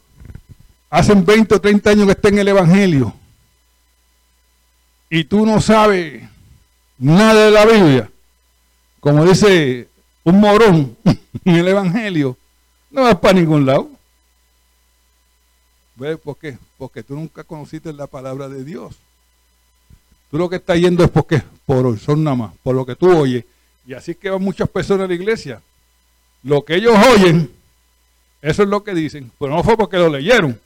hace 0.91 1.15
20 1.15 1.55
o 1.55 1.59
30 1.59 1.89
años 1.89 2.05
que 2.05 2.13
estás 2.13 2.33
en 2.33 2.39
el 2.41 2.49
Evangelio 2.49 3.15
y 5.11 5.25
tú 5.25 5.47
no 5.47 5.61
sabes 5.61 6.23
nada 6.99 7.47
de 7.47 7.51
la 7.51 7.67
Biblia, 7.67 8.11
como 9.01 9.25
dice 9.25 9.89
un 10.25 10.41
morón 10.41 10.97
en 11.45 11.55
el 11.55 11.69
Evangelio, 11.69 12.37
no 12.91 13.03
vas 13.03 13.17
para 13.17 13.35
ningún 13.35 13.67
lado. 13.67 13.91
¿Ves 15.97 16.19
por 16.19 16.37
qué? 16.37 16.59
Porque 16.77 17.03
tú 17.03 17.15
nunca 17.15 17.43
conociste 17.45 17.93
la 17.93 18.07
palabra 18.07 18.49
de 18.49 18.65
Dios. 18.65 18.97
Tú 20.31 20.39
lo 20.39 20.49
que 20.49 20.57
estás 20.57 20.79
yendo 20.79 21.05
es 21.05 21.11
porque 21.11 21.43
por 21.65 21.99
son 21.99 22.25
nada 22.25 22.37
más, 22.37 22.53
por 22.63 22.75
lo 22.75 22.85
que 22.85 22.97
tú 22.97 23.17
oyes. 23.17 23.45
Y 23.87 23.95
así 23.95 24.11
es 24.11 24.17
que 24.17 24.31
van 24.31 24.43
muchas 24.43 24.69
personas 24.69 25.05
a 25.05 25.09
la 25.09 25.15
iglesia. 25.15 25.63
Lo 26.43 26.65
que 26.65 26.75
ellos 26.75 26.95
oyen, 27.13 27.51
eso 28.43 28.63
es 28.63 28.69
lo 28.69 28.83
que 28.85 28.95
dicen. 28.95 29.31
Pero 29.39 29.55
no 29.55 29.63
fue 29.63 29.77
porque 29.77 29.97
lo 29.97 30.09
leyeron. 30.09 30.61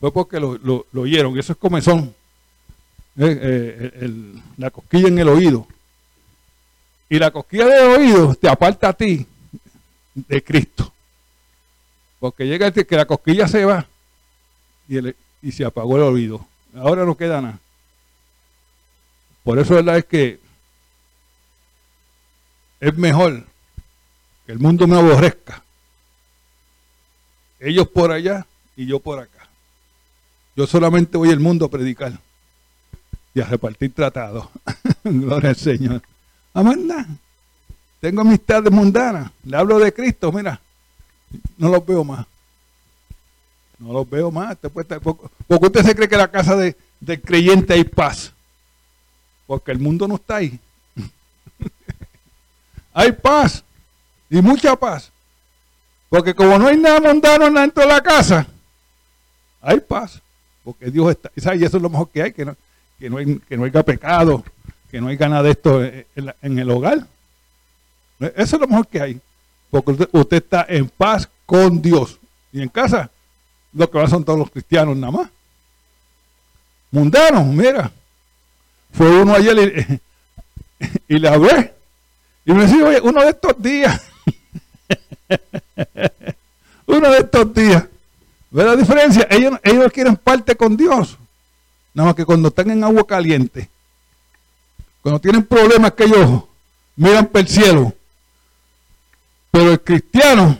Fue 0.00 0.12
porque 0.12 0.38
lo, 0.38 0.58
lo, 0.62 0.84
oyeron. 0.94 1.34
Y 1.34 1.40
eso 1.40 1.52
es 1.52 1.58
comezón. 1.58 2.14
Eh, 3.20 3.90
eh, 3.94 4.34
la 4.58 4.70
cosquilla 4.70 5.08
en 5.08 5.18
el 5.18 5.28
oído. 5.28 5.66
Y 7.08 7.18
la 7.18 7.32
cosquilla 7.32 7.66
del 7.66 8.00
oído 8.00 8.34
te 8.36 8.48
aparta 8.48 8.90
a 8.90 8.92
ti 8.92 9.26
de 10.14 10.44
Cristo. 10.44 10.92
Porque 12.20 12.46
llega 12.46 12.70
que 12.70 12.96
la 12.96 13.06
cosquilla 13.06 13.48
se 13.48 13.64
va 13.64 13.88
y, 14.88 14.98
y 15.42 15.52
se 15.52 15.64
apagó 15.64 15.96
el 15.96 16.02
oído. 16.02 16.46
Ahora 16.76 17.04
no 17.04 17.16
queda 17.16 17.40
nada. 17.40 17.58
Por 19.42 19.58
eso 19.58 19.78
es 19.78 20.04
que 20.04 20.38
es 22.80 22.96
mejor 22.96 23.46
que 24.46 24.52
el 24.52 24.60
mundo 24.60 24.86
me 24.86 24.96
aborrezca. 24.96 25.64
Ellos 27.58 27.88
por 27.88 28.12
allá 28.12 28.46
y 28.76 28.86
yo 28.86 29.00
por 29.00 29.18
acá. 29.18 29.48
Yo 30.54 30.68
solamente 30.68 31.18
voy 31.18 31.30
al 31.30 31.40
mundo 31.40 31.66
a 31.66 31.70
predicar 31.70 32.27
y 33.34 33.40
a 33.40 33.44
repartir 33.44 33.92
tratados. 33.92 34.48
Gloria 35.04 35.50
al 35.50 35.56
Señor. 35.56 36.02
Amanda, 36.54 37.06
tengo 38.00 38.22
amistades 38.22 38.72
mundanas. 38.72 39.30
Le 39.44 39.56
hablo 39.56 39.78
de 39.78 39.92
Cristo, 39.92 40.32
mira. 40.32 40.60
No 41.56 41.68
los 41.68 41.84
veo 41.84 42.04
más. 42.04 42.26
No 43.78 43.92
los 43.92 44.08
veo 44.08 44.30
más. 44.30 44.56
Porque 44.56 45.66
usted 45.66 45.84
se 45.84 45.94
cree 45.94 46.08
que 46.08 46.16
la 46.16 46.30
casa 46.30 46.56
de, 46.56 46.76
del 47.00 47.20
creyente 47.20 47.74
hay 47.74 47.84
paz. 47.84 48.32
Porque 49.46 49.72
el 49.72 49.78
mundo 49.78 50.08
no 50.08 50.16
está 50.16 50.36
ahí. 50.36 50.58
hay 52.92 53.12
paz 53.12 53.64
y 54.30 54.40
mucha 54.40 54.76
paz. 54.76 55.10
Porque 56.08 56.34
como 56.34 56.58
no 56.58 56.68
hay 56.68 56.76
nada 56.76 57.00
mundano 57.00 57.50
dentro 57.50 57.82
de 57.82 57.88
la 57.88 58.02
casa, 58.02 58.46
hay 59.60 59.80
paz. 59.80 60.20
Porque 60.64 60.90
Dios 60.90 61.10
está. 61.10 61.30
Y 61.54 61.64
eso 61.64 61.76
es 61.76 61.82
lo 61.82 61.90
mejor 61.90 62.08
que 62.10 62.22
hay, 62.22 62.32
que 62.32 62.44
no, 62.44 62.56
que 62.98 63.08
no, 63.08 63.18
hay, 63.18 63.38
que 63.48 63.56
no 63.56 63.64
haya 63.64 63.82
pecado, 63.82 64.44
que 64.90 65.00
no 65.00 65.08
haya 65.08 65.28
nada 65.28 65.42
de 65.42 65.50
esto 65.50 65.82
en, 65.84 66.58
el 66.58 66.70
hogar. 66.70 67.06
Eso 68.18 68.56
es 68.56 68.60
lo 68.60 68.66
mejor 68.66 68.86
que 68.88 69.00
hay. 69.00 69.20
Porque 69.70 70.08
usted, 70.12 70.36
está 70.36 70.66
en 70.68 70.88
paz 70.88 71.28
con 71.46 71.80
Dios. 71.80 72.18
Y 72.52 72.62
en 72.62 72.68
casa, 72.68 73.10
lo 73.72 73.90
que 73.90 73.98
van 73.98 74.10
son 74.10 74.24
todos 74.24 74.38
los 74.38 74.50
cristianos 74.50 74.96
nada 74.96 75.12
más. 75.12 75.28
Mundanos, 76.90 77.46
mira. 77.46 77.90
Fue 78.92 79.20
uno 79.20 79.34
ayer 79.34 80.00
y, 81.06 81.18
le 81.18 81.28
hablé. 81.28 81.74
Y 82.46 82.52
me 82.52 82.62
decía, 82.62 82.84
oye, 82.84 83.00
uno 83.02 83.22
de 83.22 83.30
estos 83.30 83.62
días. 83.62 84.00
uno 86.86 87.10
de 87.10 87.18
estos 87.18 87.54
días. 87.54 87.84
¿Ve 88.50 88.64
la 88.64 88.74
diferencia? 88.74 89.26
Ellos, 89.30 89.60
ellos 89.62 89.92
quieren 89.92 90.16
parte 90.16 90.56
con 90.56 90.74
Dios. 90.74 91.18
Nada 91.98 92.10
más 92.10 92.14
que 92.14 92.24
cuando 92.24 92.46
están 92.46 92.70
en 92.70 92.84
agua 92.84 93.04
caliente, 93.04 93.68
cuando 95.02 95.20
tienen 95.20 95.44
problemas 95.44 95.90
que 95.94 96.04
ellos 96.04 96.44
miran 96.94 97.26
para 97.26 97.40
el 97.40 97.48
cielo. 97.48 97.92
Pero 99.50 99.72
el 99.72 99.80
cristiano, 99.80 100.56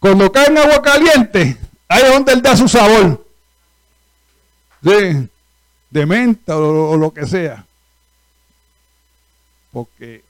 cuando 0.00 0.32
cae 0.32 0.46
en 0.46 0.56
agua 0.56 0.80
caliente, 0.80 1.58
ahí 1.88 2.02
es 2.04 2.12
donde 2.14 2.32
él 2.32 2.40
da 2.40 2.56
su 2.56 2.66
sabor. 2.66 3.22
De 4.80 6.06
menta 6.06 6.56
o, 6.56 6.96
lo 6.96 7.12
que 7.12 7.26
sea. 7.26 7.66
Porque 9.72 10.24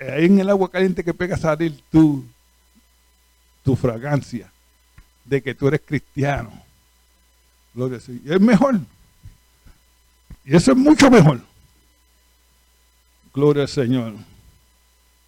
ahí 0.00 0.24
en 0.24 0.38
el 0.38 0.48
agua 0.48 0.70
caliente 0.70 1.04
que 1.04 1.12
pega 1.12 1.34
a 1.34 1.38
salir 1.38 1.78
tu, 1.92 2.24
tu 3.62 3.76
fragancia 3.76 4.50
de 5.26 5.42
que 5.42 5.54
tú 5.54 5.68
eres 5.68 5.82
cristiano. 5.84 6.64
Y 7.76 8.32
es 8.32 8.40
mejor. 8.40 8.80
Y 10.44 10.56
eso 10.56 10.72
es 10.72 10.76
mucho 10.76 11.10
mejor. 11.10 11.40
Gloria 13.34 13.64
al 13.64 13.68
Señor. 13.68 14.14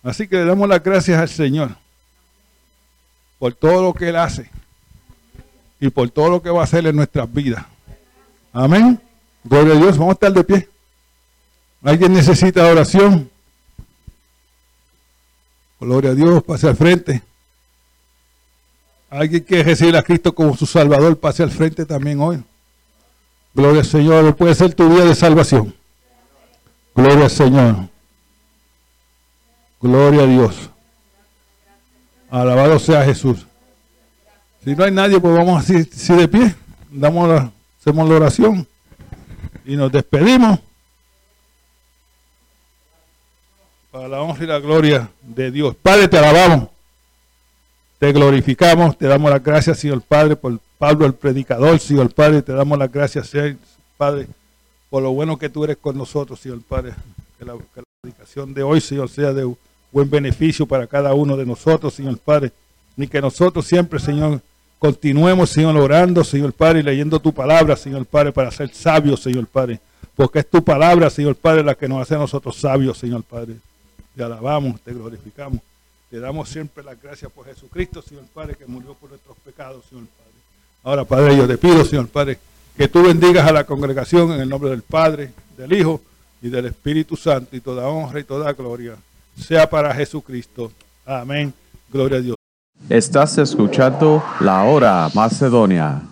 Así 0.03 0.27
que 0.27 0.37
le 0.37 0.45
damos 0.47 0.69
las 0.69 0.83
gracias 0.83 1.21
al 1.21 1.29
Señor 1.29 1.77
por 3.39 3.55
todo 3.55 3.83
lo 3.83 3.95
que 3.95 4.09
Él 4.09 4.17
hace 4.17 4.51
y 5.79 5.91
por 5.91 6.11
todo 6.11 6.31
lo 6.31 6.43
que 6.43 6.51
va 6.51 6.63
a 6.63 6.65
hacer 6.65 6.87
en 6.87 6.97
nuestras 6.97 7.33
vidas. 7.33 7.65
Amén. 8.53 9.01
Gloria 9.45 9.75
a 9.75 9.77
Dios. 9.77 9.99
Vamos 9.99 10.13
a 10.13 10.15
estar 10.15 10.33
de 10.33 10.45
pie. 10.45 10.69
¿Alguien 11.83 12.13
necesita 12.13 12.67
oración? 12.67 13.31
Gloria 15.79 16.11
a 16.11 16.15
Dios, 16.15 16.43
pase 16.43 16.69
al 16.69 16.77
frente. 16.77 17.23
Alguien 19.11 19.43
que 19.43 19.63
recibir 19.63 19.97
a 19.97 20.03
Cristo 20.03 20.35
como 20.35 20.57
su 20.57 20.67
Salvador, 20.67 21.19
pase 21.19 21.43
al 21.43 21.51
frente 21.51 21.87
también 21.87 22.21
hoy. 22.21 22.43
Gloria 23.55 23.81
al 23.81 23.87
Señor, 23.87 24.37
puede 24.37 24.55
ser 24.55 24.75
tu 24.75 24.89
día 24.91 25.05
de 25.05 25.15
salvación. 25.15 25.75
Gloria 26.95 27.25
al 27.25 27.31
Señor. 27.31 27.77
Gloria 29.81 30.23
a 30.23 30.27
Dios. 30.27 30.71
Alabado 32.31 32.79
sea 32.79 33.05
Jesús. 33.05 33.47
Si 34.65 34.75
no 34.75 34.85
hay 34.85 34.91
nadie, 34.91 35.19
pues 35.19 35.35
vamos 35.35 35.63
así, 35.63 35.77
así 35.77 36.15
de 36.15 36.29
pie. 36.29 36.55
Damos 36.91 37.29
la, 37.29 37.51
hacemos 37.81 38.09
la 38.09 38.17
oración 38.17 38.67
y 39.65 39.77
nos 39.77 39.91
despedimos. 39.91 40.59
Para 43.91 44.09
la 44.09 44.21
honra 44.21 44.45
y 44.45 44.47
la 44.47 44.59
gloria 44.59 45.11
de 45.23 45.51
Dios. 45.51 45.75
Padre, 45.77 46.09
te 46.09 46.19
alabamos. 46.19 46.69
Te 47.99 48.13
glorificamos, 48.13 48.97
te 48.97 49.09
damos 49.09 49.29
las 49.29 49.43
gracias, 49.43 49.81
Señor 49.81 50.01
Padre, 50.03 50.37
por 50.37 50.61
Pablo 50.79 51.05
el 51.05 51.15
predicador, 51.15 51.81
Señor 51.81 52.15
Padre, 52.15 52.43
te 52.43 52.53
damos 52.53 52.79
las 52.79 52.93
gracias, 52.93 53.27
Señor 53.27 53.57
Padre, 53.97 54.29
por 54.89 55.03
lo 55.03 55.11
bueno 55.11 55.37
que 55.37 55.49
tú 55.49 55.65
eres 55.65 55.79
con 55.79 55.99
nosotros, 55.99 56.39
Señor 56.39 56.63
Padre. 56.63 56.95
Que 57.39 57.45
la, 57.45 57.57
predicación 58.01 58.55
de 58.55 58.63
hoy, 58.63 58.81
Señor, 58.81 59.09
sea 59.09 59.33
de 59.33 59.53
buen 59.91 60.09
beneficio 60.09 60.65
para 60.65 60.87
cada 60.87 61.13
uno 61.15 61.37
de 61.37 61.45
nosotros, 61.45 61.93
Señor 61.93 62.19
Padre. 62.19 62.53
Ni 62.97 63.09
que 63.09 63.21
nosotros 63.21 63.67
siempre, 63.67 63.99
Señor, 63.99 64.41
continuemos, 64.79 65.51
Señor, 65.51 65.77
orando, 65.77 66.23
Señor 66.23 66.53
Padre, 66.53 66.79
y 66.79 66.83
leyendo 66.85 67.19
tu 67.19 67.33
palabra, 67.33 67.75
Señor 67.75 68.07
Padre, 68.07 68.31
para 68.31 68.53
ser 68.53 68.73
sabios, 68.73 69.21
Señor 69.21 69.49
Padre. 69.49 69.81
Porque 70.15 70.39
es 70.39 70.49
tu 70.49 70.63
palabra, 70.63 71.11
Señor 71.11 71.35
Padre, 71.35 71.65
la 71.65 71.75
que 71.75 71.89
nos 71.89 72.01
hace 72.01 72.15
a 72.15 72.19
nosotros 72.19 72.55
sabios, 72.57 72.97
Señor 72.97 73.25
Padre. 73.25 73.57
Te 74.15 74.23
alabamos, 74.23 74.81
te 74.83 74.93
glorificamos. 74.93 75.61
Te 76.11 76.19
damos 76.19 76.49
siempre 76.49 76.83
las 76.83 77.01
gracias 77.01 77.31
por 77.31 77.45
Jesucristo, 77.45 78.01
Señor 78.01 78.25
Padre, 78.33 78.55
que 78.55 78.67
murió 78.67 78.95
por 78.95 79.11
nuestros 79.11 79.37
pecados, 79.39 79.85
Señor 79.91 80.07
Padre. 80.07 80.33
Ahora, 80.83 81.05
Padre, 81.05 81.37
yo 81.37 81.47
te 81.47 81.59
pido, 81.59 81.85
Señor 81.85 82.09
Padre, 82.09 82.39
que 82.77 82.89
tú 82.89 83.03
bendigas 83.03 83.47
a 83.47 83.53
la 83.53 83.65
congregación 83.65 84.33
en 84.33 84.41
el 84.41 84.49
nombre 84.49 84.71
del 84.71 84.83
Padre, 84.83 85.33
del 85.57 85.73
Hijo 85.75 86.01
y 86.41 86.49
del 86.49 86.67
Espíritu 86.67 87.15
Santo, 87.17 87.55
y 87.57 87.61
toda 87.61 87.89
honra 87.89 88.21
y 88.21 88.25
toda 88.25 88.53
gloria 88.55 88.97
sea 89.37 89.69
para 89.69 89.95
Jesucristo. 89.95 90.73
Amén. 91.05 91.53
Gloria 91.93 92.19
a 92.19 92.21
Dios. 92.21 92.37
Estás 92.89 93.37
escuchando 93.39 94.23
La 94.41 94.65
Hora 94.65 95.11
Macedonia. 95.15 96.03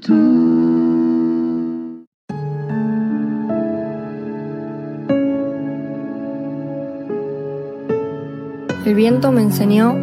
Tú. 0.00 0.14
El 8.86 8.94
viento 8.94 9.30
me 9.32 9.42
enseñó 9.42 9.94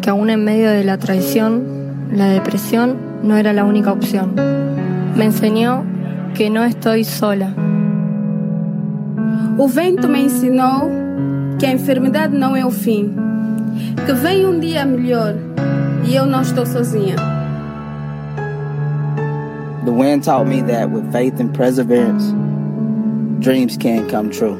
que 0.00 0.08
aún 0.08 0.30
en 0.30 0.42
medio 0.42 0.70
de 0.70 0.84
la 0.84 0.96
traición, 0.96 2.08
la 2.10 2.28
depresión 2.28 2.96
no 3.22 3.36
era 3.36 3.52
la 3.52 3.64
única 3.64 3.92
opción. 3.92 4.34
Me 5.14 5.26
enseñó 5.26 5.84
que 6.34 6.48
no 6.48 6.64
estoy 6.64 7.04
sola. 7.04 7.54
O 9.58 9.68
vento 9.68 10.08
me 10.08 10.22
ensinou 10.22 10.90
que 11.58 11.66
a 11.66 11.72
enfermidade 11.72 12.34
não 12.34 12.56
é 12.56 12.64
o 12.64 12.70
fim, 12.70 13.14
que 14.06 14.12
vem 14.12 14.46
um 14.46 14.58
dia 14.58 14.86
melhor 14.86 15.34
e 16.08 16.16
eu 16.16 16.24
não 16.24 16.40
estou 16.40 16.64
sozinha. 16.64 17.16
The 19.84 19.92
wind 19.92 20.24
taught 20.24 20.46
me 20.46 20.62
that 20.62 20.90
with 20.90 21.12
faith 21.12 21.38
and 21.38 21.52
perseverance, 21.52 22.32
dreams 23.40 23.76
can 23.76 24.08
come 24.08 24.30
true. 24.30 24.56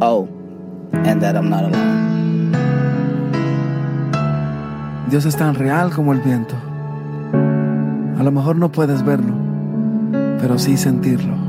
Oh, 0.00 0.26
and 1.04 1.20
that 1.20 1.36
I'm 1.36 1.50
not 1.50 1.64
alone. 1.64 2.52
Dios 5.10 5.26
es 5.26 5.36
tan 5.36 5.54
real 5.54 5.90
como 5.90 6.12
el 6.12 6.20
viento. 6.20 6.54
A 8.18 8.22
lo 8.22 8.30
mejor 8.30 8.56
no 8.56 8.70
puedes 8.70 9.02
verlo, 9.02 9.34
pero 10.40 10.58
sí 10.58 10.78
sentirlo. 10.78 11.43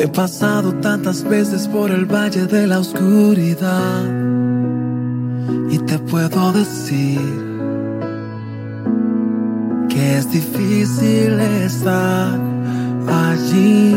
He 0.00 0.06
pasado 0.06 0.74
tantas 0.74 1.24
veces 1.24 1.66
por 1.66 1.90
el 1.90 2.06
valle 2.06 2.46
de 2.46 2.68
la 2.68 2.78
oscuridad 2.78 4.04
y 5.72 5.78
te 5.78 5.98
puedo 5.98 6.52
decir 6.52 7.20
que 9.88 10.18
es 10.18 10.30
difícil 10.30 11.40
estar 11.40 12.38
allí 13.08 13.96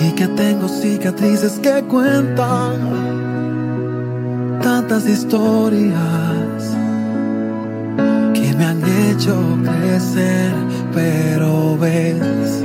y 0.00 0.10
que 0.16 0.26
tengo 0.26 0.66
cicatrices 0.66 1.60
que 1.60 1.84
cuentan 1.84 2.72
tantas 4.60 5.06
historias 5.06 6.76
que 8.34 8.54
me 8.58 8.64
han 8.64 8.82
hecho 8.82 9.36
crecer, 9.62 10.52
pero 10.92 11.78
ves, 11.78 12.64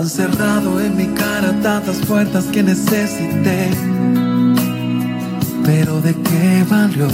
Han 0.00 0.08
cerrado 0.08 0.80
en 0.80 0.96
mi 0.96 1.08
cara 1.08 1.52
tantas 1.62 1.98
puertas 2.06 2.46
que 2.46 2.62
necesité. 2.62 3.68
Pero 5.62 6.00
de 6.00 6.14
qué 6.14 6.64
valió? 6.70 7.06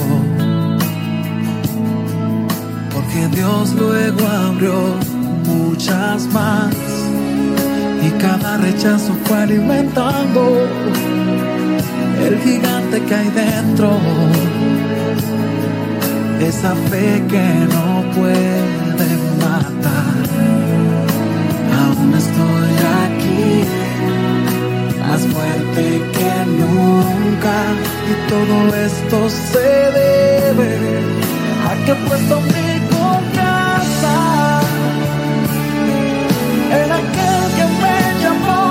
Porque 2.94 3.26
Dios 3.34 3.74
luego 3.74 4.28
abrió 4.28 4.74
muchas 5.46 6.28
más. 6.32 6.76
Y 8.06 8.10
cada 8.20 8.56
rechazo 8.58 9.16
fue 9.24 9.36
alimentando 9.36 10.68
el 12.24 12.38
gigante 12.38 13.02
que 13.02 13.14
hay 13.16 13.30
dentro. 13.30 13.98
Esa 16.38 16.72
fe 16.88 17.20
que 17.28 17.66
no 17.74 18.04
puede 18.14 18.75
fuerte 25.36 25.84
que 26.16 26.32
nunca. 26.60 27.56
Y 28.10 28.14
todo 28.32 28.56
esto 28.88 29.16
se 29.50 29.68
debe 30.00 30.70
a 31.68 31.72
que 31.84 31.92
he 31.92 31.98
puesto 32.06 32.34
mi 32.52 32.70
confianza 32.94 34.14
en 36.80 36.88
aquel 37.00 37.42
que 37.56 37.66
me 37.82 37.98
llamó 38.22 38.68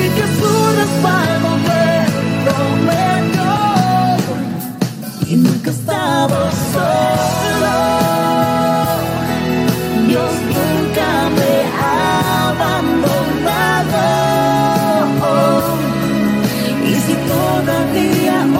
y 0.00 0.04
que 0.16 0.24
su 0.38 0.52
respaldo 0.80 1.50
me 1.68 1.86
prometió. 2.44 3.52
Y 5.28 5.34
nunca 5.36 5.70
he 5.70 5.74
estado 5.74 6.38
solo. 6.72 8.31
Todavía 17.64 18.51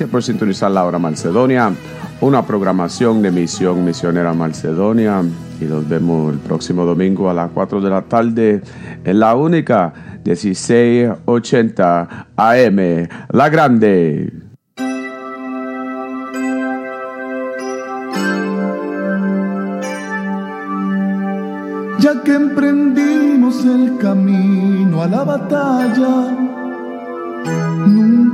Gracias 0.00 0.12
por 0.12 0.22
sintonizar 0.22 0.70
la 0.70 0.86
hora 0.86 0.98
Macedonia, 0.98 1.74
una 2.22 2.46
programación 2.46 3.20
de 3.20 3.30
Misión 3.30 3.84
Misionera 3.84 4.32
Macedonia. 4.32 5.22
Y 5.60 5.66
nos 5.66 5.86
vemos 5.86 6.32
el 6.32 6.38
próximo 6.38 6.86
domingo 6.86 7.28
a 7.28 7.34
las 7.34 7.50
4 7.50 7.82
de 7.82 7.90
la 7.90 8.00
tarde 8.00 8.62
en 9.04 9.20
la 9.20 9.34
única 9.34 9.92
1680 10.24 12.28
AM, 12.34 13.08
La 13.28 13.50
Grande. 13.50 14.32
ya 21.98 22.22
que 22.22 22.32
emprendimos 22.32 23.62
el 23.66 23.98
camino 23.98 25.02
a 25.02 25.06
la 25.06 25.24
batalla, 25.24 26.59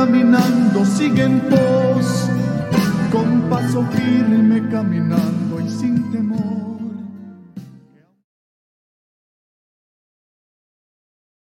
Caminando, 0.00 0.82
sigue 0.86 1.24
en 1.24 1.40
pos, 1.40 2.30
con 3.12 3.42
paso 3.50 3.84
firme 3.92 4.66
caminando 4.70 5.60
y 5.60 5.68
sin 5.68 6.10
temor. 6.10 6.29